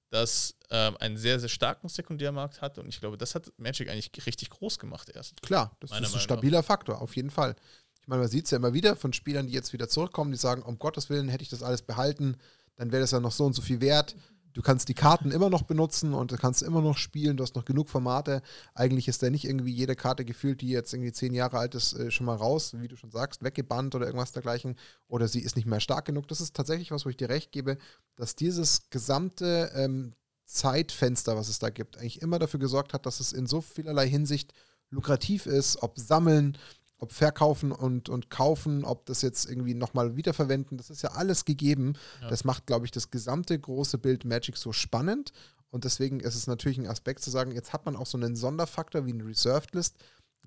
[0.09, 4.09] das ähm, einen sehr, sehr starken Sekundärmarkt hat und ich glaube, das hat Magic eigentlich
[4.25, 5.39] richtig groß gemacht erst.
[5.43, 6.65] Klar, das ist ein stabiler nach.
[6.65, 7.55] Faktor, auf jeden Fall.
[8.01, 10.37] Ich meine, man sieht es ja immer wieder von Spielern, die jetzt wieder zurückkommen, die
[10.37, 12.37] sagen, um Gottes Willen hätte ich das alles behalten,
[12.75, 14.15] dann wäre das ja noch so und so viel wert.
[14.55, 17.35] Du kannst die Karten immer noch benutzen und du kannst immer noch spielen.
[17.35, 18.41] Du hast noch genug Formate.
[18.73, 21.91] Eigentlich ist da nicht irgendwie jede Karte gefühlt, die jetzt irgendwie zehn Jahre alt ist,
[21.91, 24.77] äh, schon mal raus, wie du schon sagst, weggebannt oder irgendwas dergleichen.
[25.09, 26.29] Oder sie ist nicht mehr stark genug.
[26.29, 27.77] Das ist tatsächlich was, wo ich dir recht gebe,
[28.15, 30.13] dass dieses gesamte ähm,
[30.45, 34.07] Zeitfenster, was es da gibt, eigentlich immer dafür gesorgt hat, dass es in so vielerlei
[34.07, 34.53] Hinsicht
[34.89, 36.57] lukrativ ist, ob Sammeln,
[36.97, 41.45] ob verkaufen und, und kaufen, ob das jetzt irgendwie nochmal wiederverwenden, das ist ja alles
[41.45, 41.93] gegeben.
[42.21, 42.29] Ja.
[42.29, 45.33] Das macht, glaube ich, das gesamte große Bild Magic so spannend.
[45.71, 48.35] Und deswegen ist es natürlich ein Aspekt zu sagen, jetzt hat man auch so einen
[48.35, 49.97] Sonderfaktor wie eine Reserved List,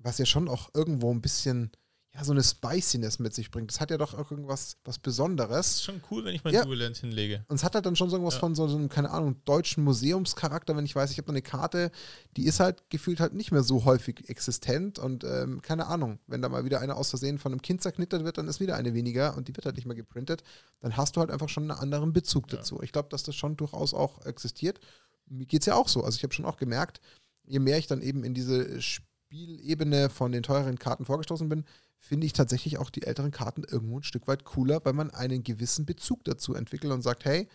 [0.01, 1.71] was ja schon auch irgendwo ein bisschen
[2.15, 3.69] ja, so eine Spiciness mit sich bringt.
[3.69, 5.49] Das hat ja doch auch irgendwas was Besonderes.
[5.49, 6.65] Das ist schon cool, wenn ich mein ja.
[6.65, 7.45] Dueland hinlege.
[7.47, 8.39] Und es hat halt dann schon so irgendwas ja.
[8.39, 11.43] von so, so einem, keine Ahnung, deutschen Museumscharakter, wenn ich weiß, ich habe noch eine
[11.43, 11.91] Karte,
[12.35, 16.41] die ist halt gefühlt halt nicht mehr so häufig existent und ähm, keine Ahnung, wenn
[16.41, 18.95] da mal wieder eine aus Versehen von einem Kind zerknittert wird, dann ist wieder eine
[18.95, 20.43] weniger und die wird halt nicht mehr geprintet,
[20.81, 22.57] dann hast du halt einfach schon einen anderen Bezug ja.
[22.57, 22.81] dazu.
[22.81, 24.79] Ich glaube, dass das schon durchaus auch existiert.
[25.27, 26.03] Mir geht es ja auch so.
[26.03, 27.01] Also ich habe schon auch gemerkt,
[27.45, 31.65] je mehr ich dann eben in diese Spielebene von den teuren Karten vorgestoßen bin,
[31.99, 35.43] finde ich tatsächlich auch die älteren Karten irgendwo ein Stück weit cooler, weil man einen
[35.43, 37.47] gewissen Bezug dazu entwickelt und sagt, hey,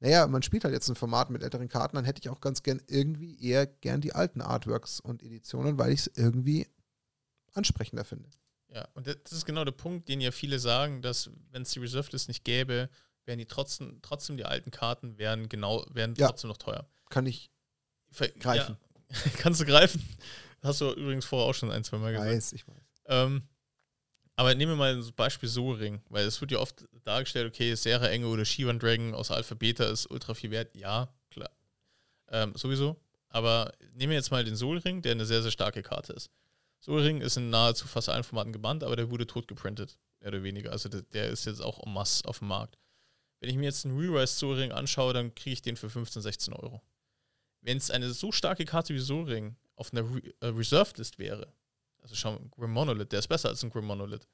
[0.00, 2.64] naja, man spielt halt jetzt ein Format mit älteren Karten, dann hätte ich auch ganz
[2.64, 6.66] gern irgendwie eher gern die alten Artworks und Editionen, weil ich es irgendwie
[7.52, 8.28] ansprechender finde.
[8.68, 11.78] Ja, und das ist genau der Punkt, den ja viele sagen, dass wenn es die
[11.78, 12.88] Reserved List nicht gäbe,
[13.26, 16.28] wären die trotzdem, trotzdem die alten Karten wären genau, wären ja.
[16.28, 16.88] trotzdem noch teuer.
[17.10, 17.50] Kann ich
[18.40, 18.76] greifen.
[19.10, 19.16] Ja.
[19.38, 20.02] Kannst du greifen?
[20.62, 22.30] Hast du übrigens vorher auch schon ein, zwei Mal gesagt.
[22.30, 22.76] Ich weiß, ich weiß.
[23.06, 23.42] Ähm,
[24.36, 28.08] aber nehmen wir mal das Beispiel So-Ring, weil es wird ja oft dargestellt, okay, Serra
[28.08, 30.74] Enge oder Shivan Dragon aus Alpha Beta ist ultra viel wert.
[30.74, 31.50] Ja, klar.
[32.28, 32.96] Ähm, sowieso.
[33.28, 36.30] Aber nehmen wir jetzt mal den Sol-Ring, der eine sehr, sehr starke Karte ist.
[36.80, 40.42] Sol-Ring ist in nahezu fast allen Formaten gebannt, aber der wurde tot geprintet, mehr oder
[40.42, 40.72] weniger.
[40.72, 42.78] Also der, der ist jetzt auch en masse auf dem Markt.
[43.40, 46.54] Wenn ich mir jetzt einen Re-Rise Sol-Ring anschaue, dann kriege ich den für 15, 16
[46.54, 46.82] Euro.
[47.60, 51.52] Wenn es eine so starke Karte wie Sol-Ring auf einer Re äh, Reserved List wäre,
[52.02, 54.26] also schau, Grim Monolith, der ist besser als ein Grim Monolith,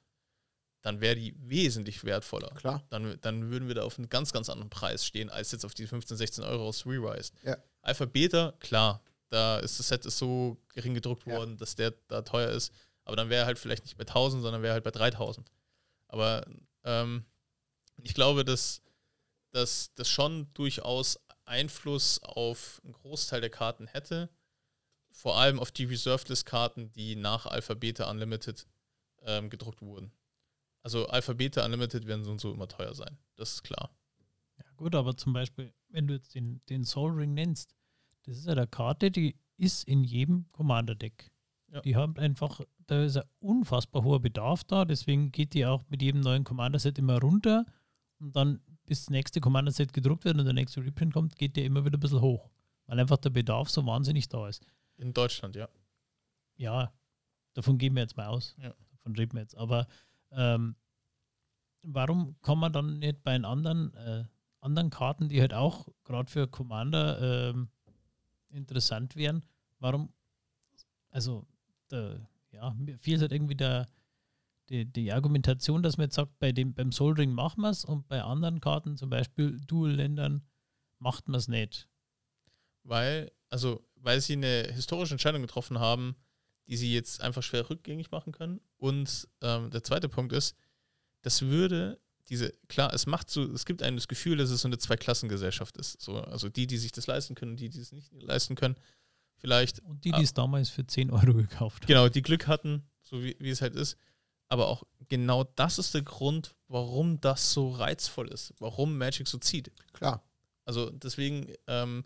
[0.81, 2.49] dann wäre die wesentlich wertvoller.
[2.55, 2.83] Klar.
[2.89, 5.73] Dann, dann würden wir da auf einen ganz, ganz anderen Preis stehen, als jetzt auf
[5.73, 7.31] die 15, 16 Euro aus Re-Rise.
[7.43, 7.57] Ja.
[7.81, 11.37] Alpha Beta, klar, da ist das Set ist so gering gedruckt ja.
[11.37, 12.73] worden, dass der da teuer ist.
[13.03, 15.51] Aber dann wäre er halt vielleicht nicht bei 1000, sondern wäre halt bei 3000.
[16.07, 16.45] Aber
[16.83, 17.25] ähm,
[18.03, 18.81] ich glaube, dass
[19.51, 24.29] das schon durchaus Einfluss auf einen Großteil der Karten hätte
[25.19, 28.65] vor allem auf die Reserved List Karten, die nach Alpha Beta Unlimited
[29.23, 30.13] ähm, gedruckt wurden.
[30.81, 33.91] Also Alpha Beta Unlimited werden so und so immer teuer sein, das ist klar.
[34.57, 37.75] Ja gut, aber zum Beispiel, wenn du jetzt den, den Soul Ring nennst,
[38.23, 41.29] das ist ja eine Karte, die ist in jedem Commander-Deck.
[41.67, 41.81] Ja.
[41.81, 46.01] Die haben einfach, da ist ein unfassbar hoher Bedarf da, deswegen geht die auch mit
[46.01, 47.65] jedem neuen Commander-Set immer runter
[48.19, 51.65] und dann, bis das nächste Commander-Set gedruckt wird und der nächste Reprint kommt, geht der
[51.65, 52.49] immer wieder ein bisschen hoch,
[52.85, 54.65] weil einfach der Bedarf so wahnsinnig da ist.
[54.99, 55.69] In Deutschland, ja.
[56.57, 56.93] Ja,
[57.53, 58.55] davon gehen wir jetzt mal aus.
[58.61, 58.73] Ja.
[58.91, 59.55] Davon reden wir jetzt.
[59.55, 59.87] Aber
[60.31, 60.75] ähm,
[61.83, 64.25] warum kann man dann nicht bei den anderen, äh,
[64.59, 67.69] anderen Karten, die halt auch gerade für Commander ähm,
[68.49, 69.45] interessant wären,
[69.79, 70.13] warum,
[71.11, 71.47] also,
[71.91, 73.87] der, ja, mir fehlt halt irgendwie der,
[74.67, 77.85] die, die Argumentation, dass man jetzt sagt, bei dem, beim Soul Ring machen wir es
[77.85, 80.45] und bei anderen Karten, zum Beispiel Dual-Ländern,
[80.99, 81.87] macht man es nicht.
[82.83, 86.15] Weil, also weil sie eine historische Entscheidung getroffen haben,
[86.67, 88.61] die sie jetzt einfach schwer rückgängig machen können.
[88.77, 90.55] Und ähm, der zweite Punkt ist,
[91.21, 94.67] das würde diese, klar, es macht so, es gibt einem das Gefühl, dass es so
[94.67, 95.99] eine Zweiklassengesellschaft ist.
[95.99, 98.75] So, also die, die sich das leisten können und die, die es nicht leisten können,
[99.37, 99.79] vielleicht.
[99.79, 101.87] Und die, die es damals für 10 Euro gekauft haben.
[101.87, 103.97] Genau, die Glück hatten, so wie, wie es halt ist.
[104.47, 109.37] Aber auch genau das ist der Grund, warum das so reizvoll ist, warum Magic so
[109.37, 109.71] zieht.
[109.93, 110.23] Klar.
[110.65, 112.03] Also deswegen, ähm,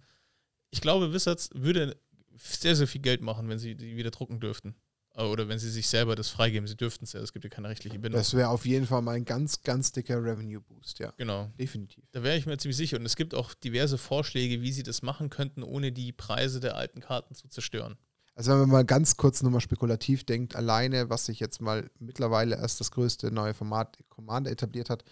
[0.73, 1.95] ich glaube, Wizards würde
[2.35, 4.75] sehr, sehr viel Geld machen, wenn sie die wieder drucken dürften.
[5.15, 6.67] Äh, Oder wenn sie sich selber das freigeben.
[6.67, 8.19] Sie dürften es ja, es gibt ja keine rechtliche Bindung.
[8.19, 11.13] Das wäre auf jeden Fall mal ein ganz, ganz dicker Revenue-Boost, ja.
[11.15, 11.51] genau.
[11.59, 12.03] Definitiv.
[12.11, 12.97] Da wäre ich mir ziemlich sicher.
[12.97, 16.75] Und es gibt auch diverse Vorschläge, wie sie das machen könnten, ohne die Preise der
[16.75, 17.95] alten Karten zu zerstören.
[18.33, 22.55] Also wenn man mal ganz kurz nochmal spekulativ denkt, alleine, was sich jetzt mal mittlerweile
[22.55, 25.03] erst das größte neue Format Commander etabliert hat,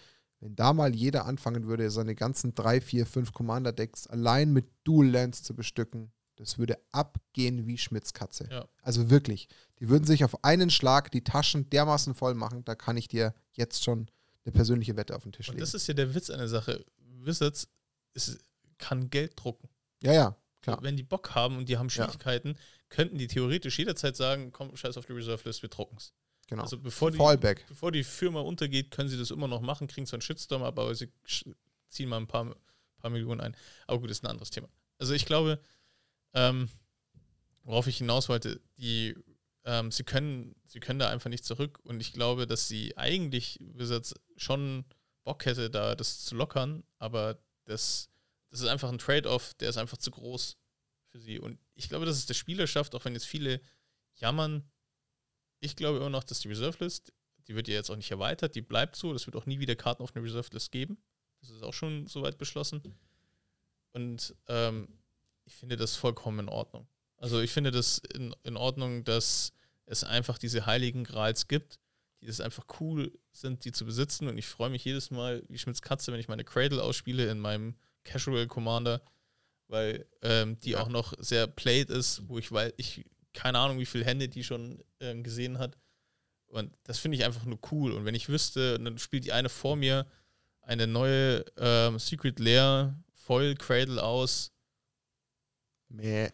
[0.42, 5.08] wenn da mal jeder anfangen würde, seine ganzen drei, vier, fünf Commander-Decks allein mit Dual
[5.08, 8.48] Lands zu bestücken, das würde abgehen wie Schmitz Katze.
[8.50, 8.66] Ja.
[8.82, 9.48] Also wirklich.
[9.78, 13.34] Die würden sich auf einen Schlag die Taschen dermaßen voll machen, da kann ich dir
[13.52, 14.08] jetzt schon
[14.44, 15.60] eine persönliche Wette auf den Tisch Und legen.
[15.60, 16.84] das ist ja der Witz an der Sache.
[17.20, 17.68] Wizards
[18.14, 18.38] ist,
[18.78, 19.68] kann Geld drucken.
[20.02, 20.82] ja, ja, klar.
[20.82, 22.56] Wenn die Bock haben und die haben Schwierigkeiten,
[22.88, 26.12] könnten die theoretisch jederzeit sagen, komm, scheiß auf die Reserve List, wir drucken's.
[26.52, 26.64] Genau.
[26.64, 27.64] Also bevor die, Fallback.
[27.66, 30.78] bevor die Firma untergeht, können sie das immer noch machen, kriegen zwar einen Shitstorm ab,
[30.78, 31.10] aber sie
[31.88, 32.54] ziehen mal ein paar,
[32.98, 33.56] paar Millionen ein.
[33.86, 34.68] Aber gut, das ist ein anderes Thema.
[34.98, 35.58] Also ich glaube,
[36.34, 36.68] ähm,
[37.62, 39.16] worauf ich hinaus wollte, die,
[39.64, 43.58] ähm, sie können, sie können da einfach nicht zurück und ich glaube, dass sie eigentlich
[43.72, 44.84] Wizards schon
[45.24, 48.10] Bock hätte, da das zu lockern, aber das,
[48.50, 50.58] das ist einfach ein Trade-off, der ist einfach zu groß
[51.06, 51.40] für sie.
[51.40, 53.62] Und ich glaube, dass es der Spieler schafft, auch wenn jetzt viele
[54.16, 54.70] jammern,
[55.62, 57.12] ich glaube immer noch, dass die Reserve List,
[57.48, 59.12] die wird ja jetzt auch nicht erweitert, die bleibt so.
[59.12, 60.98] Das wird auch nie wieder Karten auf eine Reserve List geben.
[61.40, 62.82] Das ist auch schon soweit beschlossen.
[63.92, 64.88] Und ähm,
[65.44, 66.86] ich finde das vollkommen in Ordnung.
[67.16, 69.52] Also ich finde das in, in Ordnung, dass
[69.86, 71.78] es einfach diese heiligen Grals gibt,
[72.20, 74.28] die das einfach cool sind, die zu besitzen.
[74.28, 77.38] Und ich freue mich jedes Mal wie Schmitz Katze, wenn ich meine Cradle ausspiele in
[77.38, 79.02] meinem Casual Commander,
[79.68, 80.82] weil ähm, die Ja.
[80.82, 83.04] auch noch sehr played ist, wo ich weiß, ich
[83.34, 85.76] keine Ahnung, wie viele Hände die schon ähm, gesehen hat.
[86.46, 87.92] Und das finde ich einfach nur cool.
[87.92, 90.06] Und wenn ich wüsste, und dann spielt die eine vor mir
[90.60, 94.52] eine neue ähm, Secret Lair Foil Cradle aus,
[95.88, 96.30] Mäh.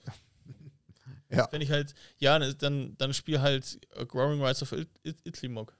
[1.28, 5.20] wenn ich halt, ja, ne, dann, dann spiel halt äh, Growing Rights of It- It-
[5.24, 5.76] Itlimoc.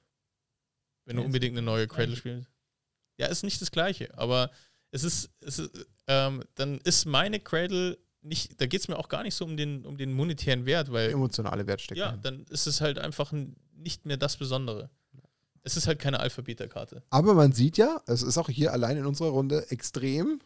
[1.04, 2.50] Wenn du Ja, unbedingt eine neue Cradle spielst.
[3.18, 4.50] Ja, ist nicht das gleiche, aber
[4.90, 9.08] es ist, es ist ähm, dann ist meine Cradle nicht, da geht es mir auch
[9.08, 12.44] gar nicht so um den, um den monetären Wert, weil Emotionale Wert steckt ja, dann
[12.50, 13.32] ist es halt einfach
[13.74, 14.90] nicht mehr das Besondere.
[15.62, 17.02] Es ist halt keine Alpha-Beta-Karte.
[17.10, 20.40] Aber man sieht ja, es ist auch hier allein in unserer Runde extrem,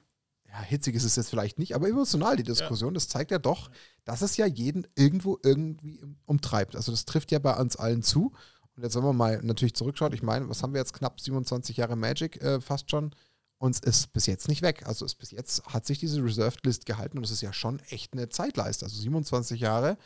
[0.52, 2.92] ja, hitzig ist es jetzt vielleicht nicht, aber emotional die Diskussion.
[2.92, 3.70] Das zeigt ja doch,
[4.04, 6.76] dass es ja jeden irgendwo irgendwie umtreibt.
[6.76, 8.32] Also das trifft ja bei uns allen zu.
[8.76, 11.78] Und jetzt, wenn man mal natürlich zurückschaut, ich meine, was haben wir jetzt knapp 27
[11.78, 13.14] Jahre Magic äh, fast schon?
[13.62, 14.88] Uns ist bis jetzt nicht weg.
[14.88, 18.12] Also bis jetzt hat sich diese Reserved List gehalten und das ist ja schon echt
[18.12, 18.84] eine Zeitleiste.
[18.84, 19.98] Also 27 Jahre,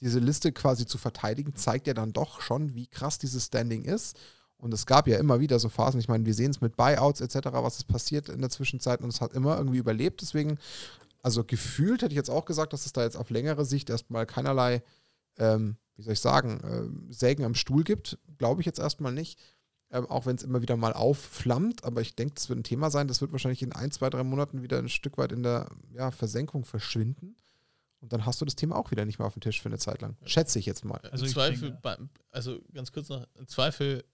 [0.00, 4.18] diese Liste quasi zu verteidigen, zeigt ja dann doch schon, wie krass dieses Standing ist.
[4.58, 7.22] Und es gab ja immer wieder so Phasen, ich meine, wir sehen es mit Buyouts
[7.22, 10.20] etc., was ist passiert in der Zwischenzeit und es hat immer irgendwie überlebt.
[10.20, 10.58] Deswegen,
[11.22, 14.26] also gefühlt hätte ich jetzt auch gesagt, dass es da jetzt auf längere Sicht erstmal
[14.26, 14.82] keinerlei,
[15.38, 18.18] ähm, wie soll ich sagen, ähm, Sägen am Stuhl gibt.
[18.36, 19.40] Glaube ich jetzt erstmal nicht.
[19.92, 21.84] Ähm, auch wenn es immer wieder mal aufflammt.
[21.84, 23.08] Aber ich denke, das wird ein Thema sein.
[23.08, 26.10] Das wird wahrscheinlich in ein, zwei, drei Monaten wieder ein Stück weit in der ja,
[26.12, 27.36] Versenkung verschwinden.
[28.00, 29.78] Und dann hast du das Thema auch wieder nicht mehr auf dem Tisch für eine
[29.78, 30.16] Zeit lang.
[30.24, 31.00] Schätze ich jetzt mal.
[31.10, 34.04] Also Zweifel, denke- also ganz kurz noch, im Zweifel,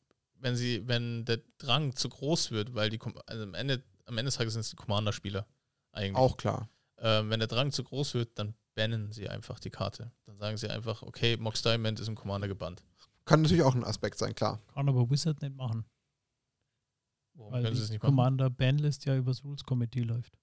[0.40, 4.28] wenn sie, wenn der Drang zu groß wird, weil die, also am Ende, am Ende
[4.30, 5.46] des Tages sind es die Commander-Spieler
[5.92, 6.16] eigentlich.
[6.16, 6.68] Auch klar.
[6.98, 10.10] Ähm, wenn der Drang zu groß wird, dann bannen sie einfach die Karte.
[10.24, 12.82] Dann sagen sie einfach, okay, Mox Diamond ist im Commander gebannt.
[13.26, 14.60] Kann natürlich auch ein Aspekt sein, klar.
[14.72, 15.84] Kann aber Wizard nicht machen,
[17.34, 18.08] Warum weil können sie die es nicht machen?
[18.16, 20.38] Commander Banlist ja übers Rules Committee läuft.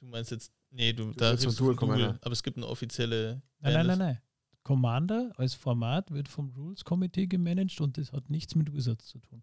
[0.00, 2.18] Du meinst jetzt, nee, du, Du da du Dual Commander.
[2.20, 4.20] aber es gibt eine offizielle Nein, nein, nein, nein.
[4.64, 9.18] Commander als Format wird vom Rules Committee gemanagt und das hat nichts mit Wizards zu
[9.20, 9.42] tun.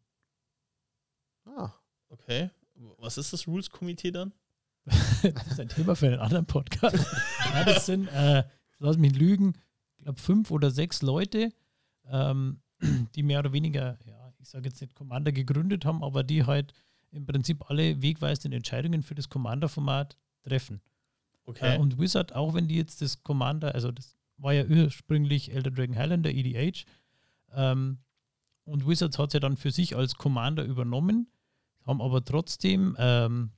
[1.45, 1.73] Ah,
[2.09, 2.49] Okay.
[2.97, 4.33] Was ist das Rules-Komitee dann?
[4.85, 6.95] das ist ein Thema für einen anderen Podcast.
[7.53, 8.43] ja, das sind, äh,
[8.79, 9.53] lass mich lügen,
[10.03, 11.51] glaube fünf oder sechs Leute,
[12.07, 12.61] ähm,
[13.15, 16.73] die mehr oder weniger, ja, ich sage jetzt nicht Commander gegründet haben, aber die halt
[17.11, 20.81] im Prinzip alle wegweisenden Entscheidungen für das Commander-Format treffen.
[21.45, 21.75] Okay.
[21.75, 25.71] Äh, und Wizard, auch wenn die jetzt das Commander, also das war ja ursprünglich Elder
[25.71, 26.85] Dragon Highlander, EDH,
[27.53, 27.99] ähm,
[28.65, 31.27] und Wizards hat es ja dann für sich als Commander übernommen,
[31.85, 33.51] haben aber trotzdem ähm,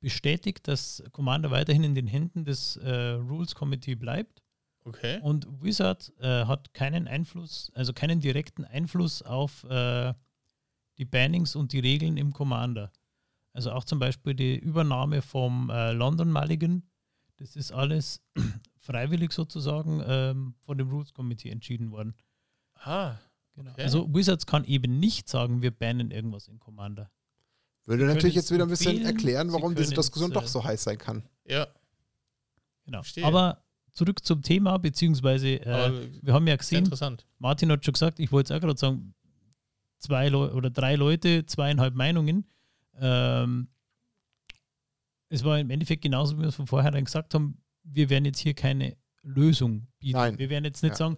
[0.00, 4.42] bestätigt, dass Commander weiterhin in den Händen des äh, Rules Committee bleibt.
[4.84, 5.20] Okay.
[5.22, 10.14] Und Wizard äh, hat keinen Einfluss, also keinen direkten Einfluss auf äh,
[10.98, 12.92] die Bannings und die Regeln im Commander.
[13.52, 16.82] Also auch zum Beispiel die Übernahme vom äh, London Mulligan,
[17.36, 18.22] das ist alles
[18.78, 22.14] freiwillig sozusagen ähm, von dem Rules Committee entschieden worden.
[22.74, 23.16] Ah,
[23.56, 23.72] Genau.
[23.72, 23.82] Okay.
[23.82, 27.10] Also Wizards kann eben nicht sagen, wir bannen irgendwas in Commander.
[27.84, 30.48] Würde können natürlich jetzt wieder ein bisschen erklären, Sie warum diese Diskussion es, doch äh,
[30.48, 31.28] so heiß sein kann.
[31.44, 31.66] Ja,
[32.84, 33.02] Genau.
[33.02, 33.24] Verstehe.
[33.24, 33.62] Aber
[33.92, 37.26] zurück zum Thema, beziehungsweise äh, wir haben ja gesehen, interessant.
[37.38, 39.14] Martin hat schon gesagt, ich wollte es auch gerade sagen,
[39.98, 42.46] zwei Leu oder drei Leute, zweieinhalb Meinungen.
[42.98, 43.68] Ähm,
[45.28, 48.38] es war im Endeffekt genauso, wie wir es von vornherein gesagt haben, wir werden jetzt
[48.40, 50.16] hier keine Lösung bieten.
[50.18, 50.38] Nein.
[50.38, 50.96] Wir werden jetzt nicht Ja.
[50.96, 51.16] sagen,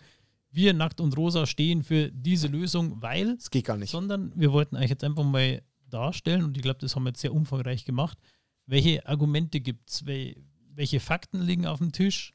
[0.51, 3.91] wir nackt und rosa stehen für diese Lösung, weil, Das geht gar nicht.
[3.91, 7.21] sondern wir wollten euch jetzt einfach mal darstellen, und ich glaube, das haben wir jetzt
[7.21, 8.19] sehr umfangreich gemacht,
[8.67, 10.37] welche Argumente gibt es, wel
[10.75, 12.33] welche Fakten liegen auf dem Tisch.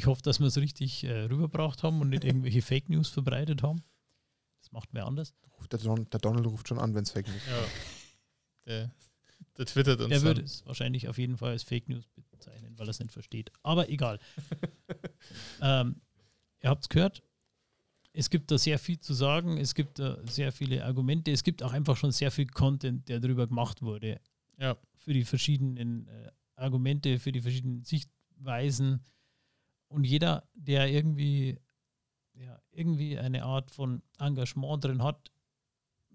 [0.00, 3.62] Ich hoffe, dass wir es richtig äh, rübergebracht haben und nicht irgendwelche Fake News verbreitet
[3.62, 3.82] haben.
[4.62, 5.34] Das macht mir anders.
[5.70, 7.46] Der, Don der Donald ruft schon an, wenn es fake ist.
[7.46, 7.64] Ja.
[8.64, 8.90] Der,
[9.58, 12.88] der twittert uns Der würde es wahrscheinlich auf jeden Fall als Fake News bezeichnen, weil
[12.88, 13.52] er es nicht versteht.
[13.62, 14.18] Aber egal.
[15.60, 16.00] ähm,
[16.62, 17.22] ihr habt es gehört.
[18.14, 19.58] Es gibt da sehr viel zu sagen.
[19.58, 21.30] Es gibt da sehr viele Argumente.
[21.30, 24.18] Es gibt auch einfach schon sehr viel Content, der darüber gemacht wurde.
[24.56, 24.78] Ja.
[24.96, 29.04] Für die verschiedenen äh, Argumente, für die verschiedenen Sichtweisen.
[29.90, 31.58] Und jeder, der irgendwie,
[32.34, 35.30] ja, irgendwie eine Art von Engagement drin hat,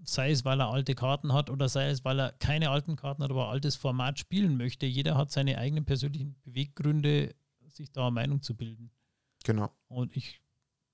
[0.04, 3.22] sei es, weil er alte Karten hat oder sei es, weil er keine alten Karten
[3.22, 4.86] hat, aber ein altes Format spielen möchte.
[4.86, 7.36] Jeder hat seine eigenen persönlichen Beweggründe,
[7.68, 8.92] sich da eine Meinung zu bilden.
[9.44, 9.70] Genau.
[9.88, 10.42] Und ich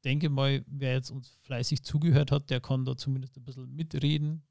[0.03, 4.43] denke mal, wer jetzt uns fleißig zugehört hat, der kann da zumindest ein bisschen mitreden,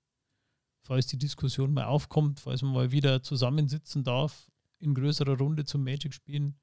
[0.83, 5.83] falls die Diskussion mal aufkommt, falls man mal wieder zusammensitzen darf, in größerer Runde zum
[5.83, 6.59] Magic spielen.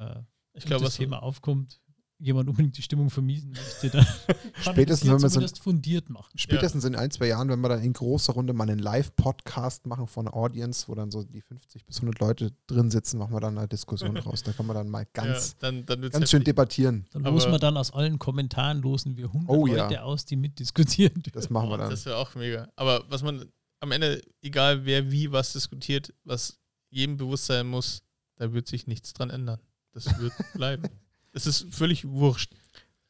[0.00, 0.22] Äh,
[0.54, 1.80] Ich glaube, das was Thema aufkommt,
[2.22, 4.06] jemand unbedingt die Stimmung vermiesen möchte, dann
[4.60, 6.30] Spätestens, wenn wir so- fundiert machen.
[6.36, 10.06] Spätestens in ein, zwei Jahren, wenn wir dann in großer Runde mal einen Live-Podcast machen
[10.06, 13.40] von einer Audience, wo dann so die 50 bis 100 Leute drin sitzen, machen wir
[13.40, 14.42] dann eine Diskussion draus.
[14.42, 17.06] Da kann man dann mal ganz, ja, dann, dann ganz schön debattieren.
[17.12, 19.84] Dann Aber- losen wir dann aus allen Kommentaren, losen wir 100 Oh ja.
[19.84, 21.22] Leute aus, die mitdiskutieren.
[21.32, 21.90] Das machen wir Oh, dann.
[21.90, 22.68] Das wäre auch mega.
[22.76, 23.46] Aber was man
[23.80, 26.58] am Ende, egal wer wie was diskutiert, was
[26.90, 28.02] jedem bewusst sein muss,
[28.36, 29.58] da wird sich nichts dran ändern.
[29.92, 30.84] Das wird bleiben.
[31.32, 32.52] Das ist völlig wurscht.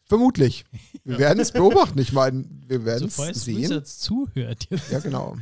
[0.05, 0.65] Vermutlich.
[1.05, 1.19] Wir Ja.
[1.21, 1.99] werden es beobachten.
[2.01, 3.59] Ich meine, wir werden Also, es falls sehen.
[3.59, 4.91] Wizards zuhört, jetzt.
[4.91, 5.37] Ja, genau.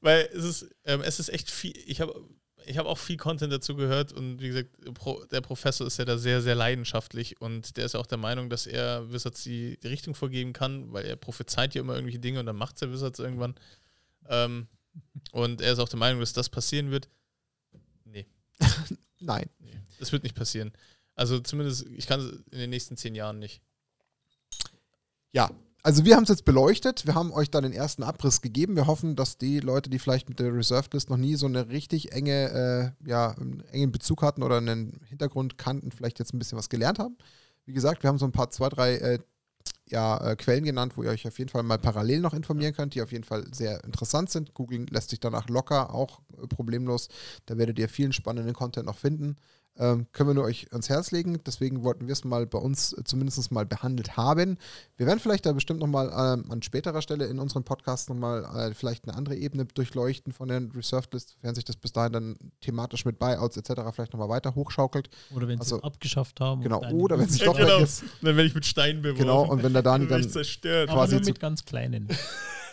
[0.00, 2.14] Weil es ist, ähm, es ist echt viel, ich habe
[2.64, 4.70] ich hab auch viel Content dazu gehört und wie gesagt,
[5.32, 8.48] der Professor ist ja da sehr, sehr leidenschaftlich und der ist ja auch der Meinung,
[8.50, 12.40] dass er Wizards die, die Richtung vorgeben kann, weil er prophezeit ja immer irgendwelche Dinge
[12.40, 13.54] und dann macht es ja Wizards irgendwann.
[14.28, 14.68] Ähm,
[15.32, 17.08] und er ist auch der Meinung, dass das passieren wird.
[18.04, 18.26] Nee,
[19.22, 19.48] Nein.
[19.60, 20.72] nee, das wird nicht passieren.
[21.14, 23.60] Also zumindest, ich kann es in den nächsten zehn Jahren nicht.
[25.32, 25.50] Ja,
[25.82, 27.06] also wir haben es jetzt beleuchtet.
[27.06, 28.76] Wir haben euch dann den ersten Abriss gegeben.
[28.76, 31.68] Wir hoffen, dass die Leute, die vielleicht mit der Reserved List noch nie so eine
[31.70, 36.38] richtig enge, äh, ja, einen engen Bezug hatten oder einen Hintergrund kannten, vielleicht jetzt ein
[36.38, 37.16] bisschen was gelernt haben.
[37.64, 39.18] Wie gesagt, wir haben so ein paar, zwei, drei äh,
[39.92, 42.94] ja, äh, Quellen genannt, wo ihr euch auf jeden Fall mal parallel noch informieren könnt,
[42.94, 44.54] die auf jeden Fall sehr interessant sind.
[44.54, 47.08] Googeln lässt sich danach locker, auch äh, problemlos.
[47.46, 49.36] Da werdet ihr vielen spannenden Content noch finden.
[49.78, 51.40] Ähm, können wir nur euch ans Herz legen.
[51.46, 54.58] Deswegen wollten wir es mal bei uns äh, zumindest mal behandelt haben.
[54.98, 58.74] Wir werden vielleicht da bestimmt nochmal ähm, an späterer Stelle in unserem Podcast nochmal äh,
[58.74, 62.36] vielleicht eine andere Ebene durchleuchten von der Reserved List, sofern sich das bis dahin dann
[62.60, 63.80] thematisch mit Buyouts etc.
[63.94, 65.08] vielleicht nochmal weiter hochschaukelt.
[65.34, 66.60] Oder wenn Also- sie es abgeschafft haben.
[66.60, 66.82] Genau.
[66.90, 67.78] Oder wenn es doch genau.
[67.78, 68.02] weg ist.
[68.02, 69.22] Und dann werde ich mit Steinen beworfen.
[69.22, 69.50] Genau.
[69.50, 70.88] Und wenn der Dani dann zerstört.
[70.90, 72.08] aber quasi nur zu- mit ganz kleinen.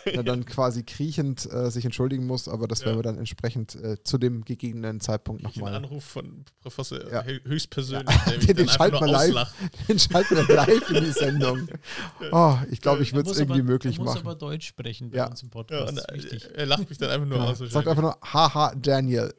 [0.06, 2.86] der dann quasi kriechend äh, sich entschuldigen muss, aber das Ja.
[2.86, 5.74] werden wir dann entsprechend äh, zu dem gegebenen Zeitpunkt nochmal.
[5.74, 7.20] Anruf von Professor Ja.
[7.20, 8.32] hö- höchstpersönlich, Ja.
[8.54, 9.52] Den einfach schalten nur wir live.
[9.88, 11.68] Den schalten wir live in die Sendung.
[12.32, 14.26] Oh, ich glaube, ich Er würde es irgendwie aber, möglich er muss machen.
[14.26, 15.26] aber Deutsch sprechen bei Ja.
[15.28, 15.98] uns im Ja, Podcast.
[16.08, 17.58] äh, er lacht mich dann einfach nur aus.
[17.58, 19.34] Sagt einfach nur, haha, Daniel.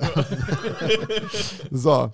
[1.72, 2.12] so,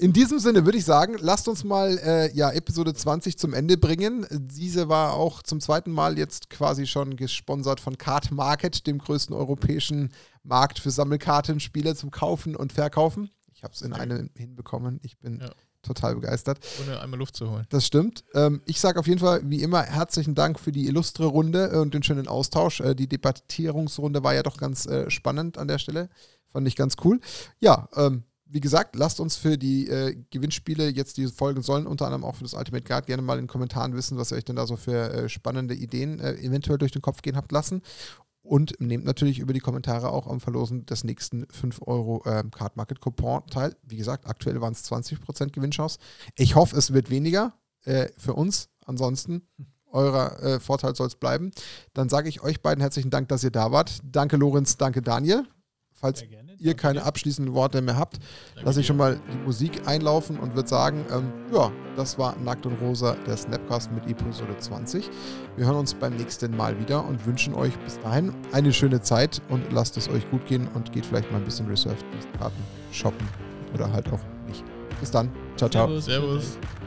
[0.00, 3.76] in diesem Sinne würde ich sagen, lasst uns mal äh, ja, Episode 20 zum Ende
[3.76, 4.26] bringen.
[4.30, 9.34] Diese war auch zum zweiten Mal jetzt quasi schon gesponsert von Card Market, dem größten
[9.34, 10.10] europäischen
[10.42, 13.30] Markt für Sammelkartenspiele zum Kaufen und Verkaufen.
[13.52, 15.00] Ich habe es in einem hinbekommen.
[15.02, 15.50] Ich bin Ja.
[15.82, 16.60] total begeistert.
[16.82, 17.66] ohne einmal Luft zu holen.
[17.68, 18.24] Das stimmt.
[18.34, 21.76] Ähm, ich sage auf jeden Fall, wie immer, herzlichen Dank für die illustre Runde äh,
[21.76, 22.80] und den schönen Austausch.
[22.80, 26.08] Äh, die Debattierungsrunde war ja doch ganz äh, spannend an der Stelle.
[26.48, 27.20] Fand ich ganz cool.
[27.60, 32.06] Ja, ähm, wie gesagt, lasst uns für die äh, Gewinnspiele jetzt die folgen sollen, unter
[32.06, 34.44] anderem auch für das Ultimate Guard, gerne mal in den Kommentaren wissen, was ihr euch
[34.44, 37.82] denn da so für äh, spannende Ideen äh, eventuell durch den Kopf gehen habt lassen.
[38.42, 42.76] Und nehmt natürlich über die Kommentare auch am Verlosen des nächsten 5 Euro ähm, Card
[42.76, 43.76] Market Coupon teil.
[43.82, 45.98] Wie gesagt, aktuell waren es 20% Gewinnchance.
[46.36, 47.52] Ich hoffe, es wird weniger
[47.84, 48.70] äh, für uns.
[48.86, 49.46] Ansonsten,
[49.92, 51.50] eurer äh, Vorteil soll es bleiben.
[51.92, 54.00] Dann sage ich euch beiden herzlichen Dank, dass ihr da wart.
[54.02, 54.78] Danke, Lorenz.
[54.78, 55.44] Danke, Daniel.
[55.92, 56.49] Falls Sehr gerne.
[56.60, 58.18] Ihr keine abschließenden Worte mehr habt,
[58.62, 62.66] lasse ich schon mal die Musik einlaufen und würde sagen, ähm, ja, das war Nackt
[62.66, 65.10] und Rosa, der Snapcast mit Episode 20.
[65.56, 69.40] Wir hören uns beim nächsten Mal wieder und wünschen euch bis dahin eine schöne Zeit
[69.48, 72.04] und lasst es euch gut gehen und geht vielleicht mal ein bisschen Reserved
[72.38, 72.62] Karten
[72.92, 73.26] shoppen
[73.74, 74.64] oder halt auch nicht.
[75.00, 75.30] Bis dann.
[75.56, 75.86] Ciao, ciao.
[75.86, 76.04] Servus.
[76.04, 76.79] Servus.